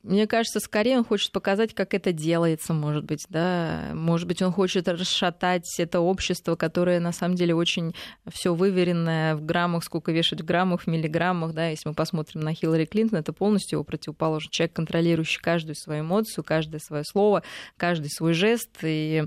Мне 0.03 0.27
кажется, 0.27 0.59
скорее 0.59 0.99
он 0.99 1.05
хочет 1.05 1.31
показать, 1.31 1.75
как 1.75 1.95
это 1.95 2.13
делается, 2.13 2.75
может 2.75 3.05
быть, 3.05 3.25
да. 3.29 3.91
Может 3.95 4.27
быть, 4.27 4.43
он 4.43 4.51
хочет 4.53 4.89
расшатать 4.89 5.79
это 5.79 6.01
общество, 6.01 6.57
которое 6.57 6.99
на 6.99 7.13
самом 7.13 7.37
деле 7.37 7.55
очень 7.55 7.95
все 8.29 8.53
выверенное 8.53 9.37
в 9.37 9.45
граммах, 9.45 9.85
сколько 9.85 10.11
вешать 10.11 10.41
в 10.41 10.45
граммах, 10.45 10.83
в 10.83 10.87
миллиграммах, 10.89 11.55
да. 11.55 11.69
Если 11.69 11.89
мы 11.89 11.95
посмотрим 11.95 12.41
на 12.41 12.53
Хиллари 12.53 12.85
Клинтон, 12.85 13.21
это 13.21 13.33
полностью 13.33 13.77
его 13.77 13.85
противоположный 13.85 14.51
человек, 14.51 14.75
контролирующий 14.75 15.41
каждую 15.41 15.77
свою 15.77 16.03
эмоцию, 16.03 16.43
каждое 16.43 16.81
свое 16.81 17.05
слово, 17.05 17.45
каждый 17.77 18.11
свой 18.11 18.33
жест. 18.33 18.71
И 18.83 19.25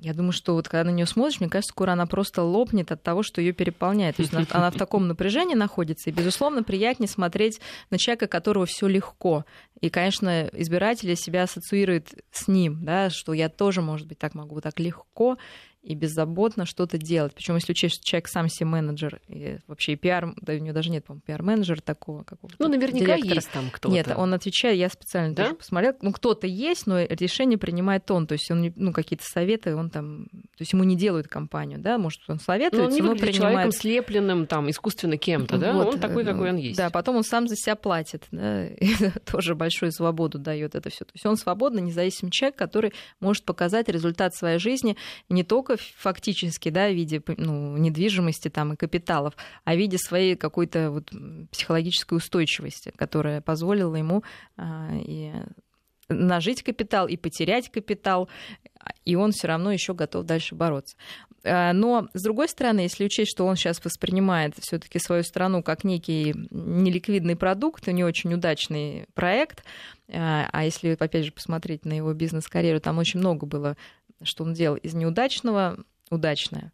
я 0.00 0.14
думаю, 0.14 0.32
что 0.32 0.54
вот 0.54 0.68
когда 0.68 0.90
на 0.90 0.94
нее 0.94 1.06
смотришь, 1.06 1.40
мне 1.40 1.48
кажется, 1.48 1.72
скоро 1.72 1.92
она 1.92 2.06
просто 2.06 2.42
лопнет 2.42 2.92
от 2.92 3.02
того, 3.02 3.22
что 3.22 3.40
ее 3.40 3.52
переполняет. 3.52 4.16
То 4.16 4.22
есть 4.22 4.34
она, 4.34 4.46
она 4.50 4.70
в 4.70 4.76
таком 4.76 5.08
напряжении 5.08 5.54
находится, 5.54 6.10
и, 6.10 6.12
безусловно, 6.12 6.62
приятнее 6.62 7.08
смотреть 7.08 7.60
на 7.90 7.98
человека, 7.98 8.26
которого 8.26 8.66
все 8.66 8.86
легко. 8.86 9.44
И, 9.80 9.90
конечно, 9.90 10.48
избиратели 10.52 11.14
себя 11.14 11.44
ассоциируют 11.44 12.08
с 12.30 12.48
ним, 12.48 12.84
да, 12.84 13.10
что 13.10 13.32
я 13.32 13.48
тоже, 13.48 13.82
может 13.82 14.06
быть, 14.06 14.18
так 14.18 14.34
могу 14.34 14.60
так 14.60 14.78
легко 14.78 15.38
и 15.86 15.94
беззаботно 15.94 16.66
что-то 16.66 16.98
делать. 16.98 17.32
Причем, 17.32 17.54
если 17.54 17.70
учесть, 17.70 17.94
что 17.94 18.04
человек 18.04 18.26
сам 18.26 18.48
себе 18.48 18.66
менеджер, 18.66 19.20
и 19.28 19.58
вообще 19.68 19.92
и 19.92 19.96
пиар, 19.96 20.34
да, 20.40 20.54
у 20.54 20.58
него 20.58 20.74
даже 20.74 20.90
нет, 20.90 21.04
по-моему, 21.04 21.22
пиар-менеджера 21.24 21.80
такого 21.80 22.24
какого-то. 22.24 22.56
Ну, 22.58 22.68
наверняка 22.68 23.14
директора. 23.14 23.34
есть 23.36 23.50
там 23.52 23.70
кто-то. 23.70 23.94
Нет, 23.94 24.12
он 24.16 24.34
отвечает, 24.34 24.78
я 24.78 24.88
специально 24.88 25.32
да? 25.32 25.44
тоже 25.44 25.54
посмотрела. 25.54 25.94
Ну, 26.02 26.10
кто-то 26.10 26.48
есть, 26.48 26.88
но 26.88 27.00
решение 27.02 27.56
принимает 27.56 28.10
он. 28.10 28.26
То 28.26 28.32
есть 28.32 28.50
он, 28.50 28.72
ну, 28.74 28.92
какие-то 28.92 29.24
советы, 29.24 29.76
он 29.76 29.90
там, 29.90 30.26
то 30.32 30.60
есть 30.60 30.72
ему 30.72 30.82
не 30.82 30.96
делают 30.96 31.28
компанию, 31.28 31.78
да, 31.78 31.98
может, 31.98 32.20
он 32.26 32.40
советует, 32.40 32.82
но 32.82 32.88
он 32.88 32.92
не 32.92 33.00
но 33.02 33.12
принимает... 33.12 33.36
человеком 33.36 33.70
слепленным 33.70 34.46
там 34.48 34.68
искусственно 34.68 35.18
кем-то, 35.18 35.56
да, 35.56 35.72
вот, 35.72 35.94
он 35.94 36.00
такой, 36.00 36.24
какой 36.24 36.50
он 36.50 36.56
есть. 36.56 36.76
Да, 36.76 36.90
потом 36.90 37.14
он 37.14 37.22
сам 37.22 37.46
за 37.46 37.54
себя 37.54 37.76
платит, 37.76 38.24
да, 38.32 38.64
это 38.80 39.20
тоже 39.20 39.54
большую 39.54 39.92
свободу 39.92 40.40
дает 40.40 40.74
это 40.74 40.90
все. 40.90 41.04
То 41.04 41.12
есть 41.14 41.24
он 41.26 41.36
свободно 41.36 41.78
независимый 41.78 42.32
человек, 42.32 42.56
который 42.56 42.92
может 43.20 43.44
показать 43.44 43.88
результат 43.88 44.34
своей 44.34 44.58
жизни 44.58 44.96
не 45.28 45.44
только 45.44 45.75
фактически 45.76 46.68
да, 46.68 46.88
в 46.88 46.94
виде 46.94 47.22
ну, 47.36 47.76
недвижимости 47.76 48.48
там, 48.48 48.72
и 48.72 48.76
капиталов, 48.76 49.34
а 49.64 49.74
в 49.74 49.78
виде 49.78 49.98
своей 49.98 50.36
какой-то 50.36 50.90
вот 50.90 51.10
психологической 51.50 52.16
устойчивости, 52.18 52.92
которая 52.96 53.40
позволила 53.40 53.94
ему 53.96 54.22
а, 54.56 54.90
и 54.94 55.32
нажить 56.08 56.62
капитал 56.62 57.08
и 57.08 57.16
потерять 57.16 57.70
капитал, 57.70 58.28
и 59.04 59.16
он 59.16 59.32
все 59.32 59.48
равно 59.48 59.72
еще 59.72 59.94
готов 59.94 60.24
дальше 60.24 60.54
бороться. 60.54 60.96
А, 61.44 61.72
но, 61.72 62.08
с 62.12 62.22
другой 62.22 62.48
стороны, 62.48 62.80
если 62.80 63.04
учесть, 63.04 63.30
что 63.30 63.46
он 63.46 63.56
сейчас 63.56 63.84
воспринимает 63.84 64.54
все-таки 64.58 64.98
свою 64.98 65.22
страну 65.22 65.62
как 65.62 65.84
некий 65.84 66.34
неликвидный 66.50 67.36
продукт, 67.36 67.86
не 67.86 68.04
очень 68.04 68.34
удачный 68.34 69.06
проект, 69.14 69.64
а, 70.08 70.48
а 70.52 70.64
если, 70.64 70.96
опять 70.98 71.24
же, 71.24 71.32
посмотреть 71.32 71.84
на 71.84 71.92
его 71.92 72.12
бизнес-карьеру, 72.12 72.80
там 72.80 72.98
очень 72.98 73.20
много 73.20 73.46
было, 73.46 73.76
что 74.22 74.44
он 74.44 74.54
делал 74.54 74.76
из 74.76 74.94
неудачного 74.94 75.78
удачная. 76.10 76.72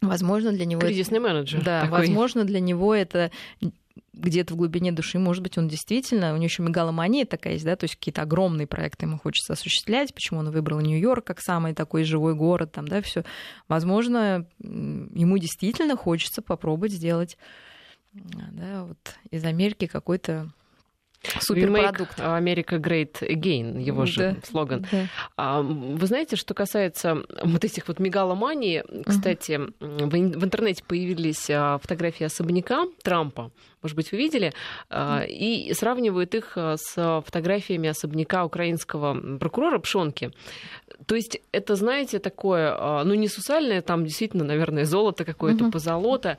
Возможно, 0.00 0.52
для 0.52 0.64
него... 0.64 0.80
Кризисный 0.80 1.18
это... 1.18 1.28
менеджер. 1.28 1.64
Да, 1.64 1.82
такой. 1.82 2.00
возможно, 2.00 2.44
для 2.44 2.60
него 2.60 2.94
это 2.94 3.30
где-то 4.12 4.54
в 4.54 4.56
глубине 4.56 4.92
души, 4.92 5.18
может 5.18 5.42
быть, 5.42 5.58
он 5.58 5.68
действительно, 5.68 6.32
у 6.32 6.36
него 6.36 6.44
еще 6.44 6.62
мегаломания 6.62 7.24
такая 7.24 7.54
есть, 7.54 7.64
да, 7.64 7.76
то 7.76 7.84
есть 7.84 7.96
какие-то 7.96 8.22
огромные 8.22 8.66
проекты 8.66 9.06
ему 9.06 9.18
хочется 9.18 9.54
осуществлять, 9.54 10.14
почему 10.14 10.40
он 10.40 10.50
выбрал 10.50 10.80
Нью-Йорк 10.80 11.24
как 11.24 11.40
самый 11.40 11.74
такой 11.74 12.04
живой 12.04 12.34
город, 12.34 12.72
там, 12.72 12.86
да, 12.86 13.00
все. 13.02 13.24
Возможно, 13.68 14.46
ему 14.60 15.38
действительно 15.38 15.96
хочется 15.96 16.42
попробовать 16.42 16.92
сделать 16.92 17.38
да, 18.12 18.84
вот 18.84 18.98
из 19.30 19.44
Америки 19.44 19.86
какой-то 19.86 20.52
Суперпродукт. 21.40 22.18
Америка 22.20 22.76
Great 22.76 23.20
Again, 23.20 23.80
его 23.80 24.06
же 24.06 24.18
да, 24.20 24.36
слоган. 24.44 24.86
Да. 24.90 25.06
А, 25.36 25.62
вы 25.62 26.06
знаете, 26.06 26.36
что 26.36 26.54
касается 26.54 27.22
вот 27.42 27.64
этих 27.64 27.88
вот 27.88 27.98
мегаломаний, 28.00 28.82
кстати, 29.06 29.52
uh-huh. 29.52 30.08
в, 30.08 30.44
интернете 30.44 30.82
появились 30.86 31.48
а, 31.50 31.78
фотографии 31.78 32.24
особняка 32.24 32.86
Трампа, 33.02 33.52
может 33.82 33.96
быть, 33.96 34.12
вы 34.12 34.18
видели, 34.18 34.52
uh-huh. 34.90 35.26
и 35.28 35.72
сравнивают 35.74 36.34
их 36.34 36.56
с 36.56 37.22
фотографиями 37.24 37.88
особняка 37.88 38.44
украинского 38.44 39.38
прокурора 39.38 39.78
Пшонки. 39.78 40.32
То 41.06 41.14
есть 41.14 41.40
это, 41.52 41.74
знаете, 41.76 42.18
такое, 42.18 43.04
ну 43.04 43.14
не 43.14 43.28
сусальное, 43.28 43.82
там 43.82 44.04
действительно, 44.04 44.44
наверное, 44.44 44.84
золото 44.84 45.24
какое-то, 45.24 45.64
uh-huh. 45.64 45.72
позолото, 45.72 46.38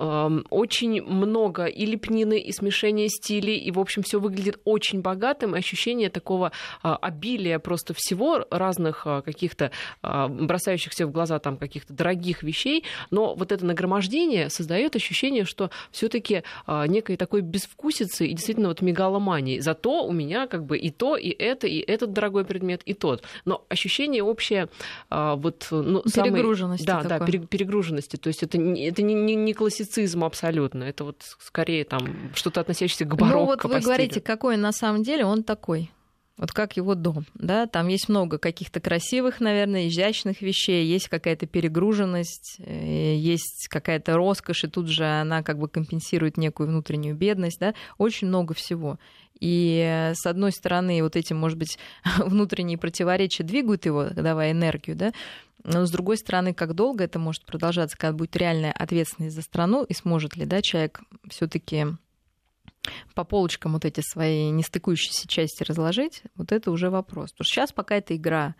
очень 0.00 1.02
много 1.02 1.66
и 1.66 1.84
лепнины, 1.84 2.40
и 2.40 2.52
смешения 2.52 3.08
стилей, 3.08 3.58
и, 3.58 3.70
в 3.70 3.78
общем, 3.78 4.02
все 4.02 4.18
выглядит 4.18 4.58
очень 4.64 5.02
богатым, 5.02 5.52
ощущение 5.52 6.08
такого 6.08 6.52
а, 6.82 6.96
обилия 6.96 7.58
просто 7.58 7.92
всего, 7.94 8.46
разных 8.50 9.06
а, 9.06 9.20
каких-то 9.20 9.72
а, 10.00 10.28
бросающихся 10.28 11.06
в 11.06 11.12
глаза 11.12 11.38
там 11.38 11.58
каких-то 11.58 11.92
дорогих 11.92 12.42
вещей, 12.42 12.84
но 13.10 13.34
вот 13.34 13.52
это 13.52 13.66
нагромождение 13.66 14.48
создает 14.48 14.96
ощущение, 14.96 15.44
что 15.44 15.70
все-таки 15.90 16.44
некой 16.66 17.16
такой 17.16 17.42
безвкусицы 17.42 18.26
и 18.26 18.32
действительно 18.32 18.68
вот 18.68 18.80
мегаломании. 18.80 19.58
Зато 19.58 20.06
у 20.06 20.12
меня 20.12 20.46
как 20.46 20.64
бы 20.64 20.78
и 20.78 20.90
то, 20.90 21.16
и 21.16 21.28
это, 21.28 21.66
и 21.66 21.78
этот 21.78 22.12
дорогой 22.12 22.44
предмет, 22.44 22.80
и 22.84 22.94
тот. 22.94 23.22
Но 23.44 23.64
ощущение 23.68 24.22
общее 24.22 24.68
вот... 25.10 25.66
Ну, 25.70 26.02
перегруженности. 26.02 26.86
Самый, 26.86 27.02
да, 27.02 27.08
такой. 27.08 27.38
да, 27.38 27.46
перегруженности. 27.46 28.16
То 28.16 28.28
есть 28.28 28.42
это, 28.42 28.58
это 28.58 29.02
не, 29.02 29.14
не, 29.14 29.34
не 29.34 29.54
классический 29.54 29.89
классицизм 29.90 30.24
абсолютно. 30.24 30.84
Это 30.84 31.04
вот 31.04 31.24
скорее 31.38 31.84
там 31.84 32.32
что-то 32.34 32.60
относящееся 32.60 33.04
к 33.04 33.16
барокко. 33.16 33.38
Ну 33.38 33.46
вот 33.46 33.64
вы 33.64 33.80
говорите, 33.80 34.20
какой 34.20 34.56
на 34.56 34.72
самом 34.72 35.02
деле 35.02 35.24
он 35.24 35.42
такой. 35.42 35.90
Вот 36.40 36.52
как 36.52 36.78
его 36.78 36.94
дом, 36.94 37.26
да, 37.34 37.66
там 37.66 37.88
есть 37.88 38.08
много 38.08 38.38
каких-то 38.38 38.80
красивых, 38.80 39.40
наверное, 39.40 39.88
изящных 39.88 40.40
вещей, 40.40 40.86
есть 40.86 41.08
какая-то 41.08 41.44
перегруженность, 41.46 42.56
э, 42.60 43.14
есть 43.14 43.68
какая-то 43.68 44.16
роскошь, 44.16 44.64
и 44.64 44.68
тут 44.68 44.88
же 44.88 45.04
она 45.04 45.42
как 45.42 45.58
бы 45.58 45.68
компенсирует 45.68 46.38
некую 46.38 46.68
внутреннюю 46.68 47.14
бедность, 47.14 47.60
да, 47.60 47.74
очень 47.98 48.28
много 48.28 48.54
всего. 48.54 48.98
И 49.38 49.84
э, 49.86 50.14
с 50.14 50.24
одной 50.24 50.52
стороны, 50.52 51.02
вот 51.02 51.14
эти, 51.14 51.34
может 51.34 51.58
быть, 51.58 51.78
внутренние 52.16 52.78
противоречия 52.78 53.42
двигают 53.42 53.84
его, 53.84 54.08
давая 54.08 54.52
энергию, 54.52 54.96
да, 54.96 55.12
но 55.62 55.84
с 55.84 55.90
другой 55.90 56.16
стороны, 56.16 56.54
как 56.54 56.72
долго 56.72 57.04
это 57.04 57.18
может 57.18 57.44
продолжаться, 57.44 57.98
когда 57.98 58.16
будет 58.16 58.34
реальная 58.34 58.72
ответственность 58.72 59.36
за 59.36 59.42
страну, 59.42 59.84
и 59.84 59.92
сможет 59.92 60.36
ли 60.36 60.46
да, 60.46 60.62
человек 60.62 61.02
все-таки 61.28 61.84
по 63.14 63.24
полочкам 63.24 63.74
вот 63.74 63.84
эти 63.84 64.00
свои 64.00 64.50
нестыкующиеся 64.50 65.28
части 65.28 65.62
разложить, 65.62 66.22
вот 66.34 66.52
это 66.52 66.70
уже 66.70 66.90
вопрос. 66.90 67.32
Потому 67.32 67.44
что 67.44 67.54
сейчас 67.54 67.72
пока 67.72 67.96
это 67.96 68.16
игра, 68.16 68.54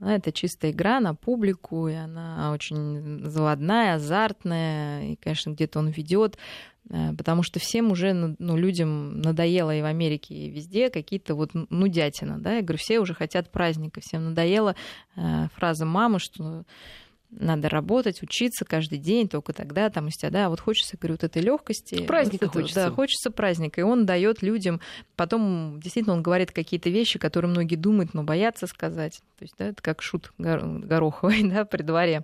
это 0.00 0.32
чистая 0.32 0.70
игра 0.70 1.00
на 1.00 1.14
публику, 1.14 1.88
и 1.88 1.94
она 1.94 2.52
очень 2.52 3.22
заводная, 3.24 3.94
азартная, 3.94 5.12
и, 5.12 5.16
конечно, 5.16 5.50
где-то 5.50 5.78
он 5.78 5.88
ведет, 5.88 6.38
э, 6.88 7.12
потому 7.16 7.42
что 7.42 7.60
всем 7.60 7.92
уже, 7.92 8.12
ну, 8.12 8.34
ну, 8.38 8.56
людям 8.56 9.20
надоело 9.20 9.74
и 9.74 9.82
в 9.82 9.84
Америке, 9.84 10.34
и 10.34 10.50
везде 10.50 10.88
какие-то 10.88 11.34
вот 11.34 11.50
нудятина, 11.52 12.38
да, 12.38 12.54
я 12.54 12.62
говорю, 12.62 12.78
все 12.78 12.98
уже 12.98 13.14
хотят 13.14 13.52
праздника, 13.52 14.00
всем 14.00 14.24
надоела 14.24 14.74
э, 15.16 15.48
фраза 15.54 15.84
мамы, 15.84 16.18
что 16.18 16.64
надо 17.30 17.68
работать, 17.68 18.22
учиться 18.22 18.64
каждый 18.64 18.98
день, 18.98 19.28
только 19.28 19.52
тогда 19.52 19.88
там 19.90 20.08
из 20.08 20.14
тебя, 20.14 20.30
да, 20.30 20.48
вот 20.48 20.60
хочется, 20.60 20.96
говорю, 20.96 21.14
вот 21.14 21.24
этой 21.24 21.42
легкости. 21.42 22.04
Праздника 22.04 22.46
вот 22.46 22.54
хочется. 22.54 22.86
Да, 22.86 22.90
хочется 22.90 23.30
праздника. 23.30 23.80
И 23.80 23.84
он 23.84 24.06
дает 24.06 24.42
людям, 24.42 24.80
потом 25.16 25.80
действительно 25.80 26.14
он 26.14 26.22
говорит 26.22 26.52
какие-то 26.52 26.90
вещи, 26.90 27.18
которые 27.18 27.50
многие 27.50 27.76
думают, 27.76 28.14
но 28.14 28.22
боятся 28.22 28.66
сказать. 28.66 29.22
То 29.38 29.44
есть, 29.44 29.54
да, 29.58 29.68
это 29.68 29.82
как 29.82 30.02
шут 30.02 30.32
Гороховой, 30.38 31.42
да, 31.44 31.64
при 31.64 31.82
дворе. 31.82 32.22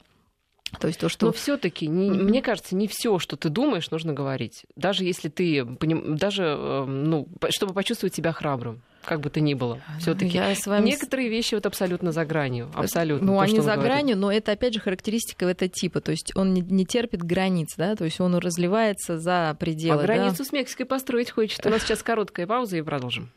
То 0.81 0.89
есть 0.89 0.99
то, 0.99 1.09
что... 1.09 1.27
Но 1.27 1.33
все-таки, 1.33 1.87
mm-hmm. 1.87 2.25
мне 2.25 2.43
кажется, 2.43 2.75
не 2.75 2.89
все, 2.89 3.19
что 3.21 3.37
ты 3.37 3.49
думаешь, 3.49 3.91
нужно 3.91 4.13
говорить. 4.13 4.67
Даже 4.75 5.05
если 5.05 5.29
ты, 5.29 5.65
даже, 5.65 6.43
эм, 6.43 7.05
ну, 7.05 7.29
чтобы 7.51 7.73
почувствовать 7.73 8.15
себя 8.15 8.33
храбрым 8.33 8.83
как 9.07 9.21
бы 9.21 9.31
то 9.31 9.41
ни 9.41 9.55
было. 9.55 9.81
Ну, 9.95 10.01
Все-таки 10.01 10.39
вами... 10.67 10.87
некоторые 10.87 11.29
вещи 11.29 11.55
вот 11.55 11.65
абсолютно 11.65 12.13
за 12.13 12.25
гранью. 12.25 12.71
Абсолютно. 12.75 13.27
Ну, 13.27 13.35
то, 13.35 13.41
они 13.41 13.61
за 13.61 13.73
говорит. 13.73 13.85
гранью, 13.85 14.17
но 14.19 14.31
это 14.31 14.53
опять 14.53 14.75
же 14.75 14.81
характеристика 14.81 15.47
этого 15.47 15.69
типа. 15.69 16.01
То 16.01 16.11
есть 16.11 16.37
он 16.37 16.53
не, 16.53 16.61
не 16.61 16.85
терпит 16.85 17.23
границ, 17.23 17.75
да, 17.77 17.95
то 17.97 18.05
есть 18.05 18.21
он 18.21 18.35
разливается 18.37 19.19
за 19.19 19.57
пределы. 19.59 20.03
А 20.03 20.03
границу 20.03 20.39
да? 20.39 20.45
с 20.45 20.53
Мексикой 20.53 20.87
построить 20.87 21.31
хочет. 21.31 21.65
У 21.65 21.71
нас 21.71 21.83
сейчас 21.83 22.03
короткая 22.03 22.47
пауза 22.47 22.77
и 22.77 22.83
продолжим. 22.83 23.31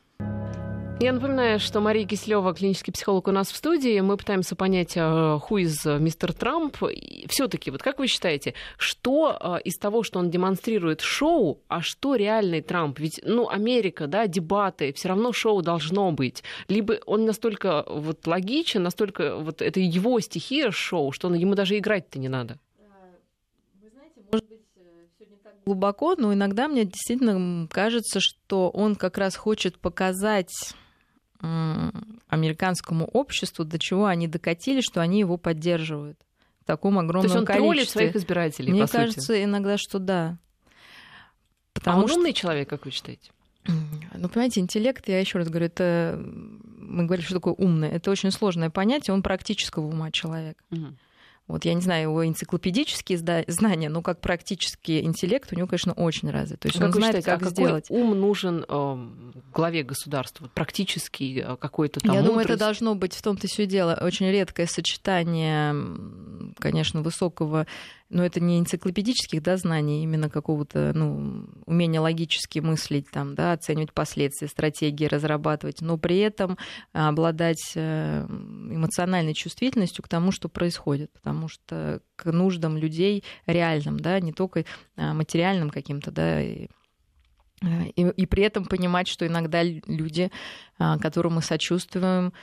Я 1.02 1.14
напоминаю, 1.14 1.62
что 1.62 1.80
Мария 1.80 2.06
Кислева, 2.06 2.54
клинический 2.54 2.92
психолог, 2.92 3.30
у 3.30 3.32
нас 3.32 3.50
в 3.50 3.56
студии. 3.56 4.02
Мы 4.02 4.18
пытаемся 4.18 4.58
понять, 4.58 4.96
ху 4.96 5.58
из 5.58 5.86
мистер 5.86 6.34
Трамп. 6.34 6.76
Все-таки, 7.30 7.72
вот 7.72 7.82
как 7.82 8.00
вы 8.00 8.08
считаете, 8.08 8.54
что 8.78 9.38
э, 9.40 9.62
из 9.64 9.78
того, 9.78 10.04
что 10.04 10.20
он 10.20 10.30
демонстрирует 10.30 11.00
шоу, 11.00 11.62
а 11.70 11.82
что 11.82 12.16
реальный 12.16 12.62
Трамп? 12.62 13.00
Ведь, 13.00 13.22
ну, 13.24 13.48
Америка, 13.48 14.08
да, 14.08 14.28
дебаты, 14.28 14.92
все 14.92 15.08
равно 15.08 15.32
шоу 15.32 15.62
должно 15.62 16.12
быть. 16.12 16.44
Либо 16.68 16.98
он 17.06 17.24
настолько 17.24 17.86
вот 17.88 18.28
логичен, 18.28 18.84
настолько 18.84 19.38
вот 19.38 19.62
это 19.62 19.80
его 19.80 20.20
стихия 20.20 20.70
шоу, 20.70 21.14
что 21.14 21.34
ему 21.34 21.56
даже 21.56 21.78
играть-то 21.78 22.20
не 22.20 22.28
надо. 22.28 22.60
Э, 24.34 24.38
глубоко, 25.66 26.16
но 26.18 26.34
иногда 26.34 26.68
мне 26.68 26.84
действительно 26.84 27.70
кажется, 27.70 28.20
что 28.20 28.70
он 28.70 28.98
как 28.98 29.18
раз 29.18 29.38
хочет 29.38 29.80
показать 29.80 30.52
американскому 31.42 33.06
обществу, 33.06 33.66
до 33.66 33.80
чего 33.80 34.06
они 34.06 34.28
докатили, 34.28 34.82
что 34.82 35.02
они 35.02 35.20
его 35.20 35.38
поддерживают 35.38 36.20
в 36.62 36.66
таком 36.66 37.00
огромном 37.00 37.46
количестве. 37.46 37.46
То 37.46 37.52
есть 37.52 37.60
он 37.60 37.68
троллит 37.68 37.90
своих 37.90 38.16
избирателей, 38.16 38.72
Мне 38.74 38.88
кажется, 38.88 39.22
сути. 39.22 39.44
иногда, 39.44 39.78
что 39.78 40.00
да. 40.00 40.38
Потому 41.74 42.00
а 42.00 42.02
он 42.04 42.08
что... 42.08 42.18
умный 42.18 42.34
человек, 42.34 42.70
как 42.70 42.86
вы 42.86 42.92
считаете? 42.92 43.32
Ну, 43.66 44.30
понимаете, 44.30 44.60
интеллект, 44.60 45.08
я 45.08 45.20
еще 45.20 45.38
раз 45.38 45.50
говорю, 45.50 45.68
это 45.68 46.20
мы 46.90 47.06
говорим, 47.06 47.24
что 47.24 47.36
такое 47.36 47.54
умный. 47.54 47.90
Это 47.90 48.10
очень 48.12 48.32
сложное 48.32 48.70
понятие, 48.70 49.14
он 49.14 49.22
практического 49.22 49.86
ума 49.86 50.12
человек. 50.12 50.64
Угу. 50.72 50.88
Вот 51.50 51.66
я 51.66 51.74
не 51.74 51.82
знаю 51.82 52.04
его 52.04 52.28
энциклопедические 52.28 53.18
знания, 53.18 53.90
но 53.90 54.04
как 54.04 54.22
практический 54.22 55.02
интеллект 55.02 55.52
у 55.52 55.56
него, 55.56 55.68
конечно, 55.68 55.94
очень 55.94 56.30
развит. 56.30 56.60
То 56.60 56.68
есть 56.68 56.78
как 56.78 56.90
он 56.90 56.94
знает, 56.94 57.16
считаете, 57.18 57.44
как 57.44 57.48
а 57.48 57.50
сделать. 57.50 57.86
ум 57.90 58.20
нужен 58.20 58.64
э, 58.70 59.08
главе 59.52 59.82
государства? 59.82 60.52
Практический 60.54 61.44
э, 61.44 61.58
какой-то 61.58 62.02
там 62.02 62.12
Я 62.14 62.20
мудрость? 62.20 62.30
думаю, 62.30 62.46
это 62.46 62.56
должно 62.56 62.94
быть 62.94 63.16
в 63.16 63.24
том-то 63.24 63.48
все 63.48 63.66
дело. 63.66 63.98
Очень 64.00 64.30
редкое 64.30 64.68
сочетание, 64.68 65.76
конечно, 66.60 67.02
высокого 67.02 67.66
но 68.10 68.26
это 68.26 68.40
не 68.40 68.60
энциклопедических 68.60 69.42
да, 69.42 69.58
знаний, 69.58 70.04
именно 70.04 70.30
какого-то 70.30 70.92
ну, 70.96 71.48
умения 71.66 72.02
логически 72.02 72.60
мыслить, 72.60 73.10
там, 73.12 73.36
да, 73.36 73.54
оценивать 73.54 73.94
последствия, 73.94 74.48
стратегии 74.48 75.06
разрабатывать, 75.06 75.82
но 75.82 75.98
при 75.98 76.20
этом 76.20 76.58
обладать 76.92 77.74
э, 77.76 78.26
эмоциональной 78.28 79.34
чувствительностью 79.34 80.04
к 80.04 80.08
тому, 80.08 80.32
что 80.32 80.50
происходит, 80.50 81.12
потому 81.12 81.48
что 81.48 82.02
к 82.16 82.32
нуждам 82.32 82.78
людей 82.78 83.24
реальным, 83.46 84.00
да, 84.00 84.20
не 84.20 84.34
только 84.34 84.66
а, 84.96 85.14
материальным 85.14 85.70
каким-то, 85.70 86.12
да, 86.12 86.42
и 86.42 86.68
и, 87.98 88.04
и 88.04 88.26
при 88.26 88.44
этом 88.44 88.64
понимать, 88.64 89.10
что 89.10 89.28
иногда 89.28 89.62
люди, 89.64 90.32
а, 90.78 90.98
которым 90.98 91.34
мы 91.36 91.42
сочувствуем, 91.42 92.32
Э, 92.32 92.36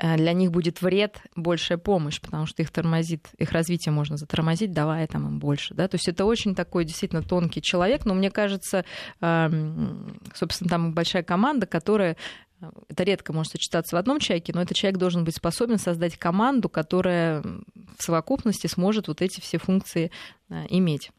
для 0.00 0.32
них 0.32 0.50
будет 0.50 0.80
вред 0.80 1.20
большая 1.36 1.78
помощь, 1.78 2.20
потому 2.20 2.46
что 2.46 2.62
их 2.62 2.70
тормозит, 2.70 3.28
их 3.36 3.52
развитие 3.52 3.92
можно 3.92 4.16
затормозить, 4.16 4.72
давая 4.72 5.06
там 5.06 5.26
им 5.26 5.38
больше. 5.38 5.74
Да? 5.74 5.88
То 5.88 5.96
есть 5.96 6.08
это 6.08 6.24
очень 6.24 6.54
такой 6.54 6.84
действительно 6.84 7.22
тонкий 7.22 7.60
человек, 7.60 8.04
но 8.06 8.14
мне 8.14 8.30
кажется, 8.30 8.84
эм, 9.20 10.20
собственно, 10.34 10.70
там 10.70 10.94
большая 10.94 11.22
команда, 11.22 11.66
которая 11.66 12.16
э, 12.60 12.70
это 12.88 13.02
редко 13.02 13.32
может 13.32 13.52
сочетаться 13.52 13.96
в 13.96 13.98
одном 13.98 14.20
человеке, 14.20 14.52
но 14.54 14.62
этот 14.62 14.76
человек 14.76 14.98
должен 14.98 15.24
быть 15.24 15.36
способен 15.36 15.78
создать 15.78 16.16
команду, 16.16 16.68
которая 16.68 17.42
в 17.42 18.02
совокупности 18.02 18.68
сможет 18.68 19.08
вот 19.08 19.20
эти 19.20 19.40
все 19.40 19.58
функции 19.58 20.10
э, 20.48 20.64
иметь. 20.70 21.10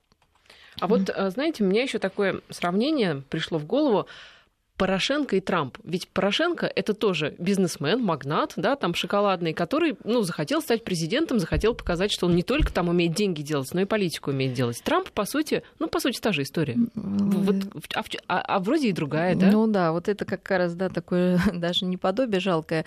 А 0.80 0.88
вот, 0.88 1.14
знаете, 1.28 1.64
у 1.64 1.68
меня 1.68 1.84
еще 1.84 2.00
такое 2.00 2.42
сравнение 2.50 3.24
пришло 3.30 3.60
в 3.60 3.66
голову 3.66 4.08
Порошенко 4.82 5.36
и 5.36 5.42
Трамп. 5.42 5.78
Ведь 5.84 6.08
Порошенко 6.08 6.66
это 6.66 6.96
тоже 6.96 7.36
бизнесмен, 7.38 8.02
магнат, 8.02 8.54
да, 8.56 8.76
там 8.76 8.96
шоколадный, 8.96 9.54
который, 9.54 9.96
ну, 10.04 10.24
захотел 10.24 10.60
стать 10.60 10.84
президентом, 10.84 11.38
захотел 11.38 11.76
показать, 11.76 12.12
что 12.12 12.26
он 12.26 12.36
не 12.36 12.42
только 12.42 12.74
там 12.74 12.90
умеет 12.90 13.14
деньги 13.14 13.44
делать, 13.44 13.72
но 13.76 13.82
и 13.82 13.86
политику 13.86 14.32
умеет 14.32 14.54
делать. 14.54 14.82
Трамп, 14.84 15.12
по 15.12 15.26
сути, 15.26 15.62
ну, 15.78 15.88
по 15.88 16.00
сути, 16.00 16.20
та 16.20 16.32
же 16.32 16.42
история. 16.42 16.80
Вот, 16.96 17.58
а, 17.94 18.02
а, 18.28 18.42
а 18.42 18.60
вроде 18.60 18.90
и 18.90 18.92
другая, 18.92 19.36
да? 19.36 19.52
Ну 19.52 19.68
да, 19.68 19.92
вот 19.92 20.10
это 20.10 20.26
как 20.26 20.50
раз, 20.50 20.74
да, 20.74 20.90
такое 20.90 21.40
даже 21.54 21.86
не 21.86 21.98
подобие 21.98 22.40
жалкое, 22.40 22.84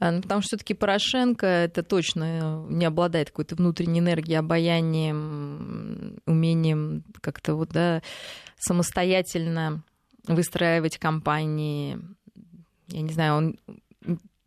а, 0.00 0.10
ну, 0.10 0.20
потому 0.20 0.42
что 0.42 0.48
все 0.48 0.56
таки 0.58 0.74
Порошенко 0.74 1.46
это 1.46 1.82
точно 1.82 2.66
не 2.68 2.84
обладает 2.84 3.30
какой-то 3.30 3.54
внутренней 3.54 4.00
энергией, 4.00 4.36
обаянием, 4.36 6.18
умением 6.26 7.04
как-то 7.22 7.54
вот, 7.54 7.70
да, 7.70 8.02
самостоятельно 8.58 9.82
выстраивать 10.26 10.98
компании. 10.98 11.98
Я 12.88 13.02
не 13.02 13.12
знаю, 13.12 13.34
он 13.34 13.60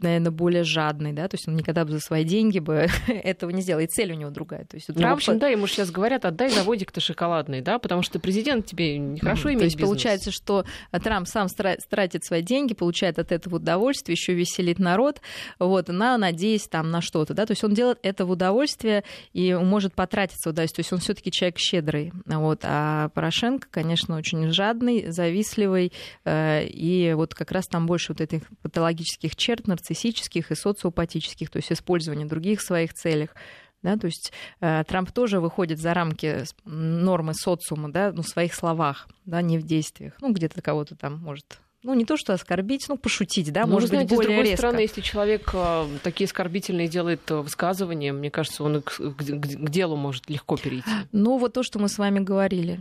наверное, 0.04 0.32
более 0.32 0.64
жадный, 0.64 1.14
да, 1.14 1.28
то 1.28 1.36
есть 1.36 1.48
он 1.48 1.56
никогда 1.56 1.86
бы 1.86 1.92
за 1.92 2.00
свои 2.00 2.24
деньги 2.24 2.60
бы 2.60 2.88
этого 3.08 3.50
не 3.52 3.62
сделал, 3.62 3.82
и 3.82 3.88
цель 3.88 4.12
у 4.12 4.16
него 4.16 4.30
другая. 4.30 4.66
То 4.66 4.76
есть 4.76 4.90
у 4.90 4.94
Трампа... 4.94 5.08
Ну, 5.08 5.14
в 5.14 5.18
общем, 5.18 5.40
да, 5.40 5.48
ему 5.48 5.68
сейчас 5.68 5.92
говорят, 5.92 6.26
отдай 6.26 6.50
заводик-то 6.50 7.00
шоколадный, 7.00 7.62
да, 7.62 7.80
потому 7.80 8.02
что 8.02 8.20
президент 8.20 8.66
тебе 8.66 8.98
нехорошо 8.98 9.50
mm-hmm. 9.50 9.54
иметь 9.54 9.60
То 9.60 9.66
есть 9.66 9.78
бизнес. 9.78 9.90
получается, 9.90 10.32
что 10.32 10.66
Трамп 10.92 11.28
сам 11.28 11.48
тратит 11.90 12.24
свои 12.24 12.42
деньги, 12.42 12.74
получает 12.74 13.20
от 13.20 13.32
этого 13.32 13.56
удовольствие, 13.56 14.16
еще 14.16 14.34
веселит 14.34 14.80
народ, 14.80 15.22
вот, 15.60 15.88
на, 15.88 16.18
надеясь 16.18 16.68
там 16.68 16.92
на 16.92 17.02
что-то, 17.02 17.34
да, 17.34 17.46
то 17.46 17.52
есть 17.52 17.64
он 17.64 17.74
делает 17.74 18.00
это 18.04 18.26
в 18.26 18.32
удовольствие 18.32 19.04
и 19.34 19.54
может 19.54 19.94
потратиться 19.94 20.50
в 20.50 20.54
удовольствие, 20.54 20.84
то 20.84 20.86
есть 20.86 20.94
он 20.94 21.00
все 21.00 21.14
таки 21.14 21.32
человек 21.32 21.58
щедрый, 21.58 22.12
вот, 22.26 22.62
а 22.64 23.10
Порошенко, 23.10 23.68
конечно, 23.70 24.16
очень 24.16 24.52
жадный, 24.52 25.12
завистливый, 25.12 25.92
э, 26.26 26.66
и 26.66 27.14
вот 27.14 27.34
как 27.34 27.52
раз 27.52 27.68
там 27.68 27.86
больше 27.86 28.14
вот 28.14 28.22
этих 28.22 28.44
патологических 28.62 29.36
черт, 29.36 29.68
нарциссизма, 29.68 29.91
нарциссических 29.92 30.52
и 30.52 30.56
социопатических, 30.56 31.50
то 31.50 31.58
есть 31.58 31.72
использование 31.72 32.26
других 32.26 32.60
в 32.60 32.66
своих 32.66 32.94
целях. 32.94 33.36
Да, 33.84 33.98
то 33.98 34.06
есть 34.06 34.32
э, 34.60 34.84
Трамп 34.88 35.12
тоже 35.12 35.40
выходит 35.40 35.80
за 35.80 35.96
рамки 35.96 36.44
нормы 36.66 37.34
социума, 37.34 37.92
да, 37.92 38.12
ну, 38.12 38.22
в 38.22 38.28
своих 38.28 38.54
словах, 38.54 39.08
да, 39.26 39.42
не 39.42 39.58
в 39.58 39.64
действиях. 39.64 40.14
Ну, 40.22 40.32
где-то 40.32 40.62
кого-то 40.62 40.96
там 40.96 41.18
может 41.18 41.60
ну, 41.84 41.96
не 41.96 42.06
то, 42.06 42.16
что 42.16 42.34
оскорбить, 42.34 42.86
ну, 42.90 42.96
пошутить, 42.96 43.52
да, 43.52 43.66
ну, 43.66 43.74
может 43.74 43.90
знаете, 43.90 44.10
быть, 44.10 44.18
более 44.18 44.28
с 44.28 44.36
другой 44.36 44.44
резко. 44.52 44.58
стороны, 44.58 44.80
если 44.82 45.02
человек 45.02 45.50
э, 45.54 45.88
такие 46.04 46.26
оскорбительные 46.26 46.88
делает 46.88 47.22
э, 47.32 47.38
высказывания, 47.38 48.14
мне 48.14 48.30
кажется, 48.30 48.64
он 48.64 48.84
к, 48.84 48.98
к, 48.98 49.16
к 49.18 49.70
делу 49.70 49.96
может 49.96 50.30
легко 50.30 50.58
перейти. 50.58 50.88
Ну, 51.12 51.40
вот 51.40 51.54
то, 51.54 51.64
что 51.64 51.80
мы 51.80 51.90
с 51.90 51.98
вами 51.98 52.20
говорили 52.20 52.80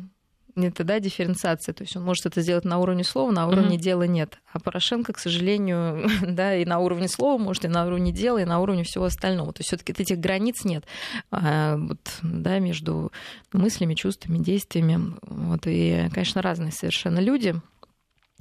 это 0.69 0.85
да, 0.85 1.01
дифференциация. 1.01 1.73
То 1.73 1.83
есть 1.83 1.97
он 1.97 2.05
может 2.05 2.27
это 2.27 2.41
сделать 2.41 2.65
на 2.65 2.79
уровне 2.79 3.05
слова, 3.05 3.31
на 3.31 3.47
уровне 3.47 3.77
mm-hmm. 3.77 3.81
дела 3.81 4.03
нет. 4.05 4.39
А 4.53 4.61
Порошенко, 4.61 5.13
к 5.13 5.19
сожалению, 5.19 6.09
да, 6.23 6.55
и 6.55 6.65
на 6.65 6.79
уровне 6.79 7.09
слова 7.09 7.43
может, 7.43 7.65
и 7.65 7.69
на 7.69 7.87
уровне 7.87 8.13
дела, 8.13 8.39
и 8.39 8.45
на 8.45 8.61
уровне 8.61 8.85
всего 8.85 9.05
остального. 9.05 9.53
То 9.53 9.61
есть 9.61 9.69
все-таки 9.69 9.93
этих 9.93 10.19
границ 10.19 10.65
нет 10.65 10.85
а, 11.31 11.77
вот, 11.77 12.01
да, 12.23 12.59
между 12.59 13.13
мыслями, 13.53 13.95
чувствами, 13.95 14.39
действиями. 14.39 15.15
Вот, 15.23 15.63
и, 15.67 16.09
конечно, 16.13 16.43
разные 16.43 16.73
совершенно 16.73 17.19
люди. 17.19 17.55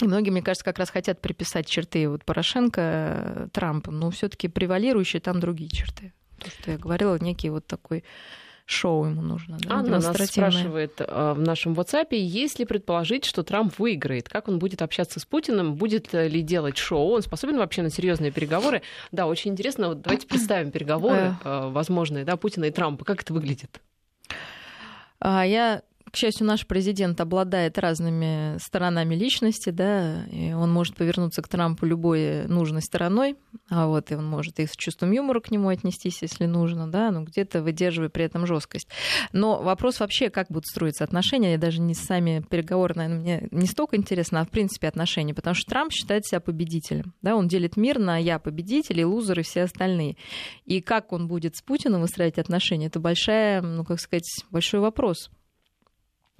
И 0.01 0.05
многие, 0.05 0.29
мне 0.29 0.41
кажется, 0.41 0.63
как 0.63 0.79
раз 0.79 0.89
хотят 0.89 1.21
приписать 1.21 1.67
черты 1.67 2.07
вот 2.07 2.23
Порошенко, 2.23 3.49
Трампа, 3.51 3.91
но 3.91 4.09
все-таки 4.11 4.47
превалирующие 4.47 5.19
там 5.19 5.39
другие 5.39 5.69
черты. 5.69 6.13
То, 6.39 6.49
что 6.49 6.71
я 6.71 6.77
говорила, 6.77 7.17
некий 7.19 7.49
вот 7.49 7.67
такой 7.67 8.03
шоу 8.69 9.05
ему 9.05 9.21
нужно. 9.21 9.57
Да, 9.59 9.75
Анна 9.75 9.99
нас 9.99 10.29
спрашивает 10.29 10.99
э, 10.99 11.33
в 11.35 11.41
нашем 11.41 11.73
WhatsApp, 11.73 12.07
если 12.11 12.65
предположить, 12.65 13.25
что 13.25 13.43
Трамп 13.43 13.77
выиграет, 13.79 14.29
как 14.29 14.47
он 14.47 14.59
будет 14.59 14.81
общаться 14.81 15.19
с 15.19 15.25
Путиным, 15.25 15.75
будет 15.75 16.13
ли 16.13 16.41
делать 16.41 16.77
шоу, 16.77 17.11
он 17.11 17.21
способен 17.21 17.57
вообще 17.57 17.81
на 17.81 17.89
серьезные 17.89 18.31
переговоры? 18.31 18.81
Да, 19.11 19.27
очень 19.27 19.51
интересно. 19.51 19.89
Вот 19.89 20.01
давайте 20.01 20.27
представим 20.29 20.71
переговоры 20.71 21.35
э, 21.43 21.69
возможные, 21.69 22.25
да, 22.25 22.37
Путина 22.37 22.65
и 22.65 22.71
Трампа. 22.71 23.05
Как 23.05 23.21
это 23.21 23.33
выглядит? 23.33 23.81
А, 25.19 25.45
я 25.45 25.81
к 26.11 26.15
счастью, 26.15 26.45
наш 26.47 26.65
президент 26.65 27.19
обладает 27.21 27.77
разными 27.77 28.57
сторонами 28.59 29.15
личности, 29.15 29.69
да, 29.69 30.25
и 30.25 30.53
он 30.53 30.71
может 30.71 30.95
повернуться 30.95 31.41
к 31.41 31.47
Трампу 31.47 31.85
любой 31.85 32.47
нужной 32.47 32.81
стороной, 32.81 33.35
а 33.69 33.87
вот 33.87 34.11
и 34.11 34.15
он 34.15 34.25
может 34.25 34.59
и 34.59 34.65
с 34.65 34.71
чувством 34.71 35.11
юмора 35.11 35.39
к 35.39 35.51
нему 35.51 35.69
отнестись, 35.69 36.21
если 36.21 36.45
нужно, 36.45 36.89
да, 36.89 37.11
но 37.11 37.23
где-то 37.23 37.61
выдерживая 37.61 38.09
при 38.09 38.25
этом 38.25 38.45
жесткость. 38.45 38.87
Но 39.33 39.61
вопрос 39.61 39.99
вообще, 39.99 40.29
как 40.29 40.47
будут 40.49 40.65
строиться 40.65 41.03
отношения, 41.03 41.53
я 41.53 41.57
даже 41.57 41.81
не 41.81 41.93
сами 41.93 42.43
переговоры, 42.49 42.95
наверное, 42.95 43.19
мне 43.19 43.47
не 43.51 43.67
столько 43.67 43.95
интересно, 43.95 44.41
а 44.41 44.45
в 44.45 44.49
принципе 44.49 44.87
отношения, 44.87 45.33
потому 45.33 45.55
что 45.55 45.69
Трамп 45.69 45.91
считает 45.91 46.25
себя 46.25 46.39
победителем, 46.39 47.13
да, 47.21 47.35
он 47.35 47.47
делит 47.47 47.77
мир 47.77 47.99
на 47.99 48.17
я 48.17 48.39
победитель 48.39 48.99
и 48.99 49.05
лузеры 49.05 49.43
все 49.43 49.63
остальные. 49.63 50.17
И 50.65 50.81
как 50.81 51.11
он 51.13 51.27
будет 51.27 51.55
с 51.55 51.61
Путиным 51.61 52.01
выстраивать 52.01 52.39
отношения, 52.39 52.87
это 52.87 52.99
большая, 52.99 53.61
ну, 53.61 53.83
как 53.85 53.99
сказать, 53.99 54.27
большой 54.51 54.79
вопрос. 54.79 55.29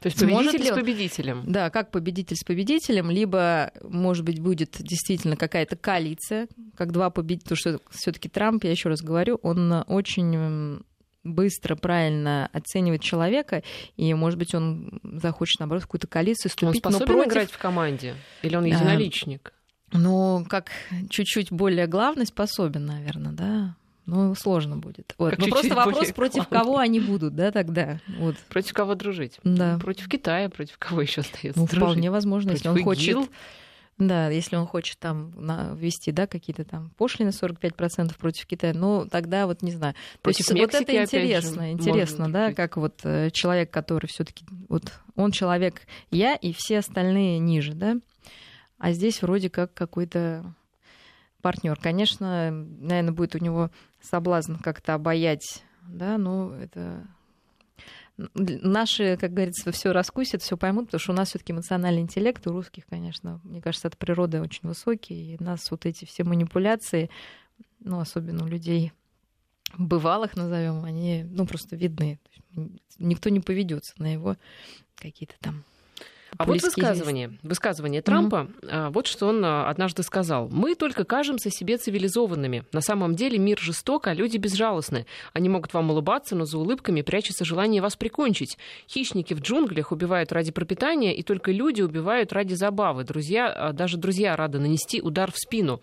То 0.02 0.08
есть 0.08 0.20
победитель 0.20 0.66
с 0.66 0.70
победителем. 0.70 1.43
Да, 1.45 1.70
как 1.70 1.91
победитель 1.91 2.36
с 2.36 2.43
победителем, 2.43 3.10
либо, 3.10 3.72
может 3.84 4.24
быть, 4.24 4.39
будет 4.39 4.78
действительно 4.80 5.36
какая-то 5.36 5.76
коалиция, 5.76 6.47
как 6.76 6.91
два 6.91 7.10
победителя, 7.10 7.56
потому 7.56 7.58
что 7.58 7.80
все-таки 7.91 8.30
Трамп, 8.30 8.64
я 8.64 8.72
еще 8.72 8.89
раз 8.89 9.02
говорю, 9.02 9.39
он 9.43 9.84
очень 9.88 10.82
быстро, 11.24 11.76
правильно 11.76 12.50
оценивает 12.54 13.02
человека, 13.02 13.64
и, 13.97 14.14
может 14.14 14.39
быть, 14.39 14.56
он 14.56 15.02
захочет, 15.04 15.60
наоборот, 15.60 15.84
в 15.84 15.88
какую-то 15.88 16.08
коалицию 16.08 16.50
вступить. 16.50 16.86
Он 16.86 16.93
способен 16.93 17.08
но 17.08 17.14
против... 17.14 17.32
играть 17.32 17.52
в 17.52 17.58
команде? 17.58 18.16
Или 18.41 18.56
он 18.56 18.66
единоличник? 18.66 19.54
А, 19.91 19.97
ну, 19.97 20.45
как 20.47 20.72
чуть-чуть 21.10 21.52
более 21.52 21.88
главный 21.88 22.26
способен, 22.26 22.86
наверное, 22.86 23.34
да 23.34 23.76
ну, 24.10 24.36
сложно 24.36 24.78
будет. 24.78 25.14
Вот. 25.18 25.38
Ну, 25.38 25.47
просто 25.47 25.76
вопрос, 25.76 26.12
против 26.12 26.47
кого 26.47 26.78
они 26.78 26.99
будут, 26.99 27.36
да, 27.36 27.51
тогда. 27.51 27.99
Вот. 28.18 28.36
Против 28.49 28.74
кого 28.74 28.95
дружить? 28.95 29.39
Да. 29.43 29.78
Против 29.80 30.10
Китая, 30.10 30.49
против 30.49 30.78
кого 30.78 31.01
еще 31.01 31.22
остается 31.22 31.60
ну, 31.60 31.68
дружить? 31.68 31.84
Вполне 31.84 32.12
возможно, 32.12 32.51
против 32.51 32.66
если 32.66 32.70
он 32.70 32.76
ИГИЛ? 32.76 32.86
хочет... 32.86 33.32
Да, 33.99 34.30
если 34.30 34.55
он 34.55 34.66
хочет 34.66 34.97
там 34.97 35.34
ввести, 35.76 36.14
да, 36.14 36.26
какие-то 36.26 36.64
там 36.64 36.89
пошлины 36.97 37.30
45% 37.30 38.18
против 38.18 38.45
Китая, 38.45 38.74
ну, 38.74 39.05
тогда 39.05 39.45
вот 39.45 39.62
не 39.62 39.74
знаю. 39.74 39.93
Против 40.22 40.45
То 40.45 40.53
есть 40.53 40.62
Мексики, 40.62 40.78
вот 40.78 40.89
это 40.89 41.03
интересно, 41.03 41.64
же, 41.64 41.72
интересно, 41.72 42.32
да, 42.32 42.53
как 42.53 42.78
вот 42.78 43.01
э, 43.03 43.30
человек, 43.32 43.72
который 43.72 44.07
все 44.07 44.24
таки 44.24 44.45
вот 44.70 44.93
он 45.18 45.32
человек 45.32 45.82
я, 46.12 46.36
и 46.36 46.53
все 46.53 46.80
остальные 46.80 47.39
ниже, 47.39 47.74
да, 47.74 47.97
а 48.78 48.93
здесь 48.93 49.22
вроде 49.22 49.49
как 49.49 49.74
какой-то 49.74 50.55
партнер. 51.41 51.78
Конечно, 51.78 52.51
наверное, 52.51 53.12
будет 53.12 53.36
у 53.36 53.39
него 53.39 53.70
соблазн 54.02 54.56
как-то 54.56 54.93
обаять, 54.93 55.64
да, 55.88 56.18
но 56.18 56.54
это 56.56 57.08
наши, 58.36 59.18
как 59.18 59.34
говорится, 59.34 59.72
все 59.72 59.91
раскусят, 59.91 60.41
все 60.41 60.58
поймут, 60.58 60.88
потому 60.88 61.00
что 61.00 61.14
у 61.14 61.16
нас 61.16 61.30
все-таки 61.30 61.54
эмоциональный 61.54 62.02
интеллект 62.02 62.45
у 62.47 62.52
русских, 62.52 62.86
конечно, 62.86 63.39
мне 63.43 63.62
кажется, 63.62 63.88
от 63.88 63.97
природы 63.97 64.41
очень 64.41 64.68
высокий, 64.68 65.36
и 65.36 65.43
нас 65.43 65.72
вот 65.72 65.86
эти 65.86 66.06
все 66.06 66.24
манипуляции, 66.24 67.10
ну, 67.80 68.00
особенно 68.00 68.43
у 68.43 68.47
людей 68.47 68.91
бывалых, 69.78 70.36
назовем, 70.36 70.84
они, 70.84 71.24
ну, 71.24 71.45
просто 71.45 71.76
видны. 71.76 72.20
Никто 72.97 73.30
не 73.30 73.39
поведется 73.39 73.93
на 73.97 74.12
его 74.12 74.36
какие-то 74.95 75.36
там 75.39 75.64
а 76.38 76.45
вот 76.45 76.61
высказывание, 76.61 77.38
высказывание 77.43 78.01
Трампа, 78.01 78.47
mm-hmm. 78.61 78.91
вот 78.91 79.07
что 79.07 79.27
он 79.27 79.43
а, 79.43 79.69
однажды 79.69 80.03
сказал. 80.03 80.47
«Мы 80.49 80.75
только 80.75 81.03
кажемся 81.03 81.49
себе 81.49 81.77
цивилизованными. 81.77 82.65
На 82.71 82.82
самом 82.82 83.15
деле 83.15 83.38
мир 83.38 83.59
жесток, 83.59 84.07
а 84.07 84.13
люди 84.13 84.38
безжалостны. 84.38 85.05
Они 85.34 85.49
могут 85.49 85.73
вам 85.73 85.89
улыбаться, 85.91 86.36
но 86.36 86.45
за 86.45 86.57
улыбками 86.57 87.01
прячется 87.01 87.45
желание 87.45 87.82
вас 87.82 87.95
прикончить. 87.95 88.57
Хищники 88.88 89.34
в 89.34 89.41
джунглях 89.41 89.91
убивают 89.91 90.32
ради 90.32 90.51
пропитания, 90.51 91.13
и 91.13 91.23
только 91.23 91.51
люди 91.51 91.82
убивают 91.82 92.32
ради 92.34 92.53
забавы. 92.53 93.03
Друзья, 93.03 93.51
а, 93.51 93.73
даже 93.73 93.97
друзья 93.97 94.36
рады 94.36 94.59
нанести 94.59 95.01
удар 95.01 95.32
в 95.32 95.38
спину». 95.38 95.82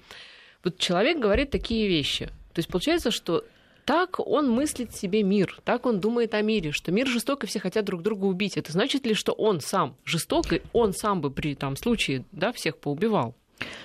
Вот 0.64 0.78
человек 0.78 1.18
говорит 1.18 1.50
такие 1.50 1.86
вещи. 1.86 2.26
То 2.52 2.58
есть 2.58 2.68
получается, 2.68 3.10
что 3.10 3.44
так 3.86 4.18
он 4.18 4.50
мыслит 4.50 4.94
себе 4.94 5.22
мир, 5.22 5.60
так 5.64 5.86
он 5.86 6.00
думает 6.00 6.34
о 6.34 6.42
мире, 6.42 6.72
что 6.72 6.90
мир 6.90 7.06
жесток, 7.06 7.44
и 7.44 7.46
все 7.46 7.60
хотят 7.60 7.84
друг 7.84 8.02
друга 8.02 8.24
убить. 8.24 8.56
Это 8.56 8.72
значит 8.72 9.06
ли, 9.06 9.14
что 9.14 9.32
он 9.32 9.60
сам 9.60 9.96
жесток, 10.04 10.52
и 10.52 10.60
он 10.72 10.92
сам 10.92 11.20
бы 11.20 11.30
при 11.30 11.54
там 11.54 11.76
случае 11.76 12.24
да, 12.32 12.52
всех 12.52 12.78
поубивал? 12.78 13.36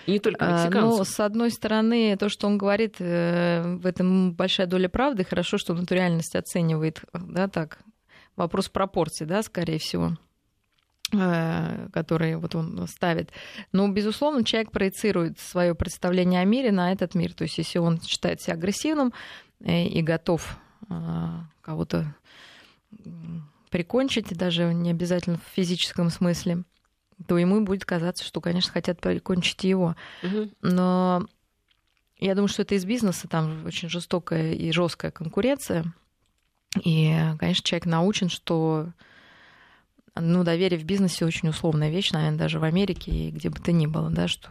И 0.07 0.13
не 0.13 0.19
только 0.19 0.45
а, 0.45 0.53
мексиканцев. 0.53 0.97
Ну, 0.97 1.05
с 1.05 1.19
одной 1.19 1.51
стороны, 1.51 2.17
то, 2.17 2.29
что 2.29 2.47
он 2.47 2.57
говорит, 2.57 2.95
э, 2.99 3.75
в 3.77 3.85
этом 3.85 4.33
большая 4.33 4.67
доля 4.67 4.89
правды. 4.89 5.23
Хорошо, 5.23 5.57
что 5.57 5.73
он 5.73 5.83
эту 5.83 5.93
реальность 5.93 6.35
оценивает, 6.35 7.03
да, 7.13 7.47
так. 7.47 7.79
Вопрос 8.35 8.69
пропорций, 8.69 9.27
да, 9.27 9.43
скорее 9.43 9.77
всего 9.77 10.17
э, 11.13 11.89
которые 11.93 12.37
вот 12.37 12.55
он 12.55 12.87
ставит. 12.87 13.29
Но, 13.71 13.87
безусловно, 13.87 14.43
человек 14.43 14.71
проецирует 14.71 15.39
свое 15.39 15.75
представление 15.75 16.41
о 16.41 16.45
мире 16.45 16.71
на 16.71 16.91
этот 16.91 17.13
мир. 17.13 17.33
То 17.33 17.43
есть, 17.43 17.57
если 17.59 17.77
он 17.77 18.01
считает 18.01 18.41
себя 18.41 18.55
агрессивным, 18.55 19.13
и 19.63 20.01
готов 20.01 20.57
а, 20.89 21.45
кого-то 21.61 22.15
прикончить, 23.69 24.35
даже 24.37 24.73
не 24.73 24.91
обязательно 24.91 25.37
в 25.37 25.55
физическом 25.55 26.09
смысле, 26.09 26.63
то 27.27 27.37
ему 27.37 27.63
будет 27.63 27.85
казаться, 27.85 28.25
что, 28.25 28.41
конечно, 28.41 28.71
хотят 28.71 28.99
прикончить 28.99 29.63
его. 29.63 29.95
Но 30.61 31.27
я 32.17 32.35
думаю, 32.35 32.49
что 32.49 32.63
это 32.63 32.75
из 32.75 32.85
бизнеса, 32.85 33.27
там 33.27 33.65
очень 33.65 33.89
жестокая 33.89 34.53
и 34.53 34.71
жесткая 34.71 35.11
конкуренция. 35.11 35.85
И, 36.83 37.15
конечно, 37.39 37.63
человек 37.63 37.85
научен, 37.85 38.29
что 38.29 38.91
ну, 40.15 40.43
доверие 40.43 40.79
в 40.79 40.83
бизнесе 40.83 41.25
очень 41.25 41.49
условная 41.49 41.89
вещь, 41.89 42.11
наверное, 42.11 42.37
даже 42.37 42.59
в 42.59 42.63
Америке 42.63 43.11
и 43.11 43.31
где 43.31 43.49
бы 43.49 43.59
то 43.59 43.71
ни 43.71 43.87
было, 43.87 44.09
да, 44.09 44.27
что 44.27 44.49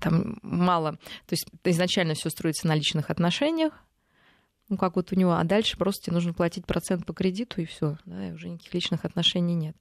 там 0.00 0.38
мало. 0.42 0.92
То 1.26 1.32
есть 1.32 1.46
изначально 1.64 2.14
все 2.14 2.30
строится 2.30 2.66
на 2.66 2.74
личных 2.74 3.10
отношениях, 3.10 3.72
ну, 4.72 4.78
как 4.78 4.96
вот 4.96 5.12
у 5.12 5.16
него, 5.16 5.32
а 5.32 5.44
дальше 5.44 5.76
просто 5.76 6.06
тебе 6.06 6.14
нужно 6.14 6.32
платить 6.32 6.64
процент 6.64 7.04
по 7.04 7.12
кредиту, 7.12 7.60
и 7.60 7.66
все, 7.66 7.98
да, 8.06 8.28
и 8.28 8.32
уже 8.32 8.48
никаких 8.48 8.72
личных 8.72 9.04
отношений 9.04 9.54
нет. 9.54 9.76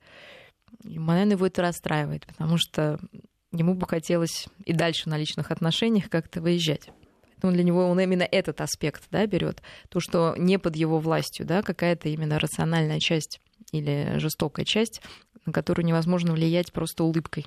И, 0.84 1.00
наверное, 1.00 1.36
его 1.38 1.48
это 1.48 1.62
расстраивает, 1.62 2.26
потому 2.26 2.58
что 2.58 3.00
ему 3.54 3.74
бы 3.74 3.88
хотелось 3.88 4.48
и 4.66 4.74
дальше 4.74 5.08
на 5.08 5.18
личных 5.18 5.50
отношениях 5.50 6.10
как-то 6.10 6.42
выезжать. 6.42 6.90
Поэтому 7.36 7.54
для 7.54 7.64
него 7.64 7.88
он 7.88 8.02
именно 8.02 8.24
этот 8.24 8.60
аспект 8.60 9.04
да, 9.12 9.26
берет. 9.26 9.62
То, 9.88 10.02
что 10.02 10.36
не 10.38 10.60
под 10.60 10.76
его 10.76 11.00
властью, 11.00 11.46
да, 11.46 11.62
какая-то 11.62 12.10
именно 12.10 12.38
рациональная 12.38 13.00
часть 13.00 13.40
или 13.72 14.16
жестокая 14.18 14.66
часть, 14.66 15.02
на 15.46 15.54
которую 15.54 15.86
невозможно 15.86 16.34
влиять 16.34 16.74
просто 16.74 17.06
улыбкой. 17.06 17.46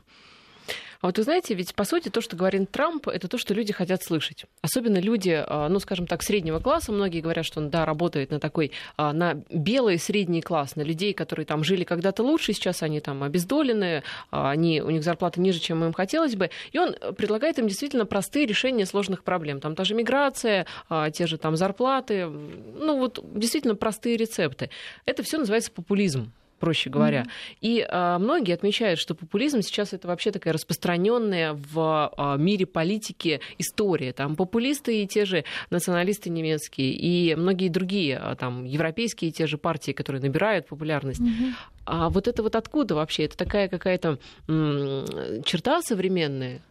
А 1.05 1.09
вот 1.09 1.19
вы 1.19 1.25
знаете, 1.25 1.53
ведь 1.53 1.75
по 1.75 1.85
сути 1.85 2.09
то, 2.09 2.23
что 2.23 2.35
говорит 2.35 2.71
Трамп, 2.71 3.09
это 3.09 3.29
то, 3.29 3.37
что 3.37 3.53
люди 3.53 3.75
хотят 3.75 4.03
слышать. 4.03 4.47
Особенно 4.63 4.97
люди, 4.97 5.45
а, 5.47 5.69
ну, 5.69 5.79
скажем 5.79 6.07
так, 6.07 6.23
среднего 6.23 6.61
класса. 6.61 6.93
Многие 6.93 7.21
говорят, 7.21 7.45
что 7.45 7.61
он, 7.61 7.69
да, 7.69 7.85
работает 7.85 8.31
на 8.31 8.41
такой, 8.41 8.73
а, 8.97 9.13
на 9.13 9.35
белый 9.51 9.99
средний 9.99 10.41
класс, 10.41 10.77
на 10.77 10.81
людей, 10.81 11.13
которые 11.13 11.45
там 11.45 11.63
жили 11.63 11.85
когда-то 11.85 12.23
лучше, 12.23 12.55
сейчас 12.55 12.83
они 12.83 13.01
там 13.01 13.23
обездолены, 13.23 14.03
а, 14.31 14.49
они, 14.49 14.81
у 14.81 14.89
них 14.89 15.05
зарплата 15.05 15.43
ниже, 15.43 15.61
чем 15.61 15.85
им 15.85 15.93
хотелось 15.93 16.37
бы. 16.37 16.49
И 16.73 16.79
он 16.79 16.97
предлагает 17.19 17.59
им 17.59 17.69
действительно 17.69 18.07
простые 18.07 18.47
решения 18.47 18.87
сложных 18.87 19.25
проблем. 19.25 19.61
Там 19.61 19.75
та 19.75 19.85
же 19.85 19.95
миграция, 19.95 20.65
те 21.13 21.27
же 21.27 21.37
там 21.37 21.57
зарплаты, 21.57 22.29
ну 22.29 22.97
вот 22.97 23.23
действительно 23.35 23.75
простые 23.75 24.17
рецепты. 24.17 24.71
Это 25.05 25.23
все 25.23 25.37
называется 25.37 25.71
популизм 25.71 26.33
проще 26.65 26.89
говоря. 26.89 27.23
Mm-hmm. 27.23 27.57
И 27.61 27.87
а, 27.89 28.19
многие 28.19 28.55
отмечают, 28.55 28.99
что 28.99 29.15
популизм 29.15 29.61
сейчас 29.61 29.93
это 29.93 30.09
вообще 30.09 30.31
такая 30.31 30.55
распространенная 30.55 31.53
в 31.53 32.11
а, 32.17 32.37
мире 32.37 32.65
политики 32.65 33.41
история. 33.59 34.12
Там 34.15 34.35
популисты 34.35 35.03
и 35.03 35.07
те 35.07 35.27
же 35.27 35.45
националисты 35.69 36.31
немецкие, 36.31 36.93
и 36.93 37.35
многие 37.35 37.69
другие 37.69 38.17
а, 38.17 38.35
там 38.35 38.65
европейские 38.65 39.31
те 39.31 39.47
же 39.47 39.59
партии, 39.59 39.93
которые 39.93 40.23
набирают 40.23 40.67
популярность. 40.67 41.21
Mm-hmm. 41.21 41.53
А 41.87 42.09
вот 42.09 42.29
это 42.29 42.43
вот 42.43 42.57
откуда 42.57 42.95
вообще? 42.95 43.25
Это 43.25 43.37
такая 43.37 43.69
какая-то 43.69 44.19
м- 44.49 45.43
черта 45.45 45.83
современная? 45.83 46.62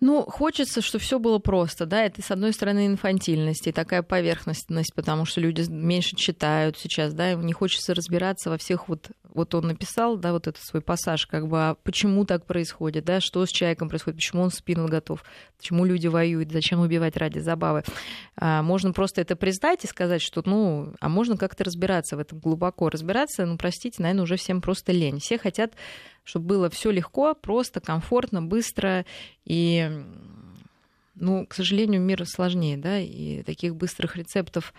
Ну, 0.00 0.22
хочется, 0.22 0.80
чтобы 0.80 1.04
все 1.04 1.18
было 1.18 1.38
просто, 1.38 1.84
да, 1.84 2.02
это, 2.02 2.22
с 2.22 2.30
одной 2.30 2.54
стороны, 2.54 2.86
инфантильность 2.86 3.66
и 3.66 3.72
такая 3.72 4.02
поверхностность, 4.02 4.94
потому 4.94 5.26
что 5.26 5.42
люди 5.42 5.70
меньше 5.70 6.16
читают 6.16 6.78
сейчас, 6.78 7.12
да, 7.12 7.32
им 7.32 7.44
не 7.44 7.52
хочется 7.52 7.94
разбираться 7.94 8.48
во 8.48 8.56
всех 8.56 8.88
вот, 8.88 9.10
вот 9.24 9.54
он 9.54 9.66
написал, 9.66 10.16
да, 10.16 10.32
вот 10.32 10.46
этот 10.46 10.62
свой 10.62 10.80
пассаж, 10.80 11.26
как 11.26 11.48
бы, 11.48 11.58
а 11.60 11.74
почему 11.74 12.24
так 12.24 12.46
происходит, 12.46 13.04
да, 13.04 13.20
что 13.20 13.44
с 13.44 13.50
человеком 13.50 13.90
происходит, 13.90 14.16
почему 14.16 14.42
он 14.42 14.50
спину 14.50 14.88
готов, 14.88 15.22
почему 15.58 15.84
люди 15.84 16.06
воюют, 16.06 16.50
зачем 16.50 16.80
убивать 16.80 17.18
ради 17.18 17.38
забавы. 17.38 17.82
А, 18.36 18.62
можно 18.62 18.94
просто 18.94 19.20
это 19.20 19.36
признать 19.36 19.84
и 19.84 19.86
сказать, 19.86 20.22
что, 20.22 20.42
ну, 20.46 20.94
а 21.00 21.10
можно 21.10 21.36
как-то 21.36 21.62
разбираться 21.62 22.16
в 22.16 22.20
этом 22.20 22.38
глубоко, 22.38 22.88
разбираться, 22.88 23.44
ну, 23.44 23.58
простите, 23.58 24.02
наверное, 24.02 24.22
уже 24.22 24.36
всем 24.36 24.62
просто 24.62 24.92
лень. 24.92 25.20
Все 25.20 25.36
хотят 25.36 25.74
чтобы 26.30 26.46
было 26.46 26.70
все 26.70 26.92
легко, 26.92 27.34
просто, 27.34 27.80
комфортно, 27.80 28.40
быстро. 28.40 29.04
И, 29.44 29.90
ну, 31.16 31.44
к 31.44 31.54
сожалению, 31.54 32.00
мир 32.00 32.24
сложнее, 32.24 32.76
да, 32.76 33.00
и 33.00 33.42
таких 33.42 33.74
быстрых 33.74 34.16
рецептов 34.16 34.72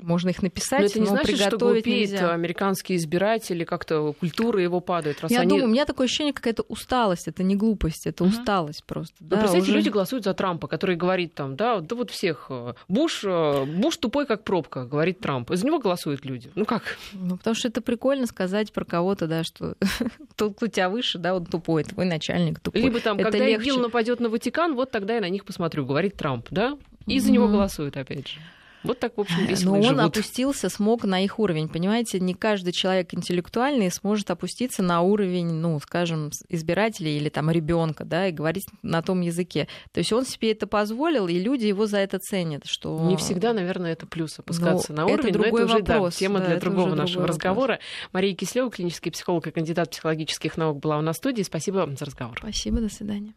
можно 0.00 0.28
их 0.28 0.42
написать, 0.42 0.80
но 0.80 0.86
это 0.86 0.98
не 1.00 1.04
но 1.06 1.10
значит, 1.10 1.40
что 1.40 1.58
глупеет 1.58 2.10
нельзя. 2.10 2.32
американские 2.32 2.98
избиратели, 2.98 3.64
как-то 3.64 4.12
культура 4.12 4.62
его 4.62 4.80
падает. 4.80 5.20
Раз 5.20 5.30
Я 5.30 5.40
они... 5.40 5.50
думаю, 5.50 5.66
у 5.66 5.68
меня 5.68 5.86
такое 5.86 6.06
ощущение, 6.06 6.32
какая-то 6.32 6.62
усталость, 6.62 7.26
это 7.26 7.42
не 7.42 7.56
глупость, 7.56 8.06
это 8.06 8.24
угу. 8.24 8.30
усталость 8.30 8.84
просто. 8.84 9.14
Ну, 9.20 9.28
да, 9.28 9.36
представляете, 9.38 9.70
уже... 9.70 9.78
люди 9.78 9.88
голосуют 9.88 10.24
за 10.24 10.34
Трампа, 10.34 10.68
который 10.68 10.94
говорит 10.94 11.34
там, 11.34 11.56
да, 11.56 11.80
да 11.80 11.96
вот 11.96 12.10
всех, 12.10 12.46
э, 12.50 12.74
Буш, 12.86 13.22
э, 13.24 13.64
Буш 13.64 13.96
тупой 13.96 14.26
как 14.26 14.44
пробка, 14.44 14.84
говорит 14.84 15.18
Трамп. 15.18 15.50
Из 15.50 15.64
него 15.64 15.80
голосуют 15.80 16.24
люди. 16.24 16.50
Ну 16.54 16.64
как? 16.64 16.96
Ну 17.12 17.36
потому 17.36 17.56
что 17.56 17.66
это 17.68 17.80
прикольно 17.80 18.26
сказать 18.26 18.72
про 18.72 18.84
кого-то, 18.84 19.26
да, 19.26 19.42
что 19.42 19.74
тот, 20.36 20.56
кто 20.56 20.68
тебя 20.68 20.90
выше, 20.90 21.18
да, 21.18 21.34
он 21.34 21.44
тупой, 21.44 21.82
твой 21.82 22.06
начальник 22.06 22.60
тупой. 22.60 22.82
Либо 22.82 23.00
там, 23.00 23.18
это 23.18 23.32
когда 23.32 23.46
легче. 23.46 23.70
ИГИЛ 23.70 23.80
нападет 23.80 24.20
на 24.20 24.28
Ватикан, 24.28 24.76
вот 24.76 24.92
тогда 24.92 25.16
я 25.16 25.20
на 25.20 25.28
них 25.28 25.44
посмотрю, 25.44 25.84
говорит 25.84 26.14
Трамп, 26.16 26.46
да? 26.50 26.78
И 27.06 27.18
за 27.18 27.32
него 27.32 27.48
голосуют 27.48 27.96
опять 27.96 28.28
же. 28.28 28.38
Вот 28.88 29.00
так, 29.00 29.18
в 29.18 29.20
общем, 29.20 29.44
весело 29.44 29.72
Но 29.72 29.76
он 29.76 29.82
живут. 29.82 30.00
опустился, 30.00 30.70
смог 30.70 31.04
на 31.04 31.22
их 31.22 31.38
уровень. 31.38 31.68
Понимаете, 31.68 32.18
не 32.20 32.32
каждый 32.32 32.72
человек 32.72 33.12
интеллектуальный 33.12 33.90
сможет 33.92 34.30
опуститься 34.30 34.82
на 34.82 35.02
уровень, 35.02 35.52
ну, 35.52 35.78
скажем, 35.78 36.30
избирателей 36.48 37.18
или 37.18 37.28
там 37.28 37.50
ребенка, 37.50 38.06
да, 38.06 38.28
и 38.28 38.32
говорить 38.32 38.64
на 38.80 39.02
том 39.02 39.20
языке. 39.20 39.68
То 39.92 39.98
есть 39.98 40.10
он 40.10 40.24
себе 40.24 40.52
это 40.52 40.66
позволил, 40.66 41.28
и 41.28 41.38
люди 41.38 41.66
его 41.66 41.84
за 41.84 41.98
это 41.98 42.18
ценят. 42.18 42.64
Что... 42.64 42.98
Не 43.00 43.18
всегда, 43.18 43.52
наверное, 43.52 43.92
это 43.92 44.06
плюс 44.06 44.38
опускаться 44.38 44.92
ну, 44.92 44.96
на 44.96 45.04
уровень, 45.04 45.30
это 45.30 45.38
другой 45.38 45.50
но 45.50 45.66
это 45.66 45.74
уже 45.74 45.84
вопрос, 45.84 46.14
да, 46.14 46.18
тема 46.18 46.38
да, 46.38 46.46
для 46.46 46.56
другого 46.56 46.94
нашего 46.94 47.26
разговора. 47.26 47.72
Вопрос. 47.72 47.88
Мария 48.14 48.34
Кислева, 48.34 48.70
клинический 48.70 49.12
психолог 49.12 49.46
и 49.46 49.50
кандидат 49.50 49.90
психологических 49.90 50.56
наук, 50.56 50.80
была 50.80 50.96
у 50.96 51.02
нас 51.02 51.16
в 51.16 51.18
студии. 51.18 51.42
Спасибо 51.42 51.86
за 51.94 52.06
разговор. 52.06 52.38
Спасибо, 52.38 52.80
до 52.80 52.88
свидания. 52.88 53.34